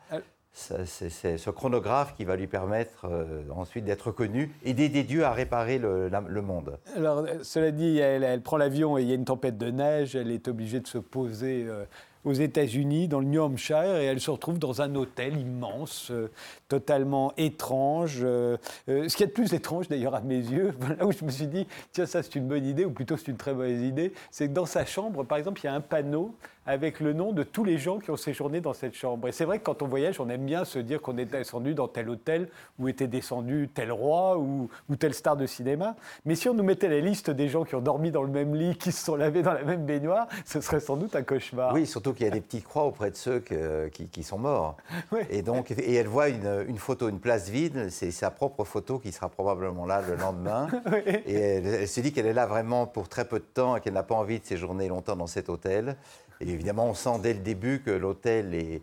ça- 0.52 0.86
c'est- 0.86 1.10
c'est 1.10 1.38
ce 1.38 1.50
chronographe 1.50 2.16
qui 2.16 2.26
va 2.26 2.36
lui 2.36 2.48
permettre 2.48 3.06
euh, 3.06 3.44
ensuite 3.56 3.86
d'être 3.86 4.12
connu 4.12 4.52
et 4.66 4.74
d'aider 4.74 5.04
Dieu 5.04 5.24
à 5.24 5.32
réparer 5.32 5.78
le, 5.78 6.10
la- 6.10 6.24
le 6.28 6.42
monde. 6.42 6.78
Alors, 6.98 7.20
euh, 7.20 7.44
cela 7.44 7.72
dit, 7.72 7.98
elle, 8.00 8.24
elle 8.24 8.42
prend 8.42 8.58
l'avion 8.58 8.98
et 8.98 9.04
il 9.04 9.08
y 9.08 9.12
a 9.12 9.16
une 9.16 9.26
tempête 9.26 9.58
de 9.58 9.70
neige. 9.72 10.16
Elle 10.18 10.32
est 10.32 10.48
obligée 10.50 10.80
de 10.82 10.88
se 10.88 10.98
poser 10.98 11.64
euh, 11.68 11.86
aux 12.26 12.34
États-Unis, 12.34 13.08
dans 13.08 13.20
le 13.22 13.26
New 13.28 13.42
Hampshire, 13.42 13.96
et 13.98 14.06
elle 14.06 14.20
se 14.20 14.32
retrouve 14.32 14.60
dans 14.60 14.82
un 14.82 14.96
hôtel 14.96 15.38
immense, 15.38 16.10
euh, 16.12 16.30
totalement 16.68 17.34
étrange. 17.38 18.20
Euh, 18.24 18.58
euh, 18.90 19.08
ce 19.10 19.16
qui 19.18 19.24
est 19.24 19.28
de 19.28 19.32
plus 19.32 19.54
étrange, 19.54 19.88
d'ailleurs, 19.88 20.16
à 20.16 20.22
mes 20.22 20.36
yeux, 20.38 20.74
là 21.00 21.06
où 21.06 21.12
je 21.12 21.24
me 21.26 21.30
suis 21.32 21.48
dit, 21.48 21.68
tiens, 21.92 22.06
ça 22.06 22.24
c'est 22.24 22.36
une 22.36 22.48
bonne 22.48 22.66
idée, 22.66 22.86
ou 22.86 22.92
plutôt 22.92 23.18
c'est 23.18 23.28
une 23.28 23.38
très 23.38 23.54
mauvaise 23.54 23.82
idée, 23.82 24.14
c'est 24.32 24.48
que 24.48 24.54
dans 24.54 24.66
sa 24.66 24.86
chambre, 24.86 25.24
par 25.24 25.38
exemple, 25.38 25.62
il 25.62 25.66
y 25.66 25.70
a 25.70 25.74
un 25.74 25.82
panneau 25.82 26.34
avec 26.70 27.00
le 27.00 27.14
nom 27.14 27.32
de 27.32 27.44
tous 27.44 27.64
les 27.64 27.78
gens 27.78 27.98
qui 27.98 28.12
ont 28.12 28.18
séjourné 28.18 28.60
dans 28.60 28.74
cette 28.74 28.94
chambre. 28.94 29.30
Et 29.30 29.32
c'est 29.32 29.46
vrai 29.46 29.60
que 29.60 29.64
quand 29.64 29.82
on 29.82 29.88
voyage, 29.88 30.20
on 30.20 30.28
aime 30.28 30.46
bien 30.46 30.66
se 30.66 30.80
dire 30.80 31.02
qu'on 31.02 31.18
est 31.18 31.24
descendu 31.24 31.74
dans 31.74 31.88
tel 31.88 32.10
hôtel, 32.10 32.50
où 32.78 32.90
était 32.90 33.08
descendu 33.08 33.70
tel 33.74 33.90
roi 33.90 34.38
ou, 34.38 34.70
ou 34.90 34.96
telle 34.98 35.14
star 35.14 35.38
de 35.38 35.46
cinéma. 35.46 35.96
Mais 36.26 36.36
si 36.36 36.50
on 36.50 36.54
nous 36.54 36.64
mettait 36.66 36.90
la 36.90 37.00
liste 37.00 37.30
des 37.30 37.48
gens 37.48 37.64
qui 37.64 37.76
ont 37.76 37.82
dormi 37.82 38.12
dans 38.12 38.22
le 38.22 38.28
même 38.28 38.54
lit, 38.54 38.76
qui 38.76 38.92
se 38.92 39.06
sont 39.06 39.16
lavés 39.16 39.44
dans 39.44 39.54
la 39.54 39.64
même 39.64 39.86
baignoire, 39.86 40.28
ce 40.44 40.60
serait 40.60 40.82
sans 40.82 40.98
doute 40.98 41.16
un 41.16 41.24
cauchemar. 41.24 41.74
Oui, 41.74 41.86
surtout 41.88 42.12
qu'il 42.12 42.26
y 42.26 42.30
a 42.30 42.34
des 42.34 42.42
petites 42.42 42.66
croix 42.66 42.84
auprès 42.84 43.12
de 43.12 43.16
ceux 43.16 43.40
que- 43.40 43.88
qui, 43.88 44.08
qui 44.08 44.24
sont 44.24 44.38
morts. 44.38 44.76
Oui. 45.14 45.22
Et 45.30 45.42
donc, 45.42 45.72
et 45.72 45.94
elle 45.94 46.08
voit 46.08 46.28
une, 46.28 46.57
une 46.68 46.78
photo, 46.78 47.10
une 47.10 47.20
place 47.20 47.50
vide, 47.50 47.90
c'est 47.90 48.12
sa 48.12 48.32
propre 48.32 48.64
photo 48.64 49.00
qui 49.00 49.12
sera 49.12 49.30
probablement 49.30 49.86
là 49.86 50.02
le 50.02 50.16
lendemain. 50.16 50.68
Et 51.26 51.36
elle, 51.36 51.66
elle 51.66 51.88
se 51.88 52.00
dit 52.00 52.12
qu'elle 52.12 52.26
est 52.26 52.34
là 52.34 52.46
vraiment 52.46 52.88
pour 52.88 53.10
très 53.10 53.28
peu 53.28 53.40
de 53.40 53.46
temps 53.46 53.76
et 53.76 53.82
qu'elle 53.82 53.94
n'a 53.94 54.04
pas 54.04 54.16
envie 54.16 54.40
de 54.40 54.46
séjourner 54.46 54.88
longtemps 54.88 55.16
dans 55.16 55.28
cet 55.28 55.50
hôtel. 55.50 55.98
Et 56.42 56.50
évidemment, 56.50 56.86
on 56.86 56.94
sent 56.94 57.20
dès 57.22 57.34
le 57.34 57.40
début 57.40 57.82
que 57.82 57.92
l'hôtel 57.92 58.54
est, 58.54 58.82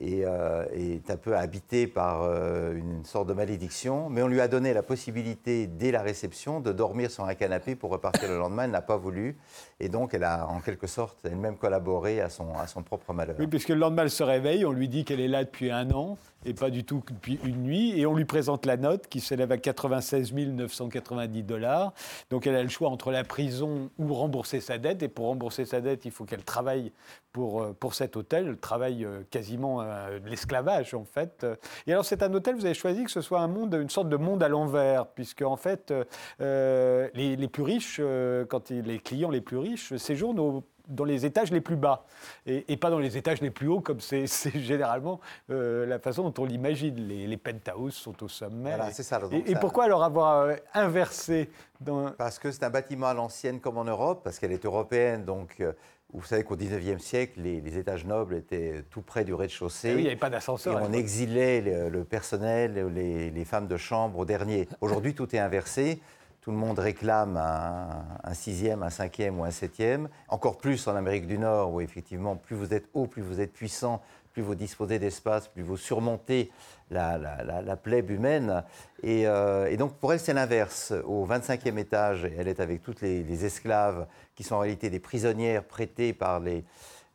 est, 0.00 0.24
euh, 0.24 0.64
est 0.72 1.10
un 1.10 1.16
peu 1.16 1.36
habité 1.36 1.86
par 1.86 2.22
euh, 2.22 2.74
une 2.74 3.04
sorte 3.04 3.28
de 3.28 3.34
malédiction. 3.34 4.08
Mais 4.10 4.22
on 4.22 4.28
lui 4.28 4.40
a 4.40 4.48
donné 4.48 4.72
la 4.72 4.82
possibilité, 4.82 5.66
dès 5.66 5.90
la 5.90 6.02
réception, 6.02 6.60
de 6.60 6.72
dormir 6.72 7.10
sur 7.10 7.24
un 7.24 7.34
canapé 7.34 7.74
pour 7.76 7.90
repartir 7.90 8.28
le 8.28 8.38
lendemain. 8.38 8.64
Elle 8.64 8.70
n'a 8.70 8.82
pas 8.82 8.96
voulu. 8.96 9.36
Et 9.80 9.88
donc, 9.88 10.14
elle 10.14 10.24
a 10.24 10.46
en 10.46 10.60
quelque 10.60 10.86
sorte 10.86 11.18
elle-même 11.24 11.56
collaboré 11.56 12.20
à 12.20 12.30
son, 12.30 12.54
à 12.54 12.66
son 12.66 12.82
propre 12.82 13.12
malheur. 13.12 13.36
Oui, 13.38 13.46
puisque 13.46 13.70
le 13.70 13.76
lendemain, 13.76 14.02
elle 14.02 14.10
se 14.10 14.22
réveille, 14.22 14.64
on 14.64 14.72
lui 14.72 14.88
dit 14.88 15.04
qu'elle 15.04 15.20
est 15.20 15.28
là 15.28 15.44
depuis 15.44 15.70
un 15.70 15.90
an, 15.90 16.16
et 16.44 16.54
pas 16.54 16.70
du 16.70 16.84
tout 16.84 17.02
depuis 17.10 17.38
une 17.44 17.62
nuit, 17.62 17.98
et 17.98 18.06
on 18.06 18.14
lui 18.14 18.24
présente 18.24 18.66
la 18.66 18.76
note 18.76 19.08
qui 19.08 19.20
s'élève 19.20 19.50
à 19.50 19.58
96 19.58 20.32
990 20.32 21.42
dollars. 21.42 21.92
Donc 22.30 22.46
elle 22.46 22.56
a 22.56 22.62
le 22.62 22.68
choix 22.68 22.88
entre 22.90 23.10
la 23.10 23.24
prison 23.24 23.90
ou 23.98 24.12
rembourser 24.12 24.60
sa 24.60 24.78
dette, 24.78 25.02
et 25.02 25.08
pour 25.08 25.26
rembourser 25.26 25.64
sa 25.64 25.80
dette, 25.80 26.04
il 26.04 26.10
faut 26.10 26.24
qu'elle 26.24 26.44
travaille 26.44 26.92
pour, 27.32 27.62
euh, 27.62 27.72
pour 27.78 27.94
cet 27.94 28.16
hôtel, 28.16 28.46
elle 28.48 28.58
travaille 28.58 29.04
euh, 29.04 29.22
quasiment 29.30 29.80
euh, 29.82 30.20
l'esclavage 30.24 30.94
en 30.94 31.04
fait. 31.04 31.44
Et 31.86 31.92
alors 31.92 32.04
c'est 32.04 32.22
un 32.22 32.32
hôtel, 32.32 32.54
vous 32.54 32.64
avez 32.64 32.74
choisi 32.74 33.04
que 33.04 33.10
ce 33.10 33.20
soit 33.20 33.40
un 33.40 33.48
monde, 33.48 33.74
une 33.74 33.90
sorte 33.90 34.08
de 34.08 34.16
monde 34.16 34.42
à 34.42 34.48
l'envers, 34.48 35.06
puisque 35.06 35.42
en 35.42 35.56
fait, 35.56 35.92
les, 36.38 37.48
plus 37.48 37.62
riches, 37.62 38.00
quand 38.48 38.70
les 38.70 38.98
clients 38.98 39.30
les 39.30 39.40
plus 39.40 39.58
riches 39.58 39.63
séjournent 39.76 40.38
au 40.40 40.64
dans 40.86 41.04
les 41.04 41.24
étages 41.24 41.50
les 41.50 41.62
plus 41.62 41.76
bas 41.76 42.04
et, 42.46 42.70
et 42.70 42.76
pas 42.76 42.90
dans 42.90 42.98
les 42.98 43.16
étages 43.16 43.40
les 43.40 43.50
plus 43.50 43.68
hauts 43.68 43.80
comme 43.80 44.00
c'est 44.00 44.26
généralement 44.54 45.18
euh, 45.50 45.86
la 45.86 45.98
façon 45.98 46.28
dont 46.28 46.42
on 46.42 46.44
l'imagine. 46.44 46.96
Les, 47.08 47.26
les 47.26 47.36
penthouses 47.38 47.94
sont 47.94 48.22
au 48.22 48.28
sommet. 48.28 48.68
Voilà, 48.68 48.90
c'est 48.92 49.02
ça, 49.02 49.18
Et, 49.32 49.52
et 49.52 49.54
pourquoi 49.56 49.84
alors 49.84 50.04
avoir 50.04 50.40
euh, 50.42 50.56
inversé 50.74 51.48
dans... 51.80 52.10
Parce 52.12 52.38
que 52.38 52.50
c'est 52.50 52.64
un 52.64 52.70
bâtiment 52.70 53.06
à 53.06 53.14
l'ancienne 53.14 53.60
comme 53.60 53.78
en 53.78 53.84
Europe, 53.84 54.20
parce 54.24 54.38
qu'elle 54.38 54.52
est 54.52 54.64
européenne. 54.66 55.24
Donc, 55.24 55.56
euh, 55.60 55.72
vous 56.12 56.22
savez 56.22 56.44
qu'au 56.44 56.56
19e 56.56 56.98
siècle, 56.98 57.40
les, 57.40 57.62
les 57.62 57.78
étages 57.78 58.04
nobles 58.04 58.34
étaient 58.34 58.84
tout 58.90 59.00
près 59.00 59.24
du 59.24 59.32
rez-de-chaussée. 59.32 59.88
Ah 59.90 59.94
oui, 59.94 60.00
il 60.00 60.02
n'y 60.02 60.08
avait 60.08 60.16
pas 60.16 60.28
Et 60.28 60.32
d'ascenseur. 60.32 60.74
à 60.76 60.80
on 60.80 60.84
l'époque. 60.88 60.96
exilait 61.00 61.60
le, 61.62 61.88
le 61.88 62.04
personnel, 62.04 62.74
les, 62.94 63.30
les 63.30 63.44
femmes 63.46 63.68
de 63.68 63.76
chambre 63.78 64.18
au 64.18 64.24
dernier. 64.26 64.68
Aujourd'hui, 64.82 65.14
tout 65.14 65.34
est 65.34 65.38
inversé. 65.38 66.00
Tout 66.44 66.50
le 66.50 66.58
monde 66.58 66.78
réclame 66.78 67.38
un, 67.38 68.34
sixième, 68.34 68.82
un 68.82 68.90
cinquième 68.90 69.40
ou 69.40 69.44
un 69.44 69.50
septième. 69.50 70.10
Encore 70.28 70.58
plus 70.58 70.86
en 70.86 70.94
Amérique 70.94 71.26
du 71.26 71.38
Nord, 71.38 71.72
où 71.72 71.80
effectivement, 71.80 72.36
plus 72.36 72.54
vous 72.54 72.74
êtes 72.74 72.84
haut, 72.92 73.06
plus 73.06 73.22
vous 73.22 73.40
êtes 73.40 73.54
puissant, 73.54 74.02
plus 74.34 74.42
vous 74.42 74.54
disposez 74.54 74.98
d'espace, 74.98 75.48
plus 75.48 75.62
vous 75.62 75.78
surmontez 75.78 76.52
la, 76.90 77.16
la, 77.16 77.62
la- 77.62 77.76
plèbe 77.76 78.10
humaine. 78.10 78.62
Et, 79.02 79.26
euh, 79.26 79.70
et 79.70 79.78
donc, 79.78 79.94
pour 79.94 80.12
elle, 80.12 80.20
c'est 80.20 80.34
l'inverse. 80.34 80.92
Au 81.06 81.26
25e 81.26 81.78
étage, 81.78 82.30
elle 82.36 82.48
est 82.48 82.60
avec 82.60 82.82
toutes 82.82 83.00
les, 83.00 83.22
les 83.22 83.46
esclaves 83.46 84.06
qui 84.34 84.42
sont 84.42 84.56
en 84.56 84.58
réalité 84.58 84.90
des 84.90 85.00
prisonnières 85.00 85.64
prêtées 85.64 86.12
par 86.12 86.40
les, 86.40 86.62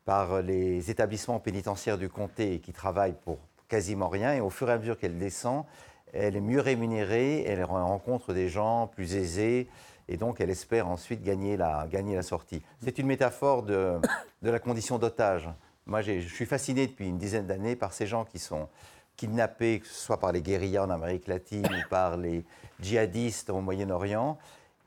par 0.05 0.41
les 0.41 0.89
établissements 0.89 1.37
pénitentiaires 1.39 1.99
du 1.99 2.09
comté 2.09 2.55
et 2.55 2.59
qui 2.61 2.73
travaillent 2.73 3.13
pour 3.23 3.37
quasiment 3.67 4.09
rien. 4.09 4.33
Et 4.33 4.41
au 4.41 4.49
fur 4.49 4.71
et 4.71 4.73
à 4.73 4.79
mesure 4.79 4.97
qu'elle 4.97 5.19
descend, 5.19 5.65
elle 6.13 6.35
est 6.35 6.41
mieux 6.41 6.61
rémunérée, 6.61 7.43
elle 7.45 7.63
rencontre 7.63 8.33
des 8.33 8.49
gens 8.49 8.87
plus 8.87 9.15
aisés, 9.15 9.67
et 10.07 10.17
donc 10.17 10.41
elle 10.41 10.49
espère 10.49 10.87
ensuite 10.87 11.23
gagner 11.23 11.57
la, 11.57 11.87
gagner 11.89 12.15
la 12.15 12.23
sortie. 12.23 12.61
C'est 12.83 12.97
une 12.97 13.07
métaphore 13.07 13.63
de, 13.63 13.99
de 14.41 14.49
la 14.49 14.59
condition 14.59 14.97
d'otage. 14.97 15.49
Moi, 15.85 16.01
je 16.01 16.19
suis 16.19 16.45
fasciné 16.45 16.87
depuis 16.87 17.07
une 17.07 17.17
dizaine 17.17 17.47
d'années 17.47 17.75
par 17.75 17.93
ces 17.93 18.05
gens 18.05 18.23
qui 18.25 18.39
sont 18.39 18.67
kidnappés, 19.15 19.79
que 19.79 19.87
ce 19.87 20.05
soit 20.05 20.19
par 20.19 20.31
les 20.31 20.41
guérillas 20.41 20.83
en 20.83 20.89
Amérique 20.89 21.27
latine 21.27 21.65
ou 21.65 21.89
par 21.89 22.15
les 22.15 22.45
djihadistes 22.79 23.49
au 23.49 23.59
Moyen-Orient. 23.59 24.37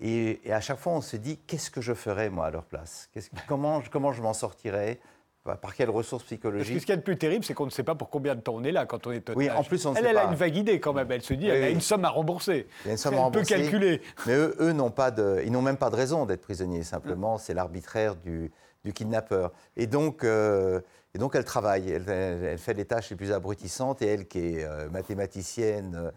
Et, 0.00 0.40
à 0.50 0.60
chaque 0.60 0.78
fois, 0.78 0.94
on 0.94 1.00
se 1.00 1.16
dit, 1.16 1.38
qu'est-ce 1.46 1.70
que 1.70 1.80
je 1.80 1.92
ferais, 1.92 2.30
moi, 2.30 2.46
à 2.46 2.50
leur 2.50 2.64
place? 2.64 3.10
Comment, 3.46 3.82
comment 3.90 4.12
je 4.12 4.22
m'en 4.22 4.32
sortirais? 4.32 4.98
Par 5.44 5.58
par 5.58 5.74
quelles 5.74 5.90
ressources 5.90 6.22
Parce 6.22 6.30
que 6.30 6.34
psychologiques 6.36 6.80
ce 6.80 6.86
qui 6.86 6.92
est 6.92 6.96
le 6.96 7.02
plus 7.02 7.18
terrible, 7.18 7.44
c'est 7.44 7.52
qu'on 7.54 7.64
ne 7.66 7.70
sait 7.70 7.82
pas 7.82 7.96
pour 7.96 8.10
combien 8.10 8.36
de 8.36 8.40
temps 8.40 8.54
on 8.54 8.62
est 8.62 8.70
là 8.70 8.86
quand 8.86 9.06
on 9.08 9.10
est. 9.12 9.28
Oui, 9.34 9.50
en 9.50 9.64
plus, 9.64 9.84
on 9.86 9.94
elle, 9.94 10.04
sait 10.04 10.10
elle 10.10 10.16
a 10.18 10.24
une 10.24 10.36
vague 10.36 10.56
idée 10.56 10.78
quand 10.78 10.92
même. 10.92 11.10
Elle 11.10 11.22
se 11.22 11.34
dit, 11.34 11.46
Oui, 11.46 11.50
elle 11.50 11.64
a 11.64 11.70
une 11.70 11.80
somme 11.80 12.04
à 12.04 12.10
rembourser. 12.10 12.66
Il 12.84 12.86
y 12.86 12.90
a 12.90 12.92
une 12.92 12.96
somme 12.98 13.14
elle 13.14 13.18
à 13.18 13.22
peut 13.22 13.24
rembourser. 13.38 13.54
calculer. 13.56 14.00
Mais 14.26 14.34
eux, 14.36 14.54
eux 14.60 14.72
n'ont 14.72 14.92
pas 14.92 15.10
de, 15.10 15.42
ils 15.44 15.50
n'ont 15.50 15.62
même 15.62 15.76
pas 15.78 15.90
de 15.90 15.96
raison 15.96 16.26
d'être 16.26 16.42
prisonniers. 16.42 16.84
Simplement, 16.84 17.38
c'est 17.38 17.54
l'arbitraire 17.54 18.14
du, 18.14 18.52
du 18.84 18.92
kidnappeur. 18.92 19.50
Et 19.76 19.88
donc, 19.88 20.22
euh, 20.22 20.80
et 21.14 21.18
donc, 21.18 21.34
elle 21.34 21.44
travaille. 21.44 21.90
Elle, 21.90 22.08
elle- 22.08 22.44
elle 22.44 22.58
fait 22.58 22.74
les 22.74 22.84
tâches 22.84 23.10
les 23.10 23.16
plus 23.16 23.32
abrutissantes. 23.32 24.00
Et 24.00 24.06
elle, 24.06 24.28
qui 24.28 24.38
est 24.38 24.64
euh, 24.64 24.88
mathématicienne, 24.90 26.12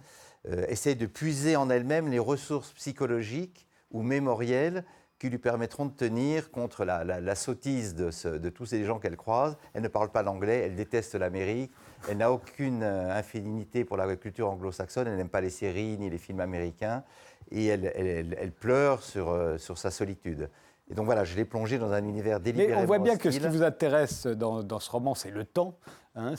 euh, 0.47 0.65
essaie 0.69 0.93
de 0.93 1.07
puiser 1.07 1.55
en 1.55 1.71
elle-même 1.71 2.09
les 2.11 2.19
ressources 2.19 2.73
psychologiques 2.73 3.65
ou 3.91 4.03
mémorielles 4.03 4.83
qui 5.19 5.29
lui 5.29 5.37
permettront 5.37 5.85
de 5.85 5.91
tenir 5.93 6.51
contre 6.51 6.83
la, 6.83 7.03
la- 7.03 7.21
la 7.21 7.35
sottise 7.35 7.95
de, 7.95 8.11
ce- 8.11 8.27
de 8.27 8.49
tous 8.49 8.65
ces 8.65 8.83
gens 8.83 8.99
qu'elle 8.99 9.15
croise. 9.15 9.57
Elle 9.73 9.83
ne 9.83 9.87
parle 9.87 10.09
pas 10.09 10.23
l'anglais, 10.23 10.63
elle 10.65 10.75
déteste 10.75 11.15
l'Amérique, 11.15 11.71
elle 12.09 12.17
n'a 12.17 12.31
aucune 12.31 12.83
euh, 12.83 13.17
infidélité 13.17 13.85
pour 13.85 13.95
la 13.97 14.13
culture 14.17 14.49
anglo-saxonne, 14.49 15.07
elle 15.07 15.15
n'aime 15.15 15.29
pas 15.29 15.41
les 15.41 15.49
séries 15.49 15.97
ni 15.97 16.09
les 16.09 16.17
films 16.17 16.41
américains, 16.41 17.03
et 17.51 17.65
elle, 17.67 17.91
elle- 17.95 18.51
pleure 18.51 19.01
sur, 19.03 19.29
euh, 19.29 19.57
sur 19.57 19.77
sa 19.77 19.89
solitude. 19.91 20.49
Et 20.89 20.93
donc 20.93 21.05
voilà, 21.05 21.23
je 21.23 21.35
l'ai 21.35 21.45
plongée 21.45 21.79
dans 21.79 21.91
un 21.93 22.03
univers 22.03 22.37
Mais 22.39 22.51
délibérément 22.51 22.81
on 22.81 22.85
voit 22.85 22.99
bien 22.99 23.17
que 23.17 23.31
ce 23.31 23.39
qui 23.39 23.47
vous 23.47 23.63
intéresse 23.63 24.27
dans, 24.27 24.61
dans 24.63 24.79
ce 24.79 24.91
roman, 24.91 25.15
c'est 25.15 25.31
le 25.31 25.43
temps. 25.45 25.77
Hein, 26.17 26.33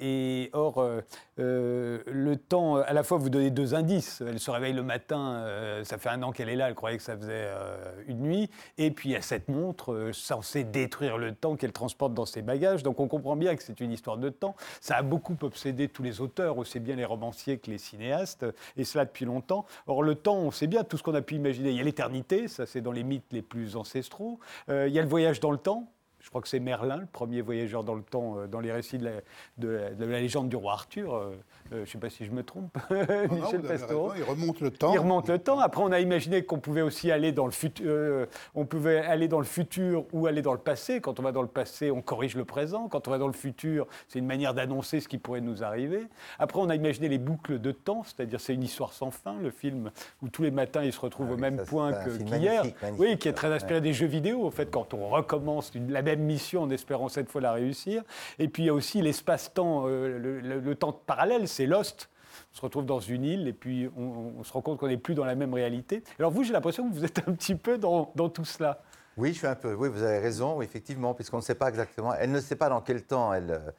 et 0.00 0.50
or, 0.52 0.78
euh, 0.78 1.00
euh, 1.38 2.02
le 2.06 2.36
temps, 2.36 2.76
à 2.76 2.92
la 2.92 3.02
fois 3.02 3.16
vous 3.16 3.30
donnez 3.30 3.50
deux 3.50 3.74
indices. 3.74 4.22
Elle 4.26 4.38
se 4.38 4.50
réveille 4.50 4.74
le 4.74 4.82
matin, 4.82 5.36
euh, 5.36 5.82
ça 5.84 5.96
fait 5.96 6.10
un 6.10 6.22
an 6.22 6.30
qu'elle 6.30 6.50
est 6.50 6.56
là, 6.56 6.68
elle 6.68 6.74
croyait 6.74 6.98
que 6.98 7.02
ça 7.02 7.16
faisait 7.16 7.48
une 8.06 8.20
nuit. 8.20 8.50
Et 8.76 8.90
puis 8.90 9.16
a 9.16 9.22
cette 9.22 9.48
montre 9.48 10.10
censée 10.12 10.64
détruire 10.64 11.16
le 11.16 11.34
temps 11.34 11.56
qu'elle 11.56 11.72
transporte 11.72 12.12
dans 12.12 12.26
ses 12.26 12.42
bagages. 12.42 12.82
Donc 12.82 13.00
on 13.00 13.08
comprend 13.08 13.34
bien 13.34 13.56
que 13.56 13.62
c'est 13.62 13.80
une 13.80 13.92
histoire 13.92 14.18
de 14.18 14.28
temps. 14.28 14.56
Ça 14.82 14.96
a 14.96 15.02
beaucoup 15.02 15.36
obsédé 15.40 15.88
tous 15.88 16.02
les 16.02 16.20
auteurs, 16.20 16.58
aussi 16.58 16.78
bien 16.78 16.96
les 16.96 17.06
romanciers 17.06 17.58
que 17.58 17.70
les 17.70 17.78
cinéastes, 17.78 18.44
et 18.76 18.84
cela 18.84 19.06
depuis 19.06 19.24
longtemps. 19.24 19.64
Or 19.86 20.02
le 20.02 20.16
temps, 20.16 20.36
on 20.36 20.50
sait 20.50 20.66
bien 20.66 20.84
tout 20.84 20.98
ce 20.98 21.02
qu'on 21.02 21.14
a 21.14 21.22
pu 21.22 21.36
imaginer. 21.36 21.70
Il 21.70 21.76
y 21.76 21.80
a 21.80 21.84
l'éternité, 21.84 22.46
ça 22.46 22.66
c'est 22.66 22.82
dans 22.82 22.92
les 22.92 23.04
mythes 23.04 23.32
les 23.32 23.42
plus 23.42 23.76
ancestraux. 23.76 24.38
Il 24.68 24.88
y 24.88 24.98
a 24.98 25.02
le 25.02 25.08
voyage 25.08 25.40
dans 25.40 25.50
le 25.50 25.58
temps. 25.58 25.88
Je 26.22 26.28
crois 26.30 26.40
que 26.40 26.48
c'est 26.48 26.60
Merlin, 26.60 26.98
le 26.98 27.06
premier 27.06 27.40
voyageur 27.42 27.82
dans 27.84 27.94
le 27.94 28.02
temps, 28.02 28.38
euh, 28.38 28.46
dans 28.46 28.60
les 28.60 28.70
récits 28.72 28.96
de 28.96 29.04
la, 29.06 29.10
de- 29.58 29.94
de 29.98 30.04
la 30.04 30.20
légende 30.20 30.48
du 30.48 30.56
roi 30.56 30.72
Arthur. 30.74 31.14
Euh, 31.14 31.30
euh, 31.72 31.76
je 31.76 31.80
ne 31.80 31.84
sais 31.86 31.98
pas 31.98 32.10
si 32.10 32.24
je 32.24 32.30
me 32.30 32.42
trompe, 32.44 32.76
Non, 32.90 33.34
Michel 33.36 33.62
Pastoureau. 33.62 34.12
il 34.16 34.22
remonte 34.22 34.60
le 34.60 34.70
temps. 34.70 34.92
Il 34.92 34.98
remonte 35.00 35.28
le 35.28 35.38
temps. 35.38 35.58
Après, 35.58 35.82
on 35.82 35.90
a 35.90 36.00
imaginé 36.00 36.44
qu'on 36.44 36.58
pouvait 36.60 36.82
aussi 36.82 37.10
aller 37.10 37.32
dans 37.32 37.46
le 37.46 37.50
futur. 37.52 37.86
euh, 37.88 38.26
on 38.54 38.64
pouvait 38.66 38.98
aller 38.98 39.26
dans 39.26 39.38
le 39.40 39.44
futur 39.44 40.04
ou 40.12 40.26
aller 40.26 40.42
dans 40.42 40.52
le 40.52 40.58
passé. 40.58 41.00
Quand 41.00 41.18
on 41.18 41.22
va 41.22 41.32
dans 41.32 41.42
le 41.42 41.48
passé, 41.48 41.90
on 41.90 42.02
corrige 42.02 42.36
le 42.36 42.44
présent. 42.44 42.88
Quand 42.88 43.08
on 43.08 43.10
va 43.10 43.18
dans 43.18 43.26
le 43.26 43.32
futur, 43.32 43.86
c'est 44.08 44.18
une 44.20 44.26
manière 44.26 44.54
d'annoncer 44.54 45.00
ce 45.00 45.08
qui 45.08 45.18
pourrait 45.18 45.40
nous 45.40 45.64
arriver. 45.64 46.06
Après, 46.38 46.60
on 46.60 46.68
a 46.70 46.76
imaginé 46.76 47.08
les 47.08 47.18
boucles 47.18 47.58
de 47.58 47.72
temps, 47.72 48.02
c'est-à-dire 48.04 48.40
c'est 48.40 48.54
une 48.54 48.62
histoire 48.62 48.92
sans 48.92 49.10
fin, 49.10 49.36
le 49.42 49.50
film 49.50 49.90
où 50.22 50.28
tous 50.28 50.42
les 50.42 50.50
matins 50.52 50.82
ils 50.84 50.92
se 50.92 51.00
retrouvent 51.00 51.28
Ah 51.30 51.34
au 51.34 51.38
même 51.38 51.58
ça, 51.58 51.64
point 51.64 51.92
qu'hier. 52.26 52.62
Oui, 52.98 53.18
qui 53.18 53.28
est 53.28 53.32
très 53.32 53.48
ouais. 53.48 53.54
inspiré 53.54 53.80
des 53.80 53.92
jeux 53.92 54.06
vidéo. 54.06 54.46
En 54.46 54.50
fait, 54.50 54.70
quand 54.70 54.94
on 54.94 55.08
recommence 55.08 55.72
une- 55.74 55.90
la 55.90 56.02
mission 56.20 56.62
en 56.62 56.70
espérant 56.70 57.08
cette 57.08 57.30
fois 57.30 57.40
la 57.40 57.52
réussir. 57.52 58.02
Et 58.38 58.48
puis 58.48 58.64
il 58.64 58.66
y 58.66 58.68
a 58.68 58.74
aussi 58.74 59.00
l'espace-temps, 59.02 59.84
euh, 59.86 60.18
le, 60.18 60.40
le- 60.40 60.60
le 60.60 60.74
temps 60.74 60.92
parallèle, 60.92 61.48
c'est 61.48 61.66
Lost. 61.66 62.08
On 62.52 62.56
se 62.56 62.60
retrouve 62.62 62.86
dans 62.86 63.00
une 63.00 63.24
île 63.24 63.48
et 63.48 63.52
puis 63.52 63.88
on, 63.96 64.34
on 64.38 64.42
se 64.44 64.52
rend 64.52 64.62
compte 64.62 64.78
qu'on 64.78 64.88
n'est 64.88 64.96
plus 64.96 65.14
dans 65.14 65.24
la 65.24 65.34
même 65.34 65.54
réalité. 65.54 66.02
Alors 66.18 66.30
vous, 66.30 66.44
j'ai 66.44 66.52
l'impression 66.52 66.88
que 66.88 66.94
vous 66.94 67.04
êtes 67.04 67.20
un 67.28 67.32
petit 67.32 67.54
peu 67.54 67.78
dans, 67.78 68.04
tout 68.28 68.44
cela. 68.44 68.82
Oui, 69.16 69.32
je 69.32 69.38
suis 69.38 69.46
un 69.46 69.54
peu. 69.54 69.74
Oui, 69.74 69.88
vous 69.90 70.02
avez 70.02 70.18
raison, 70.18 70.62
effectivement, 70.62 71.12
puisqu'on 71.14 71.36
ne 71.38 71.42
sait 71.42 71.54
pas 71.54 71.68
exactement. 71.68 72.14
Elle 72.14 72.30
ne 72.30 72.40
sait 72.40 72.56
pas 72.56 72.70
dans 72.70 72.80
quel 72.80 73.02
temps 73.04 73.32
elle, 73.34 73.50
euh, 73.50 73.70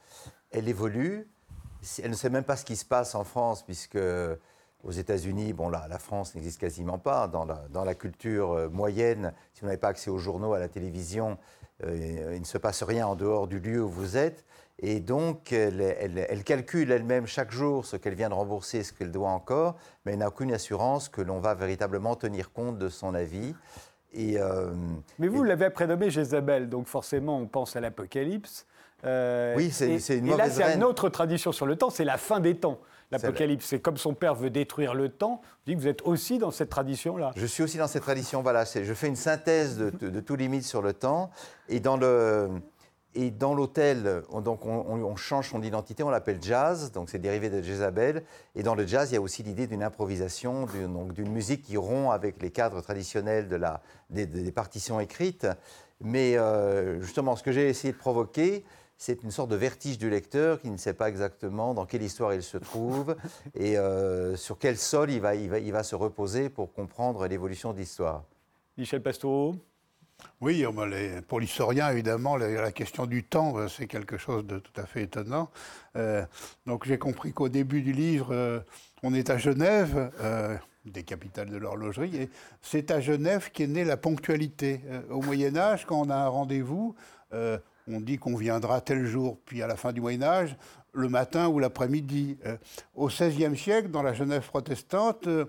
elle 0.52 0.68
évolue. 0.70 1.28
Elle 2.04 2.12
ne 2.12 2.16
sait 2.16 2.30
même 2.30 2.44
pas 2.44 2.56
ce 2.56 2.64
qui 2.66 2.76
se 2.76 2.86
passe 2.86 3.16
en 3.16 3.24
France, 3.24 3.64
puisque 3.64 3.98
aux 4.84 4.92
États-Unis, 4.92 5.54
bon 5.54 5.70
là, 5.70 5.86
la 5.90 5.98
France 5.98 6.36
n'existe 6.36 6.60
quasiment 6.60 7.00
pas. 7.00 7.28
Dans 7.28 7.46
la, 7.46 7.66
dans 7.72 7.84
la 7.84 7.96
culture 7.96 8.52
euh, 8.52 8.70
moyenne, 8.70 9.34
si 9.54 9.62
vous 9.62 9.68
n'avez 9.68 9.80
pas 9.80 9.88
accès 9.90 10.12
aux 10.12 10.20
journaux, 10.20 10.54
à 10.54 10.60
la 10.60 10.70
télévision, 10.70 11.32
euh, 11.32 11.63
il 11.88 12.40
ne 12.40 12.46
se 12.46 12.58
passe 12.58 12.84
rien 12.84 13.08
en 13.08 13.16
dehors 13.16 13.48
du 13.48 13.60
lieu 13.60 13.82
où 13.84 13.90
vous 13.90 14.18
êtes. 14.18 14.46
Et 14.80 15.00
donc, 15.00 15.54
elle, 15.54 15.82
elle- 15.82 16.26
elle 16.30 16.44
calcule 16.44 16.92
elle-même 16.92 17.28
chaque 17.28 17.52
jour 17.52 17.86
ce 17.86 17.96
qu'elle 17.96 18.16
vient 18.16 18.30
de 18.30 18.34
rembourser 18.34 18.80
et 18.80 18.84
ce 18.84 18.92
qu'elle 18.92 19.12
doit 19.12 19.30
encore, 19.30 19.76
mais 20.06 20.14
elle 20.14 20.20
n'a 20.20 20.28
aucune 20.28 20.52
assurance 20.52 21.10
que 21.10 21.22
l'on 21.22 21.40
va 21.40 21.54
véritablement 21.54 22.16
tenir 22.16 22.52
compte 22.52 22.78
de 22.80 22.90
son 22.90 23.14
avis. 23.14 23.54
Et, 24.14 24.38
euh, 24.40 24.72
Mais 25.20 25.28
vous 25.28 25.44
et- 25.44 25.48
l'avez 25.48 25.70
prénommé 25.70 26.10
Jézabel, 26.10 26.70
donc 26.70 26.88
forcément 26.88 27.38
on 27.40 27.46
pense 27.48 27.76
à 27.76 27.82
l'Apocalypse. 27.82 28.66
Euh, 29.06 29.54
Oui, 29.58 29.70
c'est- 29.72 30.18
une 30.18 30.26
Et 30.28 30.30
là, 30.32 30.38
mauvaise 30.38 30.54
c'est 30.54 30.76
une 30.76 30.84
autre 30.84 31.10
tradition 31.10 31.52
sur 31.52 31.66
le 31.66 31.76
temps, 31.76 31.90
c'est 31.90 32.06
la 32.06 32.18
fin 32.18 32.40
des 32.40 32.56
temps. 32.56 32.80
L'Apocalypse, 33.14 33.66
c'est 33.66 33.80
comme 33.80 33.98
son 33.98 34.14
père 34.14 34.36
veut 34.36 34.50
détruire 34.50 34.94
le 34.94 35.10
temps. 35.10 35.42
Je 35.66 35.72
dis 35.72 35.78
que 35.78 35.82
vous 35.82 35.88
êtes 35.88 36.02
aussi 36.04 36.38
dans 36.38 36.52
cette 36.52 36.70
tradition-là. 36.70 37.32
Je 37.36 37.46
suis 37.46 37.64
aussi 37.64 37.78
dans 37.78 37.88
cette 37.88 38.04
tradition. 38.04 38.42
Voilà, 38.42 38.66
je 38.66 38.94
fais 38.94 39.08
une 39.08 39.16
synthèse 39.16 39.78
de, 39.78 39.90
de, 39.90 40.10
de 40.10 40.20
tous 40.20 40.36
les 40.36 40.48
mythes 40.48 40.66
sur 40.66 40.82
le 40.82 40.94
temps. 40.94 41.30
Et 41.70 41.80
dans 41.80 41.98
le 41.98 42.50
et 43.16 43.30
dans 43.30 43.54
l'hôtel, 43.54 44.24
on, 44.30 44.42
donc 44.42 44.66
on, 44.66 45.16
change 45.16 45.52
son 45.52 45.62
identité, 45.62 46.02
on 46.02 46.10
l'appelle 46.10 46.40
jazz, 46.42 46.92
donc 46.92 47.10
c'est 47.10 47.20
dérivé 47.20 47.50
de 47.50 47.62
Jézabel. 47.62 48.24
Et 48.56 48.64
dans 48.64 48.76
le 48.76 48.88
jazz, 48.88 49.12
il 49.12 49.14
y 49.14 49.18
a 49.18 49.22
aussi 49.22 49.44
l'idée 49.44 49.68
d'une 49.68 49.84
improvisation, 49.84 50.66
d'une 50.66 51.32
musique 51.32 51.62
qui 51.62 51.78
rompt 51.78 52.12
avec 52.12 52.42
les 52.42 52.50
cadres 52.50 52.82
traditionnels 52.82 53.48
de 53.48 53.56
la, 53.56 53.82
des, 54.10 54.26
des 54.26 54.52
partitions 54.52 55.00
écrites. 55.00 55.48
Mais 56.02 56.38
euh, 56.38 57.02
justement, 57.02 57.36
ce 57.36 57.44
que 57.44 57.52
j'ai 57.52 57.70
essayé 57.70 57.94
de 57.94 57.98
provoquer, 57.98 58.66
c'est 59.06 59.22
une 59.22 59.32
sorte 59.32 59.50
de 59.50 59.58
vertige 59.58 59.98
du 59.98 60.10
lecteur 60.10 60.62
qui 60.62 60.70
ne 60.70 60.78
sait 60.78 60.94
pas 60.94 61.10
exactement 61.10 61.74
dans 61.74 61.86
quelle 61.86 62.04
histoire 62.04 62.34
il 62.34 62.42
se 62.42 62.58
trouve 62.58 63.18
et 63.54 63.78
euh, 63.78 64.38
sur 64.38 64.58
quel 64.58 64.78
sol 64.78 65.12
il 65.12 65.20
va, 65.20 65.36
il, 65.36 65.50
va, 65.50 65.60
il 65.60 65.74
va 65.74 65.84
se 65.84 65.94
reposer 65.94 66.50
pour 66.50 66.72
comprendre 66.72 67.28
l'évolution 67.28 67.74
de 67.74 67.80
l'histoire. 67.80 68.24
Michel 68.78 69.04
Pastoureau? 69.04 69.58
Oui, 70.40 70.66
pour 71.28 71.42
l'historien, 71.42 71.90
évidemment, 71.90 72.38
la, 72.38 72.72
question 72.72 73.06
du 73.06 73.26
temps, 73.26 73.58
euh, 73.58 73.68
c'est 73.68 73.88
quelque 73.88 74.18
chose 74.18 74.46
de 74.46 74.60
tout 74.60 74.80
à 74.80 74.86
fait 74.86 75.04
étonnant. 75.04 75.50
Euh, 75.98 76.26
donc 76.66 76.88
j'ai 76.88 76.98
compris 76.98 77.34
qu'au 77.34 77.50
début 77.50 77.82
du 77.82 77.92
livre, 77.92 78.30
euh, 78.32 78.62
on 79.04 79.14
est 79.14 79.30
à 79.30 79.38
Genève, 79.38 80.14
euh, 80.22 80.56
des 80.86 81.04
capitales 81.04 81.50
de 81.50 81.58
l'horlogerie, 81.58 82.16
et 82.16 82.30
c'est 82.62 82.90
à 82.90 83.02
Genève 83.02 83.52
qu'est 83.52 83.68
née 83.68 83.84
la 83.84 83.98
ponctualité. 83.98 84.80
Au 85.10 85.22
Moyen 85.22 85.58
Âge, 85.58 85.86
quand 85.86 86.00
on 86.00 86.10
a 86.10 86.16
un 86.16 86.28
rendez-vous, 86.30 86.96
on 87.88 88.00
dit 88.00 88.18
qu'on 88.18 88.36
viendra 88.36 88.82
tel 88.82 89.06
jour, 89.06 89.40
puis 89.46 89.62
à 89.62 89.68
la 89.68 89.76
fin 89.76 89.92
du 89.92 90.02
Moyen 90.02 90.24
Âge, 90.24 90.56
le 90.94 91.10
matin 91.10 91.48
ou 91.48 91.60
l'après-midi. 91.60 92.38
Euh, 92.46 92.58
au 92.96 93.08
XVIe 93.08 93.58
siècle, 93.58 93.90
dans 93.90 94.04
la 94.04 94.14
Genève 94.14 94.48
protestante, 94.48 95.28
euh, 95.28 95.46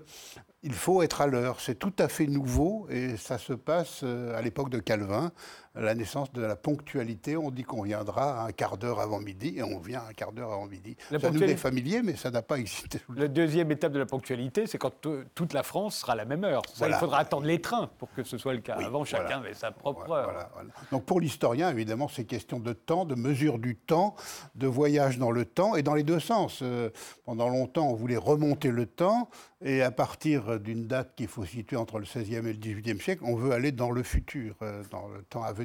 il 0.63 0.73
faut 0.73 1.03
être 1.03 1.21
à 1.21 1.27
l'heure. 1.27 1.61
C'est 1.61 1.75
tout 1.75 1.93
à 1.99 2.07
fait 2.07 2.27
nouveau 2.27 2.87
et 2.89 3.17
ça 3.17 3.37
se 3.37 3.53
passe 3.53 4.01
euh, 4.03 4.35
à 4.35 4.41
l'époque 4.41 4.69
de 4.69 4.79
Calvin, 4.79 5.31
la 5.75 5.95
naissance 5.95 6.31
de 6.33 6.41
la 6.41 6.55
ponctualité. 6.55 7.37
On 7.37 7.51
dit 7.51 7.63
qu'on 7.63 7.83
viendra 7.83 8.45
un 8.45 8.51
quart 8.51 8.77
d'heure 8.77 8.99
avant 8.99 9.19
midi 9.19 9.55
et 9.57 9.63
on 9.63 9.79
vient 9.79 10.03
un 10.09 10.13
quart 10.13 10.31
d'heure 10.31 10.53
avant 10.53 10.65
midi. 10.65 10.95
La 11.11 11.19
ça 11.19 11.31
nous 11.31 11.43
est 11.43 11.55
familier, 11.55 12.01
mais 12.01 12.15
ça 12.15 12.31
n'a 12.31 12.41
pas 12.41 12.57
existé. 12.57 12.99
La 13.15 13.27
deuxième 13.27 13.71
étape 13.71 13.91
de 13.91 13.99
la 13.99 14.05
ponctualité, 14.05 14.67
c'est 14.67 14.77
quand 14.77 14.93
toute 15.33 15.53
la 15.53 15.63
France 15.63 15.97
sera 15.97 16.13
à 16.13 16.15
la 16.15 16.25
même 16.25 16.43
heure. 16.43 16.61
Ça, 16.67 16.73
Voilà. 16.77 16.97
Il 16.97 16.99
faudra 16.99 17.19
attendre 17.19 17.45
les 17.45 17.61
trains 17.61 17.89
pour 17.97 18.11
que 18.13 18.23
ce 18.23 18.37
soit 18.37 18.53
le 18.53 18.61
cas. 18.61 18.75
Oui, 18.77 18.85
Avant, 18.85 19.03
chacun 19.03 19.39
avait 19.39 19.53
sa 19.53 19.71
propre 19.71 20.03
Voilà, 20.07 20.27
heure. 20.27 20.63
Donc 20.91 21.05
pour 21.05 21.19
l'historien, 21.19 21.69
évidemment, 21.69 22.07
c'est 22.07 22.25
question 22.25 22.59
de 22.59 22.73
temps, 22.73 23.05
de 23.05 23.15
mesure 23.15 23.59
du 23.59 23.75
temps, 23.75 24.15
de 24.55 24.67
voyage 24.67 25.17
dans 25.17 25.31
le 25.31 25.45
temps 25.45 25.75
et 25.75 25.83
dans 25.83 25.93
les 25.93 26.03
deux 26.03 26.19
sens. 26.19 26.59
Euh, 26.61 26.89
pendant 27.25 27.49
longtemps, 27.49 27.89
on 27.89 27.95
voulait 27.95 28.17
remonter 28.17 28.71
le 28.71 28.85
temps 28.85 29.29
et 29.61 29.81
à 29.81 29.91
partir 29.91 30.59
d'une 30.59 30.85
date 30.85 31.15
qu'il 31.15 31.27
faut 31.27 31.45
situer 31.45 31.75
entre 31.75 31.97
le 31.97 32.05
XVIe 32.05 32.35
et 32.35 32.41
le 32.41 32.53
XVIIIe 32.53 32.99
siècle, 32.99 33.23
on 33.25 33.35
veut 33.35 33.51
aller 33.51 33.71
dans 33.71 33.89
le 33.89 34.03
futur, 34.03 34.55
euh, 34.61 34.83
dans 34.91 35.07
le 35.07 35.23
temps 35.23 35.43
à 35.43 35.53
venir. 35.53 35.64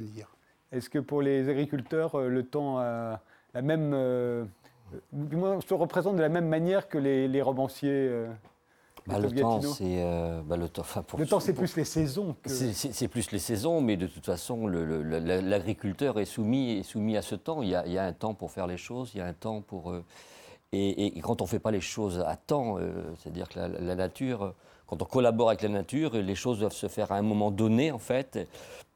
Est-ce 0.72 0.88
que 0.90 0.98
pour 0.98 1.22
les 1.22 1.48
agriculteurs, 1.48 2.14
euh, 2.14 2.28
le 2.28 2.44
temps 2.44 2.78
a 2.78 3.20
la 3.54 3.62
même. 3.62 3.92
euh, 3.94 4.44
du 5.12 5.36
moins, 5.36 5.60
se 5.60 5.74
représente 5.74 6.16
de 6.16 6.20
la 6.22 6.28
même 6.28 6.48
manière 6.48 6.88
que 6.88 6.98
les, 6.98 7.28
les 7.28 7.42
romanciers 7.42 7.90
euh, 7.92 8.28
Bah, 9.06 9.18
le 9.18 9.30
temps, 9.30 9.60
euh, 9.80 10.42
bah, 10.42 10.56
le 10.56 10.68
temps. 10.68 10.82
pour- 11.06 11.18
Le 11.18 11.26
temps, 11.26 11.40
c'est 11.40 11.52
pour- 11.52 11.60
plus 11.62 11.76
les 11.76 11.84
saisons. 11.84 12.36
Que... 12.42 12.48
C'est- 12.50 13.08
plus 13.08 13.30
les 13.32 13.38
saisons, 13.38 13.80
mais 13.80 13.96
de 13.96 14.06
toute 14.06 14.26
façon, 14.26 14.66
l'agriculteur 14.66 16.18
est 16.20 16.24
soumis, 16.24 16.78
est 16.78 16.82
soumis 16.82 17.16
à 17.16 17.22
ce 17.22 17.34
temps. 17.34 17.62
Il 17.62 17.68
y, 17.70 17.74
a, 17.74 17.86
il 17.86 17.92
y 17.92 17.98
a 17.98 18.04
un 18.04 18.12
temps 18.12 18.34
pour 18.34 18.50
faire 18.50 18.66
les 18.66 18.76
choses, 18.76 19.12
il 19.14 19.18
y 19.18 19.20
a 19.20 19.26
un 19.26 19.32
temps 19.32 19.60
pour. 19.62 19.90
euh, 19.90 20.04
et, 20.72 21.18
et 21.18 21.20
quand 21.20 21.40
on 21.40 21.44
ne 21.44 21.48
fait 21.48 21.58
pas 21.58 21.72
les 21.72 21.80
choses 21.80 22.22
à 22.24 22.36
temps, 22.36 22.78
euh, 22.78 22.92
c'est-à-dire 23.18 23.48
que 23.48 23.58
la, 23.58 23.68
la 23.68 23.94
nature, 23.96 24.42
euh, 24.44 24.50
quand 24.86 25.02
on 25.02 25.04
collabore 25.04 25.48
avec 25.48 25.62
la 25.62 25.68
nature, 25.68 26.14
les 26.14 26.34
choses 26.36 26.60
doivent 26.60 26.72
se 26.72 26.86
faire 26.88 27.10
à 27.10 27.16
un 27.16 27.22
moment 27.22 27.50
donné, 27.50 27.90
en 27.90 27.98
fait. 27.98 28.38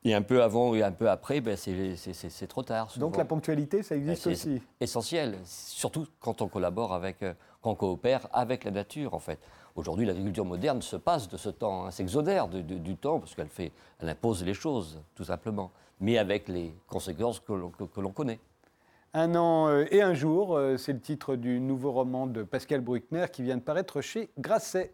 Et 0.07 0.13
un 0.13 0.21
peu 0.21 0.43
avant 0.43 0.75
et 0.75 0.83
un 0.83 0.93
peu 0.93 1.09
après, 1.09 1.41
ben, 1.41 1.57
c'est 1.57 2.47
trop 2.47 2.63
tard. 2.63 2.93
Donc 2.99 3.17
la 3.17 3.25
ponctualité, 3.25 3.83
ça 3.83 3.97
existe 3.97 4.23
C'est 4.25 4.31
aussi. 4.33 4.63
essentiel, 4.81 5.39
surtout 5.45 6.07
quand 6.21 6.43
on 6.43 6.49
collabore 6.49 6.93
avec, 6.93 7.23
euh, 7.23 7.33
quand 7.63 7.71
on 7.71 7.75
coopère 7.75 8.29
avec 8.33 8.65
la 8.65 8.71
nature, 8.71 9.15
en 9.15 9.19
fait. 9.19 9.39
Aujourd'hui, 9.77 10.05
l'agriculture 10.05 10.45
moderne 10.45 10.83
se 10.83 10.97
passe 10.97 11.27
de 11.29 11.39
ce 11.39 11.49
temps, 11.49 11.87
hein, 11.87 11.91
s'exonère 11.91 12.49
du 12.49 12.97
temps, 12.97 13.19
parce 13.19 13.35
qu'elle 13.35 13.49
fait, 13.49 13.73
elle 13.99 14.11
impose 14.11 14.45
les 14.45 14.53
choses, 14.55 15.01
tout 15.15 15.25
simplement, 15.25 15.71
mais 16.01 16.19
avec 16.19 16.49
les 16.49 16.75
conséquences 16.87 17.41
que 17.41 17.55
l'on 17.55 17.71
que- 17.71 17.85
que 17.85 18.01
connaît. 18.09 18.39
Un 19.15 19.35
an 19.37 19.69
euh, 19.69 19.87
et 19.91 20.03
un 20.03 20.13
jour, 20.13 20.55
euh, 20.57 20.77
c'est 20.77 20.93
le 20.93 21.01
titre 21.01 21.35
du 21.37 21.61
nouveau 21.61 21.93
roman 21.93 22.27
de 22.27 22.43
Pascal 22.43 22.83
Bruckner 22.83 23.27
qui 23.33 23.43
vient 23.43 23.57
de 23.57 23.63
paraître 23.63 24.01
chez 24.01 24.29
Grasset. 24.39 24.93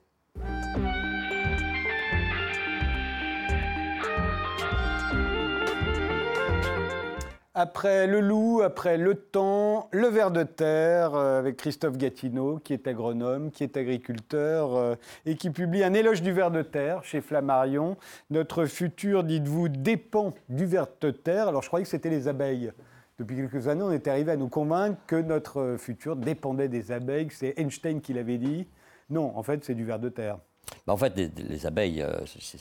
Après 7.62 8.06
Le 8.06 8.22
Loup, 8.22 8.62
après 8.62 8.96
Le 8.96 9.14
Temps, 9.14 9.90
Le 9.92 10.08
Ver 10.08 10.30
de 10.30 10.44
Terre, 10.44 11.14
euh, 11.14 11.38
avec 11.38 11.58
Christophe 11.58 11.98
Gatineau, 11.98 12.58
qui 12.58 12.72
est 12.72 12.86
agronome, 12.88 13.50
qui 13.50 13.64
est 13.64 13.76
agriculteur, 13.76 14.74
euh, 14.74 14.94
et 15.26 15.36
qui 15.36 15.50
publie 15.50 15.84
un 15.84 15.92
éloge 15.92 16.22
du 16.22 16.32
ver 16.32 16.50
de 16.50 16.62
terre 16.62 17.04
chez 17.04 17.20
Flammarion. 17.20 17.98
Notre 18.30 18.64
futur, 18.64 19.24
dites-vous, 19.24 19.68
dépend 19.68 20.32
du 20.48 20.64
ver 20.64 20.86
de 21.02 21.11
terre. 21.11 21.48
Alors 21.48 21.61
je 21.61 21.68
croyais 21.68 21.84
que 21.84 21.90
c'était 21.90 22.08
les 22.08 22.28
abeilles. 22.28 22.72
Depuis 23.18 23.36
quelques 23.36 23.68
années, 23.68 23.82
on 23.82 23.92
est 23.92 24.08
arrivé 24.08 24.32
à 24.32 24.36
nous 24.36 24.48
convaincre 24.48 24.96
que 25.06 25.16
notre 25.16 25.76
futur 25.78 26.16
dépendait 26.16 26.68
des 26.68 26.92
abeilles. 26.92 27.28
C'est 27.30 27.58
Einstein 27.58 28.00
qui 28.00 28.14
l'avait 28.14 28.38
dit. 28.38 28.68
Non, 29.11 29.36
en 29.36 29.42
fait, 29.42 29.66
c'est 29.66 29.74
du 29.74 29.84
ver 29.84 29.98
de 29.98 30.08
terre. 30.08 30.38
Bah, 30.86 30.92
en 30.92 30.96
fait, 30.96 31.16
les, 31.16 31.28
les 31.28 31.66
abeilles, 31.66 32.02
euh, 32.02 32.20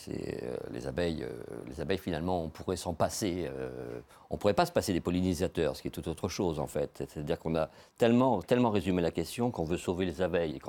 euh, 0.10 0.57
les 0.72 0.88
abeilles, 0.88 1.24
euh, 1.24 1.30
les 1.68 1.82
abeilles 1.82 1.97
finalement, 1.97 2.43
on 2.43 2.49
pourrait 2.49 2.78
s'en 2.78 2.93
passer. 2.93 3.47
euh, 3.47 3.99
on 4.30 4.38
pourrait 4.38 4.53
pas 4.53 4.66
se 4.66 4.72
passer 4.72 4.93
des 4.93 4.99
pollinisateurs, 5.01 5.76
ce 5.76 5.82
qui 5.82 5.88
est 5.88 5.91
tout 5.91 6.07
autre 6.07 6.28
chose 6.28 6.60
en 6.60 6.68
fait. 6.68 7.03
C'est-à-dire 7.10 7.39
qu'on 7.39 7.55
a 7.55 7.70
tellement, 7.97 8.41
tellement 8.41 8.70
résumé 8.70 9.01
la 9.01 9.12
question 9.12 9.51
qu'on 9.51 9.64
veut 9.64 9.78
sauver 9.78 10.05
les 10.05 10.22
abeilles. 10.22 10.55
Et 10.55 10.62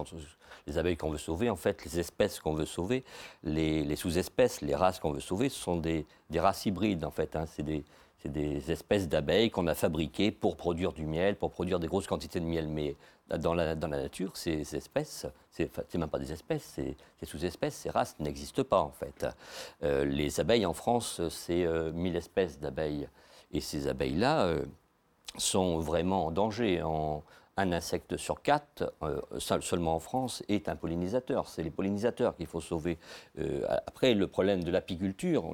les 0.66 0.78
abeilles 0.78 0.96
qu'on 0.96 1.10
veut 1.10 1.18
sauver, 1.18 1.50
en 1.50 1.56
fait, 1.56 1.84
les 1.84 1.98
espèces 1.98 2.40
qu'on 2.40 2.54
veut 2.54 2.66
sauver, 2.66 3.04
les, 3.44 3.96
sous-espèces, 3.96 4.60
les 4.62 4.74
races 4.74 4.98
qu'on 4.98 5.12
veut 5.12 5.20
sauver, 5.20 5.48
ce 5.48 5.58
sont 5.58 5.76
des, 5.76 6.06
races 6.36 6.66
hybrides 6.66 7.04
en 7.04 7.10
fait. 7.10 7.36
hein. 7.36 7.44
C'est 7.46 7.62
des, 7.62 7.84
des 8.24 8.70
espèces 8.70 9.08
d'abeilles 9.08 9.50
qu'on 9.50 9.66
a 9.66 9.74
fabriquées 9.74 10.30
pour 10.30 10.56
produire 10.56 10.92
du 10.92 11.04
miel, 11.04 11.36
pour 11.36 11.50
produire 11.50 11.80
des 11.80 11.86
grosses 11.86 12.06
quantités 12.06 12.40
de 12.40 12.46
miel. 12.46 12.68
Mais 12.68 12.96
dans 13.38 13.54
la, 13.54 13.74
nature, 13.74 14.36
ces 14.36 14.76
espèces, 14.76 15.26
c'est 15.50 15.94
même 15.94 16.08
pas 16.08 16.18
des 16.18 16.32
espèces, 16.32 16.64
ces 16.64 16.96
sous-espèces, 17.26 17.74
ces 17.74 17.90
races 17.90 18.16
n'existent 18.18 18.64
pas 18.64 18.80
en 18.80 18.90
fait. 18.90 19.26
Euh, 19.82 20.04
les 20.04 20.40
abeilles 20.40 20.66
en 20.66 20.72
France, 20.72 21.20
c'est 21.28 21.64
euh, 21.64 21.92
1000 21.92 22.16
espèces 22.16 22.58
d'abeilles. 22.58 23.08
Et 23.52 23.60
ces 23.60 23.88
abeilles-là 23.88 24.46
euh, 24.46 24.64
sont 25.36 25.78
vraiment 25.78 26.26
en 26.26 26.30
danger. 26.30 26.82
Un 27.56 27.72
insecte 27.72 28.16
sur 28.16 28.40
quatre, 28.40 28.94
euh, 29.02 29.20
seul- 29.38 29.62
seulement 29.62 29.94
en 29.96 29.98
France, 29.98 30.42
est 30.48 30.68
un 30.68 30.76
pollinisateur. 30.76 31.46
C'est 31.46 31.62
les 31.62 31.70
pollinisateurs 31.70 32.34
qu'il 32.36 32.46
faut 32.46 32.60
sauver. 32.60 32.96
Euh, 33.38 33.66
après, 33.86 34.14
le 34.14 34.26
problème 34.28 34.64
de 34.64 34.70
l'apiculture, 34.70 35.52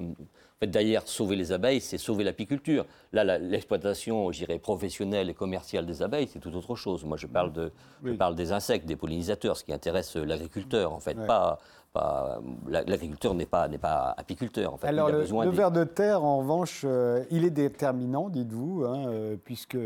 en 0.57 0.65
fait, 0.65 0.71
d'ailleurs, 0.71 1.03
sauver 1.07 1.35
les 1.35 1.51
abeilles, 1.51 1.79
c'est 1.81 1.99
sauver 1.99 2.23
l'apiculture. 2.23 2.85
Là, 3.13 3.37
l'exploitation, 3.37 4.31
professionnelle 4.59 5.29
et 5.29 5.35
commerciale 5.35 5.85
des 5.85 6.01
abeilles, 6.01 6.27
c'est 6.33 6.39
tout 6.39 6.55
autre 6.55 6.73
chose. 6.73 7.05
Moi, 7.05 7.15
je 7.15 7.27
parle, 7.27 7.53
de, 7.53 7.71
je 8.03 8.13
parle 8.13 8.35
des 8.35 8.51
insectes, 8.51 8.87
des 8.87 8.95
pollinisateurs, 8.95 9.55
ce 9.55 9.63
qui 9.63 9.71
intéresse 9.71 10.17
euh, 10.17 10.23
l'agriculteur, 10.25 10.93
en 10.93 10.99
fait. 10.99 11.15
Ouais. 11.15 11.27
Pas, 11.27 11.59
pas, 11.93 12.39
la- 12.67 12.81
l'agriculteur 12.85 13.35
n'est 13.35 13.45
pas, 13.45 13.67
n'est 13.67 13.77
pas 13.77 14.15
apiculteur, 14.17 14.73
en 14.73 14.77
fait. 14.77 14.87
Alors, 14.87 15.09
il 15.09 15.13
a 15.13 15.15
le, 15.17 15.21
besoin 15.21 15.45
le 15.45 15.51
des- 15.51 15.57
ver 15.57 15.69
de 15.71 15.83
terre, 15.83 16.23
en 16.23 16.39
revanche, 16.39 16.81
euh, 16.85 17.23
il 17.29 17.45
est 17.45 17.51
déterminant, 17.51 18.27
dites-vous, 18.27 18.83
hein, 18.83 19.09
euh, 19.09 19.35
puisque, 19.45 19.77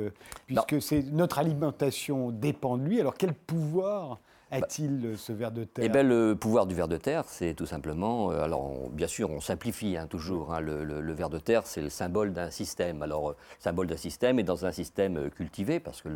puisque 0.46 0.82
c'est 0.82 1.04
notre 1.12 1.38
alimentation 1.40 2.32
dépend 2.32 2.78
de 2.78 2.84
lui. 2.84 3.02
Alors, 3.02 3.16
quel 3.16 3.34
pouvoir 3.34 4.20
a-t-il, 4.52 5.06
euh, 5.06 5.18
ce 5.18 5.32
ver 5.32 5.52
de 5.52 5.64
terre 5.64 5.86
Eh 5.86 5.89
bien, 5.89 6.04
le 6.04 6.36
pouvoir 6.36 6.66
du 6.68 6.76
ver 6.76 6.88
de 6.88 6.97
terre, 6.97 7.24
c'est 7.28 7.54
tout 7.54 7.66
simplement. 7.66 8.32
euh, 8.32 8.41
alors, 8.43 8.62
on- 8.64 8.89
bien 8.89 9.08
sûr, 9.08 9.30
on 9.32 9.39
simplifie 9.41 9.97
hein, 9.97 10.08
toujours. 10.08 10.54
hein, 10.54 10.60
le, 10.60 10.84
le- 10.84 11.02
le 11.02 11.14
ver 11.14 11.30
de 11.30 11.39
terre, 11.39 11.66
c'est 11.66 11.82
le 11.82 11.89
symbole 11.89 12.34
d'un 12.34 12.52
système. 12.52 13.02
Alors, 13.02 13.32
euh, 13.32 13.36
symbole 13.60 13.88
d'un 13.88 13.97
système 13.97 14.39
et 14.39 14.43
dans 14.43 14.66
un 14.66 14.72
système 14.72 15.30
cultivé, 15.32 15.80
parce 15.80 16.02
que 16.02 16.10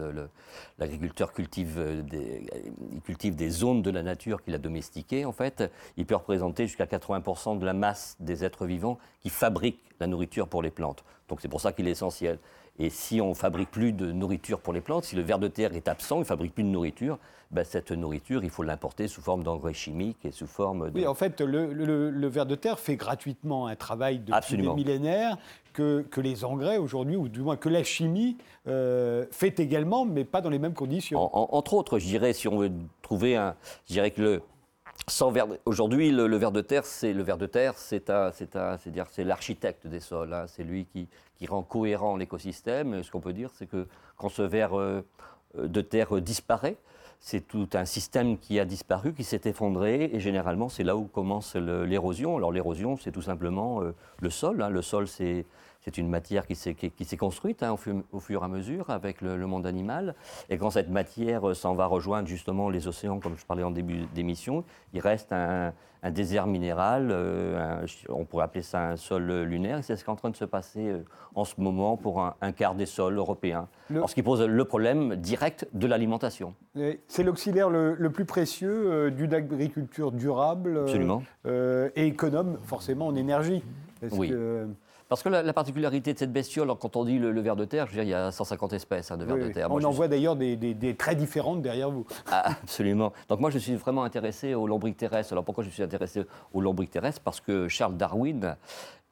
l'agriculteur 0.77 1.33
cultive, 1.33 2.03
des, 2.09 2.45
il 2.91 3.01
cultive 3.01 3.35
des 3.35 3.49
zones 3.49 3.81
de 3.81 3.91
la 3.91 4.03
nature 4.03 4.43
qu'il 4.43 4.53
a 4.53 4.57
domestiquées, 4.57 5.25
en 5.25 5.31
fait. 5.31 5.63
Il 5.97 6.05
peut 6.05 6.15
représenter 6.15 6.67
jusqu'à 6.67 6.85
80% 6.85 7.55
de 7.57 7.65
la 7.65 7.73
masse 7.73 8.15
des 8.19 8.43
êtres 8.43 8.65
vivants 8.65 8.97
qui 9.21 9.29
fabriquent 9.29 9.83
la 9.99 10.07
nourriture 10.07 10.47
pour 10.47 10.61
les 10.61 10.71
plantes. 10.71 11.03
Donc, 11.29 11.39
c'est 11.41 11.47
pour 11.47 11.61
ça 11.61 11.71
qu'il 11.71 11.87
est 11.87 11.91
essentiel. 11.91 12.37
Et 12.77 12.89
si 12.89 13.21
on 13.21 13.33
fabrique 13.33 13.71
plus 13.71 13.93
de 13.93 14.11
nourriture 14.11 14.59
pour 14.59 14.73
les 14.73 14.81
plantes, 14.81 15.05
si 15.05 15.15
le 15.15 15.21
ver 15.21 15.39
de 15.39 15.47
terre 15.47 15.73
est 15.75 15.87
absent, 15.87 16.17
il 16.17 16.19
ne 16.19 16.25
fabrique 16.25 16.53
plus 16.53 16.63
de 16.63 16.69
nourriture, 16.69 17.17
ben 17.51 17.63
cette 17.63 17.91
nourriture, 17.91 18.43
il 18.43 18.49
faut 18.49 18.63
l'importer 18.63 19.07
sous 19.07 19.21
forme 19.21 19.43
d'engrais 19.43 19.73
chimiques 19.73 20.25
et 20.25 20.31
sous 20.31 20.47
forme 20.47 20.89
de... 20.91 20.99
Oui, 20.99 21.07
en 21.07 21.13
fait, 21.13 21.39
le, 21.39 21.71
le, 21.71 22.09
le 22.09 22.27
ver 22.27 22.45
de 22.45 22.55
terre 22.55 22.77
fait 22.79 22.97
gratuitement 22.97 23.67
un 23.67 23.75
travail 23.77 24.19
depuis 24.19 24.33
Absolument. 24.33 24.73
des 24.73 24.83
millénaires 24.83 25.37
que, 25.71 26.01
que 26.01 26.19
les 26.19 26.43
engrais 26.43 26.77
aujourd'hui, 26.77 27.15
ou 27.15 27.29
du 27.29 27.41
moins 27.41 27.55
que 27.55 27.69
la 27.69 27.83
chimie 27.83 28.35
euh, 28.67 29.25
fait 29.31 29.59
également, 29.61 30.03
mais 30.03 30.25
pas 30.25 30.41
dans 30.41 30.49
les 30.49 30.59
mêmes 30.59 30.73
conditions. 30.73 31.17
En- 31.19 31.31
en- 31.53 31.57
entre 31.57 31.75
autres, 31.75 31.97
je 31.99 32.05
dirais, 32.07 32.33
si 32.33 32.49
on 32.49 32.57
veut 32.57 32.71
trouver 33.01 33.37
un... 33.37 33.55
Je 33.87 33.93
dirais 33.93 34.11
que 34.11 34.21
le... 34.21 34.41
Aujourd'hui, 35.65 36.11
le, 36.11 36.27
le 36.27 36.37
ver 36.37 36.51
de 36.51 36.61
terre, 36.61 36.85
c'est 36.85 37.13
le 37.13 37.21
ver 37.21 37.37
de 37.37 37.45
terre, 37.45 37.75
c'est 37.77 38.09
dire, 38.87 39.05
c'est 39.11 39.23
l'architecte 39.23 39.87
des 39.87 39.99
sols. 39.99 40.33
hein. 40.33 40.45
C'est 40.47 40.63
lui 40.63 40.85
qui, 40.85 41.07
rend 41.47 41.61
cohérent 41.63 42.17
l'écosystème. 42.17 43.03
Ce 43.03 43.11
qu'on 43.11 43.19
peut 43.19 43.33
dire, 43.33 43.51
c'est 43.53 43.67
que 43.67 43.87
quand 44.17 44.29
ce 44.29 44.41
ver 44.41 44.77
euh, 44.77 45.01
de 45.55 45.81
terre 45.81 46.19
disparaît, 46.21 46.77
c'est 47.19 47.41
tout 47.47 47.69
un 47.73 47.85
système 47.85 48.37
qui 48.37 48.59
a 48.59 48.65
disparu, 48.65 49.13
qui 49.13 49.23
s'est 49.23 49.41
effondré, 49.45 50.09
et 50.11 50.19
généralement, 50.19 50.69
c'est 50.69 50.83
là 50.83 50.95
où 50.95 51.05
commence 51.05 51.55
l'érosion. 51.55 52.37
Alors 52.37 52.51
l'érosion, 52.51 52.97
c'est 52.97 53.11
tout 53.11 53.21
simplement 53.21 53.81
euh, 53.81 53.93
le 54.21 54.29
sol. 54.29 54.61
hein. 54.61 54.69
Le 54.69 54.81
sol, 54.81 55.07
c'est 55.07 55.45
c'est 55.85 55.97
une 55.99 56.09
matière 56.09 56.47
qui 56.47 56.55
s'est 56.55 56.73
qui, 56.73 56.89
qui 56.89 57.05
s'est 57.05 57.15
construite 57.17 57.61
hein, 57.61 57.71
au, 57.71 57.77
fur, 57.77 58.01
au 58.11 58.19
fur 58.19 58.41
et 58.41 58.45
à 58.45 58.47
mesure 58.47 58.89
avec 58.89 59.21
le, 59.21 59.37
le 59.37 59.45
monde 59.45 59.67
animal. 59.67 60.15
Et 60.49 60.57
quand 60.57 60.71
cette 60.71 60.89
matière 60.89 61.47
euh, 61.47 61.53
s'en 61.53 61.75
va 61.75 61.85
rejoindre 61.85 62.27
justement 62.27 62.69
les 62.69 62.87
océans, 62.87 63.19
comme 63.19 63.37
je 63.37 63.45
parlais 63.45 63.63
en 63.63 63.69
début 63.71 64.05
d'émission, 64.15 64.63
il 64.93 64.99
reste 64.99 65.31
un, 65.31 65.73
un 66.01 66.11
désert 66.11 66.47
minéral, 66.47 67.09
euh, 67.11 67.83
un- 67.83 67.85
on 68.09 68.25
pourrait 68.25 68.45
appeler 68.45 68.63
ça 68.63 68.89
un 68.89 68.95
sol 68.95 69.31
lunaire, 69.43 69.77
et 69.77 69.81
c'est 69.83 69.95
ce 69.95 70.03
qui 70.03 70.09
est 70.09 70.13
en 70.13 70.15
train 70.15 70.31
de 70.31 70.35
se 70.35 70.45
passer 70.45 70.87
euh, 70.89 71.03
en 71.35 71.45
ce 71.45 71.53
moment 71.61 71.97
pour 71.97 72.19
un, 72.19 72.33
un 72.41 72.51
quart 72.51 72.73
des 72.73 72.87
sols 72.87 73.17
européens. 73.17 73.67
Le- 73.91 73.97
Alors, 73.97 74.09
ce 74.09 74.15
qui 74.15 74.23
pose 74.23 74.41
le 74.41 74.65
problème 74.65 75.15
direct 75.17 75.67
de 75.73 75.85
l'alimentation. 75.85 76.55
C'est 77.07 77.23
l'auxiliaire 77.23 77.69
le, 77.69 77.93
le 77.93 78.09
plus 78.09 78.25
précieux 78.25 78.91
euh, 78.91 79.09
d'une 79.11 79.33
agriculture 79.35 80.11
durable 80.11 80.79
Absolument. 80.79 81.21
et 81.45 82.07
économe, 82.07 82.57
forcément, 82.63 83.05
en 83.07 83.15
énergie. 83.15 83.63
Parce 84.01 84.13
Oui. 84.17 84.29
que- 84.29 84.67
Parce 85.07 85.21
que 85.21 85.29
la, 85.29 85.43
la 85.43 85.53
particularité 85.53 86.13
de 86.13 86.17
cette 86.19 86.33
bestiole, 86.33 86.67
quand 86.79 86.95
on 86.95 87.05
dit 87.05 87.19
le, 87.19 87.31
le 87.31 87.41
ver 87.41 87.55
de 87.55 87.65
terre, 87.65 87.85
je 87.85 87.91
veux 87.91 87.95
dire, 87.97 88.03
il 88.03 88.09
y 88.09 88.13
a 88.13 88.31
150 88.31 88.73
espèces 88.73 89.11
hein, 89.11 89.17
de 89.17 89.25
vers 89.25 89.35
oui, 89.35 89.43
de 89.43 89.49
terre. 89.53 89.67
On 89.69 89.79
Moi, 89.79 89.85
en 89.85 89.91
suis- 89.91 89.97
voit 89.97 90.07
d'ailleurs 90.07 90.35
des, 90.35 90.55
des- 90.55 90.73
des 90.73 90.95
très 90.95 91.15
différentes 91.15 91.61
derrière 91.61 91.91
vous. 91.91 92.05
Ah, 92.31 92.53
absolument. 92.63 93.13
Donc 93.29 93.39
moi, 93.39 93.51
je 93.51 93.59
suis 93.59 93.75
vraiment 93.75 94.03
intéressé 94.03 94.55
aux 94.55 94.65
lombriques 94.67 94.97
terrestres. 94.97 95.33
Alors 95.33 95.43
pourquoi 95.45 95.63
je 95.63 95.69
suis 95.69 95.83
intéressé 95.83 96.25
aux 96.53 96.61
lombriques 96.61 96.91
terrestres 96.91 97.21
Parce 97.23 97.39
que 97.39 97.67
Charles 97.67 97.97
Darwin 97.97 98.55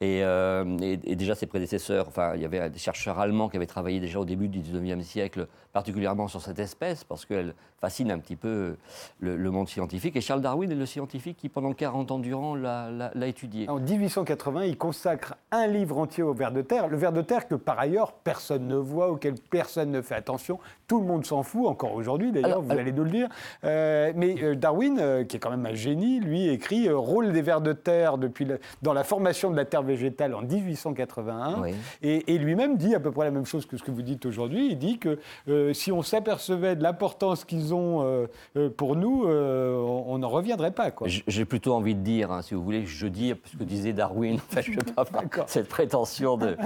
et, 0.04 0.22
euh, 0.24 0.64
et- 0.80 0.98
et 1.04 1.16
déjà 1.16 1.34
ses 1.34 1.46
prédécesseurs, 1.46 2.06
enfin, 2.08 2.32
il 2.34 2.42
y 2.42 2.44
avait 2.44 2.68
des 2.70 2.78
chercheurs 2.78 3.18
allemands 3.18 3.48
qui 3.48 3.56
avaient 3.56 3.66
travaillé 3.66 4.00
déjà 4.00 4.18
au 4.20 4.24
début 4.24 4.48
du 4.48 4.60
19e 4.60 5.02
siècle, 5.02 5.46
particulièrement 5.72 6.28
sur 6.28 6.40
cette 6.40 6.58
espèce, 6.58 7.04
parce 7.04 7.24
qu'elle 7.24 7.54
fascine 7.80 8.10
un 8.10 8.18
petit 8.18 8.36
peu 8.36 8.76
le, 9.20 9.36
le 9.36 9.50
monde 9.50 9.68
scientifique. 9.68 10.16
Et 10.16 10.20
Charles 10.20 10.40
Darwin 10.40 10.70
est 10.70 10.74
le 10.76 10.86
scientifique 10.86 11.36
qui, 11.36 11.48
pendant 11.48 11.72
40 11.72 12.10
ans 12.12 12.18
durant, 12.18 12.54
l'a 12.54 13.10
étudié. 13.26 13.68
En 13.68 13.78
1880, 13.78 14.64
il 14.64 14.78
consacre 14.78 15.34
un 15.50 15.66
livre 15.66 15.98
entier 15.98 16.22
au 16.22 16.32
ver 16.32 16.52
de 16.52 16.62
terre. 16.62 16.88
Le 16.88 16.96
ver 16.96 17.12
de 17.12 17.20
terre 17.22 17.46
que 17.48 17.54
par 17.56 17.78
ailleurs 17.78 18.12
personne 18.12 18.66
ne 18.68 18.76
voit, 18.76 19.10
auquel 19.10 19.34
personne 19.50 19.90
ne 19.90 20.00
fait 20.00 20.14
attention. 20.14 20.58
Tout 20.86 21.00
le 21.00 21.06
monde 21.06 21.24
s'en 21.26 21.42
fout, 21.42 21.66
encore 21.66 21.94
aujourd'hui 21.94 22.32
d'ailleurs, 22.32 22.62
vous 22.62 22.70
alors- 22.70 22.80
allez 22.82 22.92
nous 22.92 23.04
le 23.04 23.10
dire. 23.10 23.28
Euh, 23.64 24.12
mais 24.16 24.36
euh, 24.42 24.54
Darwin, 24.54 24.98
euh, 25.00 25.24
qui 25.24 25.36
est 25.36 25.40
quand 25.40 25.50
même 25.50 25.66
un 25.66 25.74
génie, 25.74 26.20
lui 26.20 26.48
écrit 26.48 26.88
euh, 26.88 26.96
Rôle 26.96 27.32
des 27.32 27.42
vers 27.42 27.60
de 27.60 27.72
terre 27.72 28.16
depuis 28.18 28.44
la- 28.44 28.56
dans 28.82 28.92
la 28.92 29.04
formation 29.04 29.50
de 29.50 29.56
la 29.56 29.64
terre 29.64 29.82
végétale 29.82 29.93
en 30.34 30.42
1881. 30.42 31.62
Oui. 31.62 31.70
Et, 32.02 32.34
et 32.34 32.38
lui-même 32.38 32.76
dit 32.76 32.94
à 32.94 33.00
peu 33.00 33.10
près 33.10 33.24
la 33.24 33.30
même 33.30 33.46
chose 33.46 33.66
que 33.66 33.76
ce 33.76 33.82
que 33.82 33.90
vous 33.90 34.02
dites 34.02 34.26
aujourd'hui. 34.26 34.68
Il 34.70 34.78
dit 34.78 34.98
que 34.98 35.18
euh, 35.48 35.72
si 35.72 35.92
on 35.92 36.02
s'apercevait 36.02 36.76
de 36.76 36.82
l'importance 36.82 37.44
qu'ils 37.44 37.74
ont 37.74 38.02
euh, 38.02 38.26
euh, 38.56 38.70
pour 38.70 38.96
nous, 38.96 39.24
euh, 39.24 39.76
on 39.76 40.18
n'en 40.18 40.28
reviendrait 40.28 40.72
pas. 40.72 40.90
J'ai 41.06 41.44
plutôt 41.44 41.74
envie 41.74 41.94
de 41.94 42.00
dire, 42.00 42.30
hein, 42.30 42.42
si 42.42 42.54
vous 42.54 42.62
voulez, 42.62 42.86
je 42.86 43.06
dis 43.06 43.32
ce 43.44 43.56
que 43.56 43.64
disait 43.64 43.92
Darwin. 43.92 44.38
Je 44.60 44.70
ne 44.70 44.76
pas 44.80 45.04
cette 45.46 45.68
prétention 45.68 46.36
de. 46.36 46.56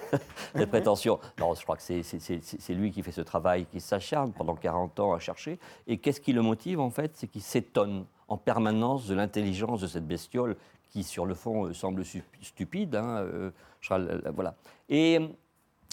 cette 0.54 0.70
prétention. 0.70 1.18
Non, 1.38 1.54
je 1.54 1.62
crois 1.62 1.76
que 1.76 1.82
c'est 1.82 2.74
lui 2.74 2.90
qui 2.90 3.02
fait 3.02 3.12
ce 3.12 3.20
travail, 3.20 3.66
qui 3.66 3.80
s'acharne 3.80 4.32
pendant 4.32 4.54
40 4.54 5.00
ans 5.00 5.12
à 5.12 5.18
chercher. 5.18 5.58
Et 5.86 5.98
qu'est-ce 5.98 6.20
qui 6.20 6.32
le 6.32 6.42
motive, 6.42 6.80
en 6.80 6.90
fait? 6.90 7.12
C'est 7.14 7.26
qu'il 7.26 7.42
s'étonne 7.42 8.04
en 8.28 8.36
permanence 8.36 9.06
de 9.06 9.14
l'intelligence 9.14 9.80
de 9.80 9.86
cette 9.86 10.06
bestiole 10.06 10.56
qui, 10.92 11.02
sur 11.02 11.24
le 11.26 11.34
fond, 11.34 11.66
euh, 11.66 11.72
semble 11.72 12.04
stupide. 12.42 12.94
hein, 12.96 13.18
euh, 13.22 13.50
euh, 13.90 14.20
voilà. 14.34 14.54
Et. 14.88 15.18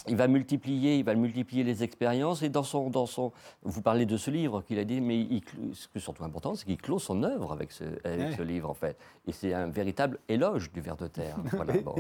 il 0.08 0.16
va 0.16 0.30
multiplier, 0.30 0.96
il 0.98 1.04
va 1.04 1.14
multiplier 1.14 1.66
les 1.66 1.84
expériences 1.84 2.42
et 2.42 2.48
dans 2.48 2.64
son, 2.64 2.90
dans 2.90 3.06
son, 3.06 3.34
vous 3.64 3.82
parlez 3.82 4.06
de 4.06 4.16
ce 4.16 4.32
livre 4.32 4.62
qu'il 4.62 4.80
a 4.80 4.86
dit, 4.86 5.02
mais 5.02 5.20
il, 5.20 5.42
ce 5.74 5.90
qui 5.90 5.98
est 5.98 6.02
surtout 6.02 6.24
important, 6.24 6.56
c'est 6.56 6.64
qu'il 6.66 6.78
clôt 6.78 7.00
son 7.00 7.22
œuvre 7.22 7.52
avec 7.52 7.70
ce, 7.74 7.84
avec 8.06 8.20
Ouais. 8.30 8.36
ce 8.38 8.42
livre 8.42 8.70
en 8.70 8.74
fait, 8.74 8.98
et 9.28 9.34
c'est 9.34 9.54
un 9.54 9.68
véritable 9.68 10.20
éloge 10.30 10.72
du 10.72 10.80
ver 10.80 10.96
de 10.96 11.08
terre. 11.08 11.36
Voilà, 11.52 11.74
bon. 11.82 11.96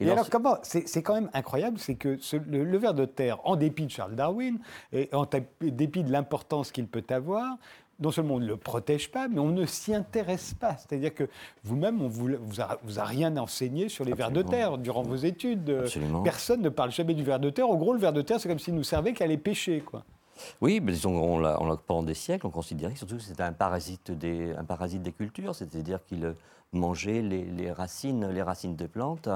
Et, 0.00 0.08
alors, 0.08 0.30
comment 0.30 0.56
C'est 0.62 1.02
quand 1.02 1.14
même 1.14 1.30
incroyable, 1.34 1.80
c'est 1.80 1.96
que 1.96 2.16
ce- 2.18 2.36
le, 2.36 2.62
le 2.62 2.78
ver 2.78 2.94
de 2.94 3.06
terre, 3.06 3.40
en 3.44 3.56
dépit 3.56 3.86
de 3.86 3.90
Charles 3.90 4.14
Darwin, 4.14 4.60
et 4.92 5.08
en 5.12 5.26
dépit 5.60 6.04
de 6.04 6.12
l'importance 6.12 6.70
qu'il 6.70 6.86
peut 6.86 7.04
avoir, 7.10 7.56
non 8.00 8.10
seulement 8.10 8.34
on 8.34 8.40
ne 8.40 8.46
le 8.46 8.56
protège 8.56 9.10
pas, 9.10 9.28
mais 9.28 9.38
on 9.38 9.50
ne 9.50 9.66
s'y 9.66 9.94
intéresse 9.94 10.54
pas. 10.54 10.76
C'est-à-dire 10.76 11.14
que 11.14 11.28
vous-même, 11.64 12.02
on 12.02 12.08
vous, 12.08 12.30
vous, 12.40 12.60
a, 12.60 12.78
vous 12.82 12.98
a 12.98 13.04
rien 13.04 13.36
enseigné 13.36 13.88
sur 13.88 14.04
les 14.04 14.14
vers 14.14 14.30
de 14.30 14.42
terre 14.42 14.78
durant 14.78 15.02
vos 15.02 15.16
études. 15.16 15.70
Absolument. 15.82 16.22
Personne 16.22 16.62
ne 16.62 16.68
parle 16.68 16.90
jamais 16.90 17.14
du 17.14 17.22
ver 17.22 17.38
de 17.38 17.50
terre. 17.50 17.68
En 17.68 17.76
gros, 17.76 17.92
le 17.92 18.00
ver 18.00 18.12
de 18.12 18.22
terre, 18.22 18.40
c'est 18.40 18.48
comme 18.48 18.58
s'il 18.58 18.74
nous 18.74 18.82
servait 18.82 19.12
qu'à 19.12 19.24
aller 19.24 19.38
pêcher. 19.38 19.80
Quoi. 19.80 20.04
Oui, 20.60 20.80
mais 20.80 20.92
disons, 20.92 21.16
on 21.16 21.38
l'a, 21.38 21.58
pendant 21.86 22.02
des 22.02 22.14
siècles, 22.14 22.46
on 22.46 22.50
considérait 22.50 22.94
surtout 22.94 23.16
que 23.16 23.22
c'était 23.22 23.42
un 23.42 23.52
parasite 23.52 24.10
des, 24.10 25.12
cultures, 25.16 25.54
c'est-à-dire 25.54 26.04
qu'il 26.04 26.34
mangeait 26.72 27.20
les, 27.20 27.70
racines, 27.72 28.26
les 28.28 28.42
racines 28.42 28.76
des 28.76 28.88
plantes. 28.88 29.28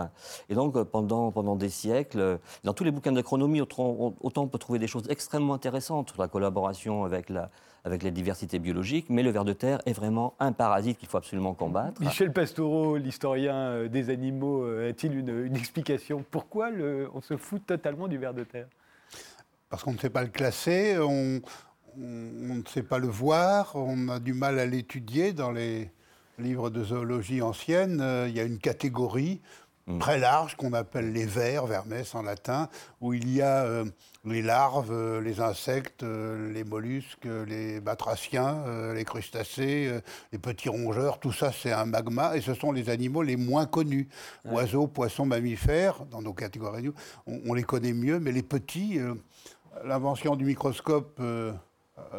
Et 0.49 0.55
donc, 0.55 0.83
pendant, 0.85 1.31
pendant 1.33 1.57
des 1.57 1.69
siècles, 1.69 2.39
dans 2.65 2.73
tous 2.73 2.85
les 2.85 2.91
bouquins 2.91 3.13
d'agronomie, 3.13 3.61
autant, 3.61 4.15
autant 4.21 4.43
on 4.45 4.49
peut 4.49 4.59
trouver 4.59 4.79
des 4.79 4.87
choses 4.87 5.05
extrêmement 5.09 5.55
intéressantes 5.55 6.11
sur 6.11 6.21
la 6.21 6.29
collaboration 6.29 7.05
avec 7.05 7.29
la, 7.29 7.51
avec 7.87 8.05
diversité 8.13 8.59
biologique, 8.59 9.07
mais 9.09 9.23
le 9.23 9.31
ver 9.31 9.45
de 9.45 9.53
terre 9.53 9.79
est 9.87 9.93
vraiment 9.93 10.35
un 10.41 10.51
parasite 10.51 10.99
qu'il 10.99 11.09
faut 11.09 11.19
absolument 11.19 11.55
combattre. 11.55 12.01
Michel 12.03 12.33
Pastoureau, 12.33 12.97
l'historien 12.97 13.55
euh, 13.55 13.89
des 13.89 14.11
animaux, 14.11 14.65
euh, 14.65 14.91
a-t-il 14.91 15.17
une, 15.17 15.55
explication? 15.57 16.25
Pourquoi 16.29 16.71
on 17.15 17.21
se 17.21 17.37
fout 17.37 17.65
totalement 17.65 18.09
du 18.09 18.19
ver 18.19 18.35
de 18.35 18.43
terre? 18.43 18.67
Parce 19.69 19.83
qu'on 19.83 19.93
ne 19.93 19.99
sait 19.99 20.11
pas 20.11 20.23
le 20.23 20.29
classer, 20.29 20.97
on, 20.99 21.41
on- 21.99 22.51
on 22.51 22.55
ne 22.57 22.63
sait 22.73 22.83
pas 22.83 22.99
le 22.99 23.09
voir, 23.09 23.73
on 23.75 24.09
a 24.09 24.19
du 24.21 24.33
mal 24.33 24.59
à 24.59 24.67
l'étudier. 24.67 25.33
Dans 25.33 25.51
les 25.51 25.91
livres 26.39 26.71
de 26.71 26.85
zoologie 26.85 27.43
ancienne, 27.43 28.01
euh, 28.01 28.27
il 28.29 28.37
y 28.37 28.41
a 28.41 28.45
une 28.45 28.59
catégorie 28.59 29.41
très 30.01 30.19
large 30.19 30.57
qu'on 30.57 30.73
appelle 30.73 31.13
les 31.13 31.27
vers, 31.27 31.65
vermes 31.67 31.95
en 32.15 32.23
latin, 32.23 32.69
où 33.01 33.15
il 33.15 33.33
y 33.33 33.41
a 33.41 33.63
euh, 33.65 33.85
les 34.25 34.43
larves, 34.43 34.91
euh, 34.91 35.21
les 35.21 35.39
insectes, 35.41 36.03
euh, 36.03 36.53
les 36.53 36.65
mollusques, 36.65 37.25
euh, 37.25 37.45
les 37.47 37.81
batraciens, 37.81 38.65
euh, 38.67 38.95
les 38.95 39.05
crustacés, 39.05 39.87
euh, 39.89 40.01
les 40.33 40.39
petits 40.39 40.69
rongeurs, 40.69 41.21
tout 41.21 41.33
ça 41.33 41.53
c'est 41.53 41.71
un 41.71 41.85
magma 41.85 42.37
et 42.37 42.41
ce 42.41 42.53
sont 42.55 42.73
les 42.73 42.91
animaux 42.91 43.23
les 43.23 43.37
moins 43.37 43.65
connus. 43.67 44.09
Oiseaux, 44.45 44.89
poissons, 44.89 45.25
mammifères, 45.25 46.05
dans 46.07 46.21
nos 46.21 46.35
catégories, 46.35 46.91
on, 47.29 47.41
on 47.47 47.55
les 47.55 47.63
connaît 47.63 47.93
mieux, 47.93 48.19
mais 48.19 48.33
les 48.33 48.43
petits, 48.43 48.99
euh, 48.99 49.15
l'invention 49.85 50.37
du 50.37 50.45
microscope 50.45 51.19
euh, 51.21 51.53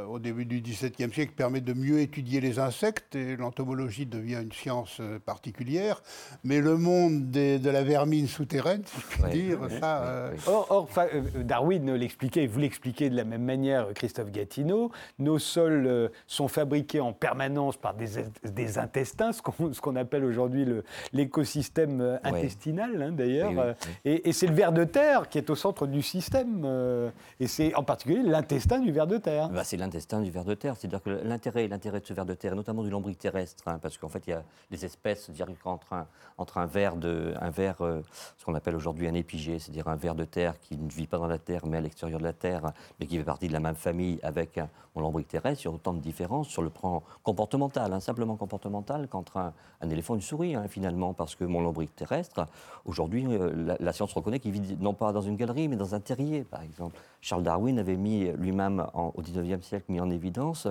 au 0.08 0.18
début 0.20 0.46
du 0.46 0.60
XVIIe 0.62 1.12
siècle 1.14 1.34
permet 1.36 1.62
de 1.62 1.74
mieux 1.74 2.00
étudier 2.00 2.42
les 2.42 2.58
insectes 2.60 3.16
et 3.16 3.36
l'entomologie 3.36 4.06
devient 4.06 4.40
une 4.42 4.52
science 4.52 4.98
euh, 5.00 5.20
particulière. 5.20 6.02
Mais 6.44 6.60
le 6.62 6.78
monde 6.78 7.30
des- 7.30 7.60
de 7.60 7.70
la 7.70 7.84
vermine 7.84 8.28
souterraine, 8.28 8.82
si 8.86 9.00
je 9.02 9.06
puis 9.24 9.32
dire, 9.42 9.60
ça, 9.80 10.04
euh. 10.04 10.34
Or, 10.48 10.68
or, 10.70 10.90
fa- 10.90 11.08
euh, 11.14 11.44
Darwin 11.44 11.94
l'expliquait, 11.94 12.44
et 12.44 12.48
vous 12.48 12.60
l'expliquez 12.60 13.10
de 13.10 13.16
la 13.16 13.24
même 13.24 13.44
manière, 13.44 13.88
euh, 13.88 13.94
Christophe 13.94 14.32
Gatineau. 14.32 14.92
Nos 15.20 15.38
sols 15.40 15.86
euh, 15.88 16.10
sont 16.26 16.48
fabriqués 16.48 17.00
en 17.00 17.14
permanence 17.14 17.78
par 17.78 17.94
des, 17.94 18.08
des 18.44 18.78
intestins, 18.80 19.32
ce 19.32 19.42
qu'on 19.82 19.96
appelle 19.96 20.24
aujourd'hui 20.26 20.66
l'écosystème 21.14 22.02
euh, 22.02 22.18
intestinal, 22.24 23.02
hein, 23.02 23.12
d'ailleurs. 23.12 23.50
Oui, 23.52 23.56
oui, 23.58 23.62
Euh, 23.64 23.74
oui. 23.86 23.92
Et, 24.06 24.30
et 24.30 24.34
c'est 24.34 24.48
le 24.48 24.54
ver 24.54 24.72
de 24.72 24.84
terre 24.84 25.28
qui 25.30 25.38
est 25.38 25.50
au 25.50 25.56
centre 25.56 25.88
du 25.88 26.02
système. 26.02 26.64
euh, 26.66 27.10
et 27.40 27.48
c'est 27.48 27.74
en 27.76 27.84
particulier 27.84 28.22
l'intestin 28.24 28.80
du 28.80 28.92
ver 28.92 29.08
de 29.08 29.18
terre. 29.18 29.50
Bah, 29.50 29.64
c'est 29.68 29.78
l'intestin 29.78 30.22
du 30.22 30.32
ver 30.32 30.46
de 30.46 30.54
terre. 30.54 30.76
C'est-à-dire 30.78 31.04
que 31.04 31.10
l'intérêt, 31.10 31.68
l'intérêt 31.68 32.00
de 32.00 32.06
ce 32.06 32.14
ver 32.14 32.26
de 32.26 32.34
terre, 32.34 32.56
notamment 32.56 32.84
du 32.84 32.90
lombric 32.90 33.18
terrestre, 33.18 33.64
hein, 33.68 33.80
parce 33.82 33.98
qu'en 33.98 34.08
fait, 34.08 34.24
il 34.28 34.30
y 34.32 34.34
a 34.34 34.44
des 34.72 34.86
espèces, 34.86 35.26
c'est-à-dire 35.26 35.48
qu'entre 35.62 35.94
un, 35.94 36.08
entre 36.38 36.58
un 36.58 36.66
ver, 36.66 36.96
de, 36.96 37.34
un 37.42 37.50
ver 37.50 37.76
euh, 37.82 38.02
ce 38.38 38.46
qu'on 38.46 38.56
appelle 38.56 38.76
aujourd'hui 38.76 39.08
un 39.08 39.14
épigée, 39.14 39.60
c'est-à-dire 39.60 39.88
un 39.90 39.96
ver 39.96 40.16
de 40.16 40.24
terre 40.24 40.60
qui 40.60 40.78
ne 40.78 40.90
vit 40.90 41.08
pas 41.08 41.18
dans 41.18 41.28
la 41.28 41.38
terre, 41.38 41.66
mais 41.66 41.78
à 41.78 41.82
l'extérieur 41.82 42.20
de 42.20 42.24
la 42.24 42.34
terre, 42.34 42.72
mais 43.00 43.08
qui 43.08 43.18
fait 43.18 43.24
partie 43.24 43.48
de 43.48 43.54
la 43.54 43.60
même 43.60 43.76
famille 43.76 44.20
avec 44.24 44.60
mon 44.96 45.02
lombric 45.02 45.28
terrestre, 45.28 45.64
il 45.64 45.68
y 45.68 45.72
a 45.72 45.76
autant 45.76 45.94
de 45.94 46.00
différences 46.00 46.48
sur 46.48 46.62
le 46.62 46.70
plan 46.70 47.04
comportemental, 47.24 47.94
hein, 47.94 48.00
simplement 48.00 48.36
comportemental, 48.36 49.08
qu'entre 49.08 49.38
un, 49.38 49.54
éléphant 49.90 50.16
et 50.16 50.18
une 50.18 50.22
souris, 50.22 50.56
hein, 50.56 50.66
finalement, 50.68 51.14
parce 51.14 51.36
que 51.36 51.44
mon 51.44 51.62
lombric 51.62 51.96
terrestre, 51.96 52.46
aujourd'hui, 52.86 53.26
euh, 53.28 53.76
la, 53.80 53.94
science 53.94 54.14
reconnaît 54.14 54.40
qu'il 54.40 54.52
vit 54.52 54.78
non 54.80 54.94
pas 54.94 55.12
dans 55.12 55.22
une 55.22 55.36
galerie, 55.36 55.68
mais 55.68 55.76
dans 55.76 55.94
un 55.94 56.00
terrier, 56.00 56.44
par 56.44 56.62
exemple. 56.62 56.98
Charles 57.22 57.44
Darwin 57.44 57.80
avait 57.80 57.96
mis 57.96 58.32
lui-même, 58.32 58.86
au 58.94 59.22
19e 59.22 59.57
siècle, 59.64 59.86
mis 59.90 60.00
en 60.00 60.10
évidence 60.10 60.68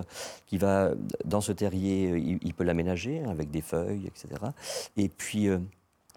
qu'il 0.47 0.59
va, 0.59 0.91
dans 1.25 1.41
ce 1.41 1.53
terrier, 1.53 2.17
il, 2.17 2.39
il 2.43 2.55
peut 2.55 2.65
l'aménager 2.65 3.23
avec 3.25 3.51
des 3.51 3.63
feuilles, 3.63 4.07
etc. 4.07 4.29
Et 4.97 5.09
puis, 5.09 5.49
euh, 5.49 5.59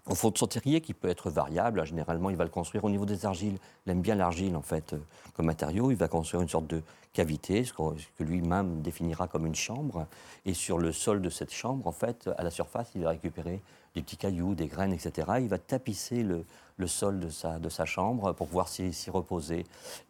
au 0.06 0.14
fond 0.14 0.30
de 0.30 0.38
son 0.38 0.46
terrier, 0.46 0.80
qui 0.80 0.94
peut 0.94 1.08
être 1.08 1.30
variable, 1.30 1.80
hein, 1.80 1.84
généralement, 1.84 2.30
il 2.30 2.36
va 2.36 2.44
le 2.44 2.50
construire 2.50 2.84
au 2.84 2.90
niveau 2.90 3.06
des 3.06 3.26
argiles. 3.26 3.58
Il 3.86 3.92
aime 3.92 4.00
bien 4.00 4.14
l'argile, 4.14 4.56
en 4.56 4.62
fait, 4.62 4.92
euh, 4.92 4.98
comme 5.34 5.46
matériau. 5.46 5.90
Il 5.90 5.96
va 5.96 6.08
construire 6.08 6.42
une 6.42 6.48
sorte 6.48 6.66
de 6.66 6.82
cavité, 7.12 7.64
ce 7.64 7.72
que 7.72 8.22
lui-même 8.22 8.82
définira 8.82 9.28
comme 9.28 9.46
une 9.46 9.54
chambre. 9.54 10.06
Et 10.46 10.54
sur 10.54 10.78
le 10.78 10.92
sol 10.92 11.22
de 11.22 11.30
cette 11.30 11.52
chambre, 11.52 11.86
en 11.86 11.92
fait, 11.92 12.30
à 12.38 12.42
la 12.42 12.50
surface, 12.50 12.90
il 12.94 13.02
va 13.02 13.10
récupérer 13.10 13.60
des 13.94 14.02
petits 14.02 14.16
cailloux, 14.16 14.54
des 14.54 14.66
graines, 14.66 14.92
etc. 14.92 15.28
Il 15.40 15.48
va 15.48 15.58
tapisser 15.58 16.22
le, 16.22 16.44
le 16.80 16.86
sol 16.88 17.20
de 17.20 17.28
sa, 17.28 17.58
de 17.58 17.68
sa 17.68 17.84
chambre 17.84 18.32
pour 18.32 18.48
pouvoir 18.48 18.68
s'y 18.68 19.10
reposer. 19.10 19.66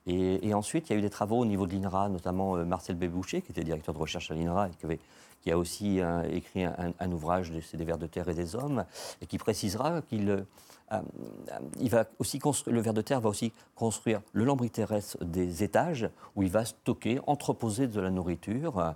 Et, 0.06 0.48
et 0.48 0.54
ensuite, 0.54 0.88
il 0.88 0.92
y 0.92 0.96
a 0.96 0.98
eu 0.98 1.02
des 1.02 1.10
travaux 1.10 1.38
au 1.38 1.44
niveau 1.44 1.66
de 1.66 1.74
l'INRA, 1.74 2.08
notamment 2.08 2.56
euh, 2.56 2.64
Marcel 2.64 2.96
Béboucher, 2.96 3.42
qui 3.42 3.52
était 3.52 3.64
directeur 3.64 3.94
de 3.94 3.98
recherche 4.00 4.30
à 4.30 4.34
l'INRA 4.34 4.68
et 4.68 4.98
qui, 5.42 5.50
a 5.50 5.58
aussi 5.58 6.00
euh, 6.00 6.22
écrit 6.30 6.64
un, 6.64 6.92
un- 6.98 7.12
ouvrage 7.12 7.52
c'est 7.68 7.76
des 7.76 7.84
vers 7.84 7.98
de 7.98 8.06
terre 8.06 8.28
et 8.28 8.34
des 8.34 8.54
hommes, 8.54 8.84
et 9.20 9.26
qui 9.26 9.36
précisera 9.38 10.00
qu'il 10.02 10.44
il 11.80 11.88
va 11.91 12.05
aussi 12.18 12.38
construire, 12.38 12.74
le 12.74 12.80
ver 12.82 12.93
de 12.95 13.01
terre 13.01 13.20
va 13.20 13.28
aussi 13.28 13.53
construire 13.74 14.20
le 14.32 14.45
lambris 14.45 14.70
terrestre 14.70 15.24
des 15.24 15.62
étages 15.62 16.09
où 16.36 16.43
il 16.43 16.51
va 16.51 16.64
stocker, 16.64 17.20
entreposer 17.26 17.86
de 17.86 18.01
la 18.01 18.11
nourriture. 18.11 18.78
euh, 18.78 18.91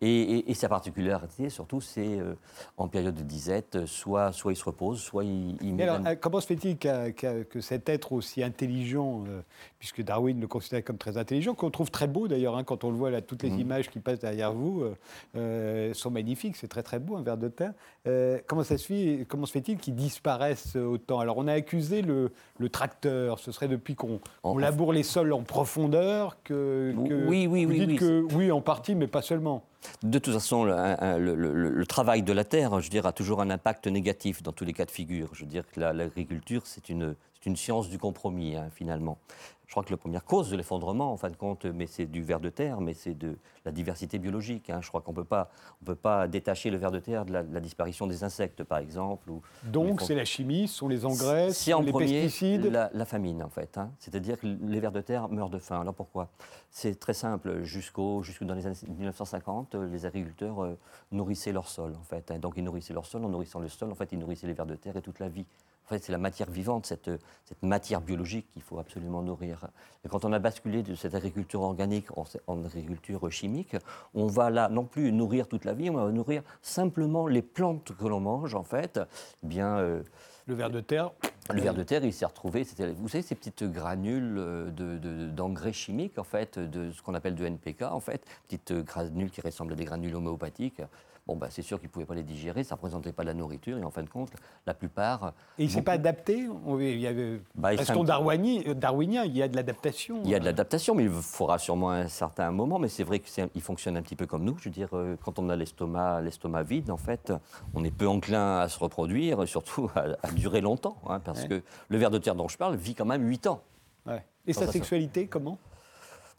Et, 0.00 0.08
et- 0.38 0.50
et 0.50 0.54
sa 0.54 0.68
particularité, 0.68 1.48
surtout, 1.50 1.80
c'est 1.80 2.18
euh, 2.18 2.34
en 2.76 2.88
période 2.88 3.14
de 3.14 3.22
disette, 3.22 3.86
soit, 3.86 4.32
soit 4.32 4.52
il 4.52 4.56
se 4.56 4.64
repose, 4.64 5.00
soit 5.00 5.24
il, 5.24 5.56
il 5.62 5.80
alors, 5.82 6.00
euh, 6.06 6.14
comment 6.20 6.40
se 6.40 6.46
fait-il 6.46 6.76
que 6.78 7.60
cet 7.60 7.88
être 7.88 8.12
aussi 8.12 8.42
intelligent, 8.42 9.24
euh, 9.28 9.40
puisque 9.78 10.02
Darwin 10.02 10.40
le 10.40 10.46
considérait 10.46 10.82
comme 10.82 10.98
très 10.98 11.16
intelligent, 11.16 11.54
qu'on 11.54 11.70
trouve 11.70 11.90
très 11.90 12.06
beau 12.08 12.28
d'ailleurs, 12.28 12.56
hein, 12.56 12.64
quand 12.64 12.84
on 12.84 12.90
le 12.90 12.96
voit 12.96 13.10
là, 13.10 13.20
toutes 13.22 13.42
les 13.42 13.50
images 13.60 13.88
qui 13.88 14.00
passent 14.00 14.18
derrière 14.20 14.52
vous 14.52 14.82
euh, 14.82 14.94
euh, 15.36 15.94
sont 15.94 16.10
magnifiques, 16.10 16.56
c'est 16.56 16.68
très 16.68 16.82
très 16.82 16.98
beau 16.98 17.16
un 17.16 17.22
ver 17.22 17.36
de 17.36 17.48
terre. 17.48 17.72
Euh, 18.06 18.38
comment 18.46 18.64
ça 18.64 18.76
se 18.78 18.86
fait, 18.86 19.26
comment 19.28 19.46
se 19.46 19.52
fait-il 19.52 19.78
qu'il 19.78 19.94
disparaisse 19.94 20.76
autant? 20.76 21.20
Alors 21.20 21.35
on 21.36 21.46
a 21.48 21.52
accusé 21.52 22.02
le, 22.02 22.32
le 22.58 22.68
tracteur, 22.68 23.38
ce 23.38 23.52
serait 23.52 23.68
depuis 23.68 23.94
qu'on 23.94 24.20
on 24.42 24.58
laboure 24.58 24.92
les 24.92 25.02
sols 25.02 25.32
en 25.32 25.42
profondeur 25.42 26.38
que, 26.42 26.92
que- 27.08 27.26
Oui, 27.28 27.46
oui, 27.46 27.64
vous 27.64 27.72
oui, 27.72 27.86
dites 27.86 28.00
que 28.00 28.26
oui 28.34 28.50
en 28.50 28.60
partie, 28.60 28.94
mais 28.94 29.06
pas 29.06 29.22
seulement. 29.22 29.64
De 30.02 30.18
toute 30.18 30.34
façon, 30.34 30.64
le, 30.64 30.72
un- 30.72 30.96
un- 31.00 31.18
le- 31.18 31.34
le- 31.34 31.52
le 31.70 31.86
travail 31.86 32.22
de 32.22 32.32
la 32.32 32.44
terre, 32.44 32.80
je 32.80 32.90
dire, 32.90 33.06
a 33.06 33.12
toujours 33.12 33.40
un 33.40 33.50
impact 33.50 33.86
négatif 33.86 34.42
dans 34.42 34.52
tous 34.52 34.64
les 34.64 34.72
cas 34.72 34.84
de 34.84 34.90
figure. 34.90 35.30
Je 35.34 35.40
veux 35.44 35.50
dire 35.50 35.64
que 35.70 35.80
la- 35.80 35.92
l'agriculture, 35.92 36.62
c'est 36.66 36.88
une, 36.88 37.14
science 37.56 37.88
du 37.88 37.98
compromis, 37.98 38.56
hein, 38.56 38.68
finalement. 38.74 39.18
Je 39.66 39.72
crois 39.72 39.82
que 39.82 39.90
la 39.90 39.96
première 39.96 40.24
cause 40.24 40.48
de 40.50 40.56
l'effondrement, 40.56 41.12
en 41.12 41.16
fin 41.16 41.28
de 41.28 41.34
compte, 41.36 41.64
mais 41.64 41.86
c'est 41.88 42.06
du 42.06 42.22
ver 42.22 42.38
de 42.38 42.50
terre, 42.50 42.80
mais 42.80 42.94
c'est 42.94 43.14
de 43.14 43.36
la 43.64 43.72
diversité 43.72 44.18
biologique. 44.20 44.70
hein. 44.70 44.78
Je 44.80 44.88
crois 44.88 45.00
qu'on 45.00 45.10
ne 45.12 45.16
peut 45.16 45.94
pas, 45.96 46.28
détacher 46.28 46.70
le 46.70 46.76
ver 46.76 46.92
de 46.92 47.00
terre 47.00 47.24
de 47.24 47.32
la, 47.32 47.42
de 47.42 47.52
la 47.52 47.58
disparition 47.58 48.06
des 48.06 48.22
insectes, 48.22 48.62
par 48.62 48.78
exemple. 48.78 49.28
Ou, 49.28 49.42
Donc 49.64 50.02
c'est 50.02 50.14
la 50.14 50.24
chimie, 50.24 50.68
ce 50.68 50.74
sont 50.76 50.86
les 50.88 51.04
engrais, 51.04 51.50
ce 51.52 51.70
sont 51.72 51.80
les 51.82 51.90
premier 51.90 52.22
pesticides. 52.22 52.64
la, 52.66 52.90
la 52.94 53.04
famine, 53.04 53.42
en 53.42 53.48
fait. 53.48 53.76
hein. 53.76 53.90
C'est-à-dire 53.98 54.38
que 54.38 54.46
les 54.46 54.78
vers 54.78 54.92
de 54.92 55.00
terre 55.00 55.28
meurent 55.28 55.50
de 55.50 55.58
faim. 55.58 55.80
Alors 55.80 55.94
pourquoi? 55.94 56.28
C'est 56.70 56.94
très 57.00 57.14
simple. 57.14 57.62
Jusqu'au, 57.64 58.22
jusque 58.22 58.44
dans 58.44 58.54
les 58.54 58.66
années 58.68 58.76
1950, 58.88 59.74
euh, 59.74 59.75
les 59.84 60.06
agriculteurs 60.06 60.62
euh, 60.64 60.78
nourrissaient 61.12 61.52
leur 61.52 61.68
sol, 61.68 61.94
en 61.98 62.02
fait. 62.02 62.30
hein. 62.30 62.38
Donc 62.38 62.54
ils 62.56 62.64
nourrissaient 62.64 62.94
leur 62.94 63.06
sol. 63.06 63.24
En 63.24 63.28
nourrissant 63.28 63.60
le 63.60 63.68
sol, 63.68 63.90
en 63.90 63.94
fait, 63.94 64.10
ils 64.12 64.18
nourrissaient 64.18 64.46
les 64.46 64.52
vers 64.52 64.66
de 64.66 64.74
terre 64.76 64.96
et 64.96 65.02
toute 65.02 65.18
la 65.18 65.28
vie. 65.28 65.46
En 65.86 65.88
fait, 65.88 66.02
c'est 66.02 66.10
la 66.10 66.18
matière 66.18 66.50
vivante, 66.50 66.84
cette, 66.86 67.10
cette 67.44 67.62
matière 67.62 68.00
biologique 68.00 68.50
qu'il 68.52 68.62
faut 68.62 68.80
absolument 68.80 69.22
nourrir. 69.22 69.68
Et 70.04 70.08
quand 70.08 70.24
on 70.24 70.32
a 70.32 70.40
basculé 70.40 70.82
de 70.82 70.96
cette 70.96 71.14
agriculture 71.14 71.62
organique 71.62 72.06
en, 72.48 72.64
agriculture 72.64 73.30
chimique, 73.30 73.76
on 74.12 74.26
va 74.26 74.50
là 74.50 74.68
non 74.68 74.84
plus 74.84 75.12
nourrir 75.12 75.46
toute 75.46 75.64
la 75.64 75.74
vie, 75.74 75.88
on 75.88 75.94
va 75.94 76.10
nourrir 76.10 76.42
simplement 76.60 77.28
les 77.28 77.42
plantes 77.42 77.92
que 77.96 78.04
l'on 78.04 78.18
mange, 78.18 78.56
en 78.56 78.64
fait. 78.64 78.98
Eh 79.44 79.46
bien, 79.46 79.78
euh, 79.78 80.02
Le 80.46 80.54
ver 80.54 80.70
de 80.70 80.80
terre, 80.80 81.12
le 81.54 81.60
ver 81.60 81.74
de 81.74 81.82
terre, 81.82 82.04
il 82.04 82.12
s'est 82.12 82.26
retrouvé, 82.26 82.64
vous 82.98 83.08
savez, 83.08 83.22
ces 83.22 83.34
petites 83.34 83.64
granules 83.64 84.36
euh, 84.38 84.70
de- 84.70 84.98
de- 84.98 85.26
d'engrais 85.30 85.72
chimiques, 85.72 86.18
en 86.18 86.24
fait, 86.24 86.58
de 86.58 86.90
ce 86.92 87.02
qu'on 87.02 87.14
appelle 87.14 87.34
de 87.34 87.44
NPK, 87.44 87.82
en 87.82 88.00
fait, 88.00 88.22
petites 88.48 88.70
euh, 88.72 88.82
granules 88.82 89.30
qui 89.30 89.40
ressemblent 89.40 89.72
à 89.72 89.76
des 89.76 89.84
granules 89.84 90.14
homéopathiques. 90.14 90.82
Bon, 91.26 91.34
bah, 91.34 91.48
c'est 91.50 91.62
sûr 91.62 91.80
qu'ils 91.80 91.88
ne 91.88 91.92
pouvaient 91.92 92.06
pas 92.06 92.14
les 92.14 92.22
digérer, 92.22 92.62
ça 92.62 92.74
ne 92.74 92.78
représentait 92.78 93.10
pas 93.12 93.22
de 93.24 93.26
la 93.28 93.34
nourriture, 93.34 93.76
et 93.78 93.82
en 93.82 93.90
fin 93.90 94.04
de 94.04 94.08
compte, 94.08 94.30
la 94.64 94.74
plupart. 94.74 95.32
Et 95.58 95.64
il 95.64 95.66
ne 95.66 95.70
s'est 95.72 95.82
pas 95.82 95.92
adapté 95.92 96.46
il 96.78 97.00
y 97.00 97.06
avait, 97.08 97.40
Bah, 97.56 97.76
s'est- 97.76 97.92
darwini- 98.04 98.62
euh, 98.68 98.74
darwiniens, 98.74 99.24
il 99.24 99.36
y 99.36 99.42
a 99.42 99.48
de 99.48 99.56
l'adaptation. 99.56 100.20
Il 100.22 100.30
y 100.30 100.36
a 100.36 100.38
de 100.38 100.44
l'adaptation, 100.44 100.94
mais 100.94 101.02
il 101.02 101.10
faudra 101.10 101.58
sûrement 101.58 101.90
un 101.90 102.06
certain 102.06 102.52
moment. 102.52 102.78
Mais 102.78 102.88
c'est 102.88 103.02
vrai 103.02 103.18
qu'il 103.18 103.60
fonctionne 103.62 103.96
un 103.96 104.02
petit 104.02 104.14
peu 104.14 104.26
comme 104.26 104.44
nous. 104.44 104.56
Je 104.58 104.66
veux 104.66 104.70
dire, 104.70 104.90
euh, 104.92 105.16
quand 105.24 105.40
on 105.40 105.48
a 105.48 105.56
l'estomac, 105.56 106.20
l'estomac 106.20 106.62
vide, 106.62 106.92
en 106.92 106.96
fait, 106.96 107.32
on 107.74 107.82
est 107.82 107.90
peu 107.90 108.06
enclin 108.06 108.58
à 108.60 108.68
se 108.68 108.78
reproduire, 108.78 109.42
et 109.42 109.46
surtout 109.48 109.90
à, 109.96 110.04
à 110.22 110.30
durer 110.30 110.60
longtemps, 110.60 110.96
hein, 111.08 111.18
parce 111.18 111.42
Ouais. 111.42 111.48
que 111.48 111.62
le 111.88 111.98
ver 111.98 112.12
de 112.12 112.18
terre 112.18 112.36
dont 112.36 112.46
je 112.46 112.56
parle 112.56 112.76
vit 112.76 112.94
quand 112.94 113.04
même 113.04 113.26
8 113.28 113.48
ans. 113.48 113.62
Ouais. 114.06 114.24
Et 114.46 114.52
sa 114.52 114.68
sexualité, 114.68 115.26
comment? 115.26 115.58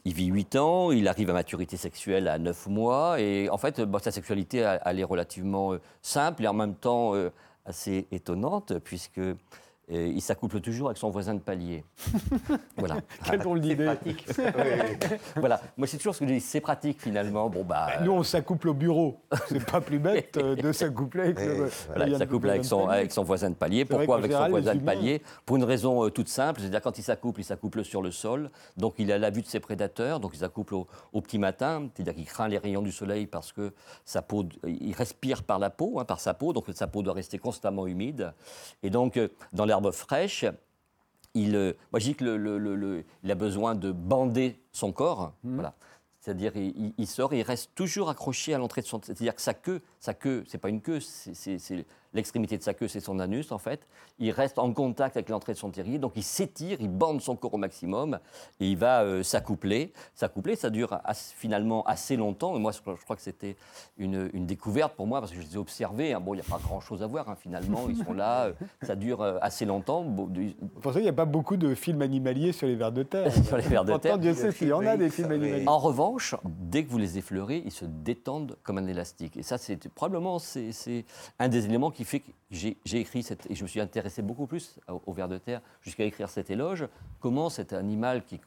Il 0.08 0.14
vit 0.14 0.28
8 0.28 0.56
ans, 0.56 0.90
il 0.90 1.06
arrive 1.06 1.28
à 1.28 1.34
maturité 1.34 1.76
sexuelle 1.76 2.28
à 2.28 2.38
9 2.38 2.68
mois, 2.68 3.20
et 3.20 3.50
en 3.50 3.58
fait, 3.58 3.82
bah, 3.82 3.98
sa 4.02 4.10
sexualité, 4.10 4.66
elle 4.86 4.98
est 4.98 5.04
relativement 5.04 5.74
euh, 5.74 5.82
simple 6.00 6.44
et 6.44 6.48
en 6.48 6.54
même 6.54 6.74
temps 6.74 7.14
euh, 7.14 7.28
assez 7.66 8.08
étonnante, 8.10 8.78
puisque 8.78 9.20
Et 9.90 10.08
il 10.08 10.20
s'accouple 10.20 10.60
toujours 10.60 10.88
avec 10.88 10.98
son 10.98 11.08
voisin 11.10 11.34
de 11.34 11.40
palier. 11.40 11.82
voilà. 12.76 12.96
Quelle 13.24 13.40
drôle 13.40 13.62
C'est 13.62 13.68
d'idée. 13.68 13.84
pratique. 13.86 14.24
Oui, 14.38 14.44
oui. 14.56 15.16
voilà. 15.36 15.60
Moi, 15.76 15.86
c'est 15.86 15.96
toujours 15.96 16.14
ce 16.14 16.20
que 16.20 16.26
je 16.28 16.34
dis, 16.34 16.40
c'est 16.40 16.60
pratique 16.60 17.00
finalement. 17.00 17.48
Bon, 17.48 17.64
bah. 17.64 17.88
Nous, 18.02 18.12
on 18.12 18.22
s'accouple 18.22 18.68
au 18.68 18.74
bureau. 18.74 19.20
C'est 19.48 19.64
pas 19.64 19.80
plus 19.80 19.98
bête 19.98 20.36
euh, 20.36 20.54
de 20.56 20.72
s'accoupler 20.72 21.22
avec 21.22 21.40
le. 21.40 21.54
voilà, 21.54 21.70
Voilà, 21.88 22.08
il 22.08 22.16
s'accouple 22.18 22.50
avec 22.50 22.64
son, 22.64 22.86
avec 22.86 23.12
son 23.12 23.22
voisin 23.22 23.48
de 23.50 23.54
palier. 23.54 23.84
Pourquoi 23.86 24.16
avec 24.16 24.30
général, 24.30 24.46
son 24.46 24.50
voisin 24.50 24.74
de 24.74 24.80
palier? 24.80 25.22
Pour 25.46 25.56
une 25.56 25.64
raison 25.64 26.04
euh, 26.04 26.10
toute 26.10 26.28
simple, 26.28 26.60
c'est-à-dire 26.60 26.82
quand 26.82 26.98
il 26.98 27.02
s'accouple, 27.02 27.40
il 27.40 27.44
s'accouple 27.44 27.82
sur 27.82 28.02
le 28.02 28.10
sol, 28.10 28.50
donc 28.76 28.94
il 28.98 29.10
a 29.10 29.16
la 29.18 29.30
vue 29.30 29.42
de 29.42 29.46
ses 29.46 29.60
prédateurs, 29.60 30.20
donc 30.20 30.32
il 30.34 30.38
s'accouple 30.38 30.74
au, 30.74 30.86
au 31.12 31.20
petit 31.22 31.38
matin, 31.38 31.88
c'est-à-dire 31.94 32.14
qu'il 32.14 32.26
craint 32.26 32.48
les 32.48 32.58
rayons 32.58 32.82
du 32.82 32.92
soleil 32.92 33.26
parce 33.26 33.52
que 33.52 33.72
sa 34.04 34.20
peau, 34.22 34.44
il 34.66 34.92
respire 34.94 35.42
par 35.42 35.58
la 35.58 35.70
peau, 35.70 35.98
hein, 35.98 36.04
par 36.04 36.20
sa 36.20 36.34
peau, 36.34 36.52
donc 36.52 36.66
sa 36.74 36.86
peau 36.86 37.02
doit 37.02 37.14
rester 37.14 37.38
constamment 37.38 37.86
humide. 37.86 38.32
Et 38.82 38.90
donc 38.90 39.16
euh, 39.16 39.28
dans 39.52 39.64
l'herbe 39.80 39.94
fraîche, 39.94 40.44
il, 41.34 41.54
euh, 41.54 41.72
moi 41.92 42.00
je 42.00 42.10
dis 42.10 42.14
a 43.30 43.34
besoin 43.34 43.74
de 43.74 43.92
bander 43.92 44.60
son 44.72 44.92
corps, 44.92 45.32
voilà. 45.42 45.74
C'est-à-dire, 46.20 46.52
il 46.56 47.06
sort, 47.06 47.32
et 47.32 47.38
il 47.38 47.42
reste 47.42 47.70
toujours 47.74 48.10
accroché 48.10 48.52
à 48.52 48.58
l'entrée 48.58 48.82
de 48.82 48.86
son. 48.86 49.00
C'est-à-dire 49.02 49.34
que 49.34 49.40
sa 49.40 49.54
queue, 49.54 49.80
sa 50.00 50.14
queue, 50.14 50.44
c'est 50.46 50.58
pas 50.58 50.68
une 50.68 50.80
queue, 50.80 51.00
c'est- 51.00 51.84
l'extrémité 52.14 52.56
de 52.56 52.62
sa 52.62 52.72
queue, 52.72 52.88
c'est 52.88 53.00
son 53.00 53.18
anus 53.18 53.52
en 53.52 53.58
fait. 53.58 53.86
Il 54.18 54.30
reste 54.30 54.58
en 54.58 54.72
contact 54.72 55.16
avec 55.18 55.28
l'entrée 55.28 55.52
de 55.52 55.58
son 55.58 55.68
terrier, 55.70 55.98
donc 55.98 56.12
il 56.16 56.22
s'étire, 56.22 56.78
il 56.80 56.88
bande 56.88 57.20
son 57.20 57.36
corps 57.36 57.52
au 57.54 57.58
maximum, 57.58 58.18
et 58.60 58.66
il 58.70 58.76
va 58.78 59.02
euh, 59.02 59.22
s'accoupler. 59.22 59.92
S'accoupler, 60.14 60.56
ça 60.56 60.70
dure 60.70 60.98
finalement 61.36 61.84
assez 61.84 62.16
longtemps. 62.16 62.56
Et 62.56 62.58
moi, 62.58 62.72
je, 62.72 62.78
je 62.78 63.04
crois 63.04 63.14
que 63.14 63.22
c'était 63.22 63.56
une, 63.98 64.30
une 64.32 64.46
découverte 64.46 64.94
pour 64.94 65.06
moi 65.06 65.20
parce 65.20 65.32
que 65.32 65.40
je 65.40 65.46
les 65.46 65.54
ai 65.54 65.58
observés. 65.58 66.14
hein. 66.14 66.20
Bon, 66.20 66.32
il 66.32 66.38
n'y 66.38 66.42
a 66.46 66.50
pas 66.50 66.58
grand-chose 66.62 67.02
à 67.02 67.06
voir 67.06 67.28
hein, 67.28 67.36
finalement. 67.38 67.86
Ils 67.90 68.02
sont 68.02 68.14
là, 68.14 68.46
euh, 68.46 68.52
ça 68.82 68.96
dure 68.96 69.20
euh, 69.20 69.38
assez 69.42 69.66
longtemps. 69.66 70.02
Bon, 70.02 70.26
du- 70.26 70.54
Pour 70.80 70.94
ça, 70.94 71.00
il 71.00 71.02
n'y 71.02 71.08
a 71.10 71.12
pas 71.12 71.26
beaucoup 71.26 71.58
de 71.58 71.74
films 71.74 72.00
animaliers 72.02 72.52
sur 72.52 72.66
les 72.66 72.74
vers 72.74 72.90
de 72.90 73.02
terre? 73.02 73.32
sur 73.44 73.58
les 73.58 73.62
vers 73.68 73.84
de 73.84 73.96
terre. 73.98 74.18
Dieu 74.18 74.32
sait 74.34 74.50
s'il 74.50 74.68
y 74.68 74.72
en 74.72 74.84
a 74.86 74.96
des 74.96 75.10
films 75.10 75.30
animaliers. 75.32 75.68
En 75.68 75.78
revanche, 75.78 76.34
dès 76.44 76.84
que 76.84 76.90
vous 76.90 76.98
les 76.98 77.18
effleurez, 77.18 77.62
ils 77.66 77.70
se 77.72 77.84
détendent 77.84 78.56
comme 78.62 78.78
un 78.78 78.86
élastique. 78.86 79.36
Et 79.36 79.42
ça, 79.42 79.58
c'est 79.58 79.87
probablement 79.94 80.38
c'est, 80.38 81.04
un 81.38 81.48
des 81.48 81.64
éléments 81.64 81.90
qui 81.90 82.04
fait 82.04 82.20
que 82.20 82.30
j'ai, 82.50 82.76
écrit 82.92 83.22
cette, 83.22 83.50
et 83.50 83.54
je 83.54 83.62
me 83.62 83.68
suis 83.68 83.80
intéressé 83.80 84.22
beaucoup 84.22 84.46
plus 84.46 84.78
au, 84.88 85.12
ver 85.12 85.28
de 85.28 85.38
terre 85.38 85.60
jusqu'à 85.82 86.04
écrire 86.04 86.28
cet 86.28 86.50
éloge. 86.50 86.88
Comment 87.20 87.50
cet 87.50 87.72
animal 87.72 88.24
qui 88.24 88.36
est 88.36 88.40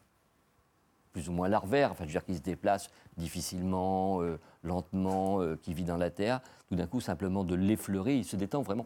plus 1.13 1.27
ou 1.27 1.33
moins 1.33 1.49
larvaire, 1.49 1.91
enfin, 1.91 2.05
je 2.05 2.07
veux 2.07 2.13
dire, 2.13 2.25
qui 2.25 2.35
se 2.35 2.41
déplace 2.41 2.89
difficilement, 3.17 4.21
euh, 4.21 4.39
lentement, 4.63 5.41
euh, 5.41 5.57
qui 5.61 5.73
vit 5.73 5.83
dans 5.83 5.97
la 5.97 6.09
terre, 6.09 6.39
tout 6.69 6.75
d'un 6.75 6.87
coup, 6.87 7.01
simplement 7.01 7.43
de 7.43 7.53
l'effleurer, 7.53 8.15
il 8.15 8.23
se 8.23 8.37
détend 8.37 8.61
vraiment. 8.61 8.85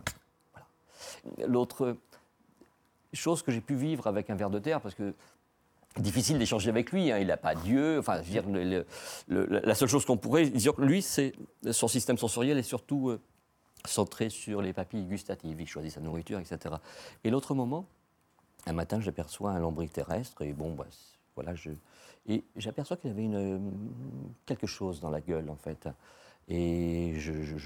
L'autre 1.47 1.97
chose 3.13 3.43
que 3.43 3.51
j'ai 3.51 3.61
pu 3.61 3.75
vivre 3.75 4.07
avec 4.07 4.29
un 4.29 4.35
ver 4.35 4.49
de 4.49 4.59
terre, 4.59 4.81
parce 4.81 4.95
que 4.95 5.13
difficile 5.97 6.37
d'échanger 6.39 6.69
avec 6.69 6.91
lui. 6.91 7.11
hein, 7.11 7.19
Il 7.19 7.27
n'a 7.27 7.37
pas 7.37 7.55
Dieu. 7.55 7.99
Enfin, 7.99 8.21
la 9.27 9.75
seule 9.75 9.89
chose 9.89 10.05
qu'on 10.05 10.17
pourrait 10.17 10.49
dire, 10.49 10.73
lui, 10.79 11.01
c'est 11.01 11.33
son 11.71 11.87
système 11.87 12.17
sensoriel 12.17 12.57
est 12.57 12.63
surtout 12.63 13.09
euh, 13.09 13.21
centré 13.85 14.29
sur 14.29 14.61
les 14.61 14.73
papilles 14.73 15.05
gustatives. 15.05 15.59
Il 15.59 15.67
choisit 15.67 15.91
sa 15.91 16.01
nourriture, 16.01 16.39
etc. 16.39 16.75
Et 17.23 17.29
l'autre 17.29 17.53
moment, 17.55 17.85
un 18.65 18.73
matin, 18.73 18.99
j'aperçois 18.99 19.51
un 19.51 19.59
lombric 19.59 19.93
terrestre 19.93 20.41
et 20.41 20.53
bon, 20.53 20.73
bah, 20.73 20.85
voilà, 21.35 21.53
et 22.27 22.43
j'aperçois 22.55 22.97
qu'il 22.97 23.11
avait 23.11 23.23
une 23.23 23.35
euh, 23.35 23.59
quelque 24.45 24.67
chose 24.67 24.99
dans 24.99 25.09
la 25.09 25.21
gueule 25.21 25.49
en 25.49 25.55
fait. 25.55 25.87
Et 26.47 27.13
je, 27.17 27.33
je- 27.41 27.57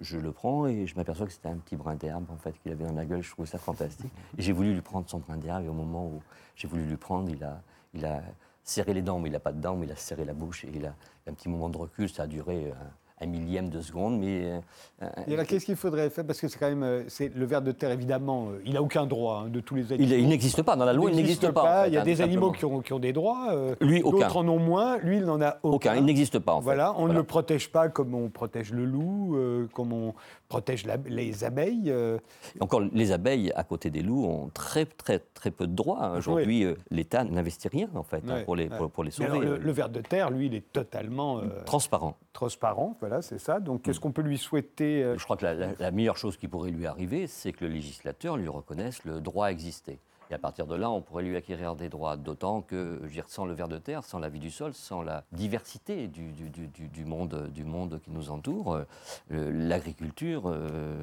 je- 0.00 0.16
le 0.18 0.32
prends 0.32 0.66
et 0.66 0.86
je 0.86 0.96
m'aperçois 0.96 1.26
que 1.26 1.32
c'était 1.32 1.50
un 1.50 1.56
petit 1.58 1.76
brin 1.76 1.96
d'herbe 1.96 2.24
en 2.30 2.36
fait 2.38 2.52
qu'il 2.62 2.72
avait 2.72 2.84
dans 2.86 2.94
la 2.94 3.04
gueule. 3.04 3.22
Je 3.22 3.30
trouvais 3.30 3.46
ça 3.48 3.58
fantastique. 3.58 4.10
J'ai 4.38 4.52
voulu 4.52 4.72
lui 4.72 4.80
prendre 4.80 5.06
son 5.08 5.18
brin 5.18 5.36
d'herbe 5.36 5.64
et 5.64 5.68
au 5.68 5.74
moment 5.74 6.06
où 6.06 6.22
j'ai 6.54 6.66
voulu 6.66 6.84
lui 6.86 6.96
prendre, 6.96 7.28
il 7.30 7.44
a, 7.44 7.60
il 7.92 8.06
a 8.06 8.22
serré 8.64 8.94
les 8.94 9.02
dents, 9.02 9.20
mais 9.20 9.28
il 9.28 9.32
n'a 9.32 9.38
pas 9.40 9.52
de 9.52 9.60
dents, 9.60 9.76
mais 9.76 9.84
il 9.86 9.92
a 9.92 9.96
serré 9.96 10.24
la 10.24 10.32
bouche 10.32 10.64
et 10.64 10.70
il 10.74 10.86
a 10.86 10.94
un 11.26 11.32
petit 11.34 11.50
moment 11.50 11.68
de 11.68 11.76
recul. 11.76 12.08
Ça 12.08 12.22
a 12.22 12.26
duré 12.26 12.70
un, 12.70 12.90
un 13.18 13.26
millième 13.26 13.70
de 13.70 13.80
seconde, 13.80 14.18
mais 14.20 14.60
euh, 15.00 15.08
alors, 15.26 15.46
qu'est-ce 15.46 15.64
qu'il 15.64 15.76
faudrait 15.76 16.10
faire? 16.10 16.26
Parce 16.26 16.38
que 16.38 16.48
c'est 16.48 16.58
quand 16.58 16.68
même. 16.68 16.82
euh, 16.82 17.02
c'est 17.08 17.34
Le 17.34 17.46
ver 17.46 17.62
de 17.62 17.72
terre, 17.72 17.90
évidemment, 17.90 18.48
euh, 18.50 18.60
il 18.66 18.74
n'a 18.74 18.82
aucun 18.82 19.06
droit 19.06 19.44
hein, 19.46 19.48
de 19.48 19.60
tous 19.60 19.74
les 19.74 19.90
animaux. 19.92 20.12
il, 20.12 20.20
il 20.20 20.28
n'existe 20.28 20.62
pas 20.62 20.76
dans 20.76 20.84
la 20.84 20.92
loi. 20.92 21.10
Il 21.10 21.16
n'existe 21.16 21.50
pas. 21.50 21.62
en 21.80 21.82
fait, 21.84 21.88
Il 21.88 21.94
y 21.94 21.96
a 21.96 22.02
hein, 22.02 22.04
des 22.04 22.20
animaux 22.20 22.52
qui 22.52 22.64
ont, 22.66 22.80
qui 22.80 22.92
ont 22.92 22.98
des 22.98 23.14
droits. 23.14 23.48
euh, 23.52 23.74
Lui, 23.80 24.02
aucun. 24.02 24.18
D'autres 24.18 24.36
en 24.36 24.48
ont 24.48 24.58
moins. 24.58 24.98
Lui, 24.98 25.16
il 25.16 25.24
n'en 25.24 25.40
a 25.40 25.56
aucun. 25.62 25.90
Aucun. 25.92 25.94
Il 25.96 26.04
n'existe 26.04 26.38
pas 26.40 26.52
en 26.54 26.60
fait. 26.60 26.64
Voilà, 26.64 26.92
on 26.98 27.08
ne 27.08 27.14
le 27.14 27.22
protège 27.22 27.70
pas 27.70 27.88
comme 27.88 28.14
on 28.14 28.28
protège 28.28 28.70
le 28.72 28.84
loup, 28.84 29.36
euh, 29.36 29.66
comme 29.72 29.94
on 29.94 30.12
protège 30.50 30.84
la- 30.84 30.96
les 31.06 31.42
abeilles. 31.42 31.90
euh. 31.90 32.18
Encore, 32.60 32.82
les 32.92 33.12
abeilles, 33.12 33.50
à 33.56 33.64
côté 33.64 33.88
des 33.88 34.02
loups, 34.02 34.26
ont 34.26 34.50
très, 34.52 34.84
très, 34.84 35.20
très 35.20 35.50
peu 35.50 35.66
de 35.66 35.72
droits. 35.74 36.04
hein. 36.04 36.18
Aujourd'hui, 36.18 36.64
euh, 36.64 36.74
l'État 36.90 37.24
n'investit 37.24 37.68
rien, 37.68 37.88
en 37.94 38.02
fait, 38.02 38.22
hein, 38.28 38.42
pour, 38.44 38.56
les, 38.56 38.66
pour, 38.68 38.90
pour 38.90 39.04
les 39.04 39.10
sauver. 39.10 39.30
alors, 39.30 39.40
le, 39.40 39.52
euh, 39.52 39.58
le 39.58 39.72
ver 39.72 39.88
de 39.88 40.00
terre, 40.02 40.30
lui, 40.30 40.46
il 40.46 40.54
est 40.54 40.70
totalement 40.72 41.38
euh, 41.38 41.42
Transparent. 41.64 42.14
transparent. 42.34 42.94
Voilà, 43.06 43.22
c'est 43.22 43.38
ça. 43.38 43.60
Donc, 43.60 43.80
Mm. 43.80 43.82
qu'est-ce 43.82 44.00
qu'on 44.00 44.10
peut 44.10 44.22
lui 44.22 44.36
souhaiter 44.36 45.04
euh, 45.04 45.16
Je 45.16 45.22
crois 45.24 45.36
que 45.36 45.44
la, 45.44 45.54
la- 45.54 45.72
la 45.78 45.90
meilleure 45.92 46.16
chose 46.16 46.36
qui 46.36 46.48
pourrait 46.48 46.72
lui 46.72 46.86
arriver, 46.86 47.28
c'est 47.28 47.52
que 47.52 47.64
le 47.64 47.70
législateur 47.70 48.36
lui 48.36 48.48
reconnaisse 48.48 49.04
le 49.04 49.20
droit 49.20 49.46
à 49.46 49.50
exister. 49.52 50.00
Et 50.28 50.34
à 50.34 50.38
partir 50.38 50.66
de 50.66 50.74
là, 50.74 50.90
on 50.90 51.00
pourrait 51.02 51.22
lui 51.22 51.36
acquérir 51.36 51.76
des 51.76 51.88
droits. 51.88 52.16
D'autant 52.16 52.60
que, 52.62 52.98
je 53.02 53.06
veux 53.06 53.12
dire, 53.12 53.28
sans 53.28 53.44
le 53.46 53.54
ver 53.54 53.68
de 53.68 53.78
terre, 53.78 54.02
sans 54.02 54.18
la 54.18 54.28
vie 54.28 54.40
du 54.40 54.50
sol, 54.50 54.74
sans 54.74 55.02
la 55.02 55.22
diversité 55.30 56.08
du, 56.08 56.32
du- 56.32 56.50
du- 56.50 56.66
du- 56.66 56.88
du 56.88 57.04
monde, 57.04 57.48
du 57.54 57.62
monde 57.62 58.00
qui 58.02 58.10
nous 58.10 58.28
entoure, 58.30 58.74
euh, 58.74 59.52
l'agriculture 59.52 60.42
euh, 60.46 60.98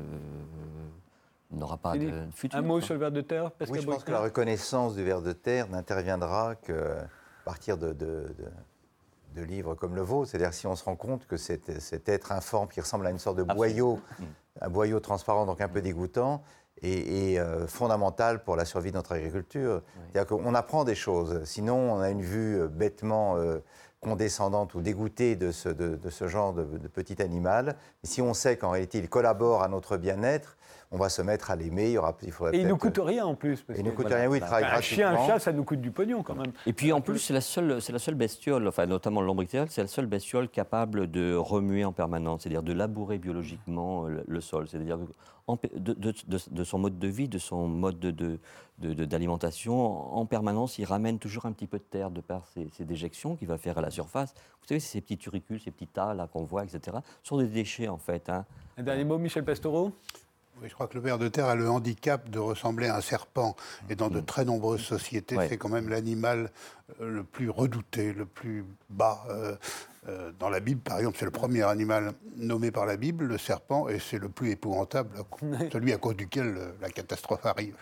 n'aura 1.52 1.78
pas 1.78 1.98
de 1.98 2.12
futur. 2.34 2.60
Un 2.60 2.64
mot 2.64 2.82
sur 2.82 2.96
le 2.96 3.00
ver 3.00 3.12
de 3.14 3.22
terre 3.22 3.50
Pascal 3.52 3.78
Oui, 3.78 3.82
je 3.82 3.88
pense 3.90 4.04
que 4.04 4.12
la 4.12 4.20
reconnaissance 4.20 4.94
du 4.96 5.04
ver 5.06 5.22
de 5.22 5.32
terre 5.32 5.70
n'interviendra 5.70 6.56
qu'à 6.56 7.08
partir 7.46 7.78
de, 7.78 7.94
de- 7.94 8.36
de- 8.38 8.52
de 9.34 9.44
livres 9.44 9.76
comme 9.76 9.96
le 9.96 10.02
vôtre. 10.02 10.32
C'est-à-dire 10.32 10.54
si 10.54 10.68
on 10.68 10.76
se 10.76 10.84
rend 10.84 10.96
compte 10.96 11.28
que 11.28 11.38
cet, 11.38 11.80
cet 11.80 12.10
être 12.10 12.32
informe 12.32 12.70
qui 12.70 12.82
ressemble 12.82 13.08
à 13.08 13.10
une 13.10 13.20
sorte 13.20 13.38
de 13.38 13.44
boyau, 13.44 14.00
un 14.62 14.70
boyau 14.70 15.00
transparent, 15.00 15.46
donc 15.46 15.62
un 15.62 15.68
peu 15.68 15.82
dégoûtant, 15.82 16.44
est, 16.82 17.34
est, 17.34 17.40
euh, 17.40 17.68
fondamental 17.68 18.44
pour 18.44 18.56
la 18.56 18.66
survie 18.66 18.92
de 18.92 18.96
notre 18.98 19.14
agriculture. 19.14 19.82
C'est-à-dire 20.12 20.28
qu'on 20.28 20.56
apprend 20.56 20.84
des 20.84 20.96
choses. 20.96 21.44
Sinon, 21.46 21.94
on 21.94 22.00
a 22.00 22.10
une 22.10 22.22
vue 22.22 22.62
euh, 22.62 22.68
bêtement 22.68 23.38
euh, 23.38 23.60
condescendante 24.04 24.76
ou 24.76 24.82
dégoûtée 24.82 25.36
de 25.36 25.52
ce, 25.52 25.70
de, 25.70 25.96
de 25.96 26.10
ce 26.10 26.28
genre 26.28 26.54
de, 26.54 26.64
de 26.64 26.88
petit 26.88 27.22
animal. 27.22 27.76
Et 28.04 28.08
si 28.08 28.22
on 28.22 28.34
sait 28.34 28.58
qu'en 28.58 28.72
réalité, 28.72 29.00
il 29.00 29.10
collabore 29.10 29.64
à 29.64 29.68
notre 29.68 29.98
bien-être, 29.98 30.58
on 30.92 30.98
va 30.98 31.10
se 31.10 31.24
mettre 31.24 31.50
à 31.50 31.56
l'aimer. 31.56 31.86
Il, 31.88 31.92
y 31.94 31.98
aura, 31.98 32.16
il 32.22 32.32
faudrait 32.32 32.56
Et 32.56 32.60
il 32.60 32.66
ne 32.66 32.70
nous 32.70 32.78
peut-être- 32.78 32.96
coûte 32.98 33.06
rien 33.08 33.26
en 33.26 33.34
plus. 33.34 33.62
parce 33.64 33.80
il 33.80 33.84
ne 33.86 33.90
coûte 33.90 34.02
voilà. 34.08 34.18
rien, 34.22 34.30
oui, 34.30 34.38
il 34.38 34.42
travaille 34.42 34.66
Un 34.66 34.82
chien, 34.82 35.12
un 35.14 35.26
chat, 35.28 35.40
ça 35.40 35.52
nous 35.52 35.64
coûte 35.64 35.82
du 35.82 35.90
pognon 35.90 36.22
quand 36.22 36.36
même. 36.36 36.52
Et 36.68 36.74
puis 36.74 36.94
en 36.94 37.02
plus, 37.02 37.18
c'est 37.18 37.34
la 37.34 37.42
seule, 37.42 37.82
c'est 37.82 37.92
la 37.94 37.98
seule 38.00 38.14
bestiole, 38.16 38.68
enfin 38.68 38.86
notamment 38.86 39.22
le 39.22 39.28
lombric 39.28 39.50
c'est 39.70 39.82
la 39.82 39.88
seule 39.88 40.06
bestiole 40.06 40.50
capable 40.50 41.10
de 41.10 41.36
remuer 41.36 41.84
en 41.84 41.94
permanence, 41.94 42.42
c'est-à-dire 42.44 42.62
de 42.64 42.74
labourer 42.74 43.18
biologiquement 43.18 44.06
euh, 44.06 44.10
le, 44.10 44.24
le 44.28 44.42
sol, 44.42 44.68
c'est-à-dire 44.70 45.00
de, 45.48 45.94
de- 45.94 46.14
de- 46.28 46.40
de 46.52 46.64
son 46.64 46.80
mode 46.80 46.98
de 47.00 47.08
vie, 47.08 47.28
de 47.28 47.38
son 47.38 47.68
mode 47.68 48.00
de, 48.00 48.12
de- 48.12 48.40
de- 48.80 48.94
de- 48.94 49.06
d'alimentation, 49.06 50.16
en 50.16 50.26
permanence, 50.26 50.78
il 50.80 50.86
ramène 50.86 51.20
toujours 51.20 51.46
un 51.46 51.52
petit 51.52 51.68
peu 51.68 51.78
de 51.80 51.84
terre 51.84 52.12
de 52.12 52.22
par 52.22 52.46
ses, 52.54 52.70
ses 52.70 52.86
déjections 52.86 53.36
qu'il 53.36 53.48
va 53.48 53.58
faire 53.58 53.78
à 53.78 53.82
la 53.82 53.92
surface. 53.92 54.34
Vous 54.62 54.68
savez, 54.68 54.80
ces 54.80 55.02
petits 55.02 55.18
turicules, 55.18 55.60
ces 55.60 55.72
petits 55.72 55.88
tas 55.88 56.14
là 56.14 56.28
qu'on 56.32 56.44
voit, 56.44 56.64
etc., 56.64 56.98
sont 57.24 57.38
des 57.38 57.48
déchets 57.48 57.90
en 57.90 57.98
fait. 57.98 58.30
hein. 58.30 58.46
Un 58.78 58.84
dernier 58.84 59.04
mot, 59.04 59.18
Michel 59.18 59.44
Pastoureau? 59.44 59.92
Oui, 60.62 60.70
je 60.70 60.74
crois 60.76 60.88
que 60.88 60.94
le 60.94 61.02
ver 61.02 61.18
de 61.18 61.28
terre 61.28 61.48
a 61.48 61.56
le 61.56 61.70
handicap 61.70 62.30
de 62.30 62.40
ressembler 62.40 62.88
à 62.88 62.96
un 62.96 63.02
serpent. 63.02 63.56
Et 63.90 63.96
dans 63.96 64.10
de 64.10 64.22
Mm. 64.22 64.26
très 64.26 64.46
nombreuses 64.46 64.82
sociétés, 64.84 65.36
Ouais. 65.36 65.50
c'est 65.50 65.58
quand 65.58 65.68
même 65.70 65.90
l'animal 65.90 66.52
euh, 67.02 67.10
le 67.10 67.24
plus 67.24 67.50
redouté, 67.50 68.14
le 68.14 68.26
plus 68.26 68.64
bas. 68.90 69.26
Euh, 69.30 69.56
euh, 70.10 70.32
dans 70.40 70.50
la 70.50 70.60
Bible, 70.60 70.82
par 70.82 70.98
exemple, 70.98 71.18
c'est 71.18 71.26
le 71.26 71.32
premier 71.32 71.64
animal 71.64 72.14
nommé 72.36 72.72
par 72.72 72.86
la 72.86 72.98
Bible, 72.98 73.26
le 73.26 73.38
serpent, 73.38 73.88
et 73.88 74.00
c'est 74.00 74.18
le 74.18 74.28
plus 74.28 74.52
épouvantable, 74.52 75.10
celui 75.72 75.94
à 75.94 75.98
cause 75.98 76.16
duquel 76.16 76.56
euh, 76.58 76.72
la 76.82 76.90
catastrophe 76.90 77.46
arrive. 77.46 77.76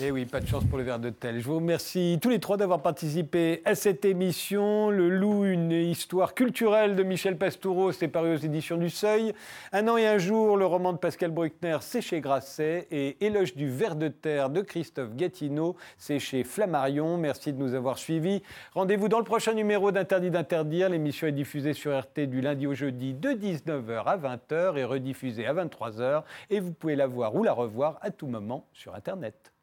Eh 0.00 0.10
oui, 0.10 0.24
pas 0.24 0.40
de 0.40 0.46
chance 0.46 0.64
pour 0.64 0.78
le 0.78 0.84
ver 0.84 0.98
de 0.98 1.10
tel. 1.10 1.40
Je 1.40 1.44
vous 1.44 1.56
remercie 1.56 2.18
tous 2.22 2.30
les 2.30 2.38
trois 2.38 2.56
d'avoir 2.56 2.80
participé 2.82 3.62
à 3.64 3.74
cette 3.74 4.04
émission. 4.04 4.90
Le 4.90 5.10
Loup, 5.10 5.44
une 5.44 5.72
histoire 5.72 6.34
culturelle 6.34 6.96
de 6.96 7.02
Michel 7.02 7.36
Pastoureau, 7.36 7.92
c'est 7.92 8.08
paru 8.08 8.34
aux 8.34 8.38
éditions 8.38 8.76
du 8.76 8.90
Seuil. 8.90 9.34
Un 9.72 9.86
an 9.88 9.96
et 9.96 10.06
un 10.06 10.18
jour, 10.18 10.56
le 10.56 10.66
roman 10.66 10.92
de 10.92 10.98
Pascal 10.98 11.30
Bruckner, 11.30 11.78
c'est 11.80 12.00
chez 12.00 12.20
Grasset. 12.20 12.86
Et 12.90 13.24
Éloge 13.24 13.54
du 13.54 13.68
ver 13.68 13.96
de 13.96 14.08
terre 14.08 14.50
de 14.50 14.62
Christophe 14.62 15.14
Gatineau, 15.14 15.76
c'est 15.98 16.18
chez 16.18 16.44
Flammarion. 16.44 17.18
Merci 17.18 17.52
de 17.52 17.58
nous 17.58 17.74
avoir 17.74 17.98
suivis. 17.98 18.42
Rendez-vous 18.74 19.08
dans 19.08 19.18
le 19.18 19.24
prochain 19.24 19.52
numéro 19.52 19.92
d'Interdit 19.92 20.30
d'interdire. 20.30 20.88
L'émission 20.88 21.26
est 21.26 21.32
sur 21.72 21.98
RT 21.98 22.26
du 22.26 22.40
lundi 22.40 22.66
au 22.66 22.74
jeudi 22.74 23.14
de 23.14 23.30
19h 23.30 24.04
à 24.04 24.16
20h 24.16 24.76
et 24.76 24.84
rediffusée 24.84 25.46
à 25.46 25.54
23h. 25.54 26.22
Et 26.50 26.60
vous 26.60 26.72
pouvez 26.72 26.96
la 26.96 27.06
voir 27.06 27.34
ou 27.34 27.42
la 27.42 27.52
revoir 27.52 27.98
à 28.02 28.10
tout 28.10 28.26
moment 28.26 28.66
sur 28.72 28.94
Internet. 28.94 29.55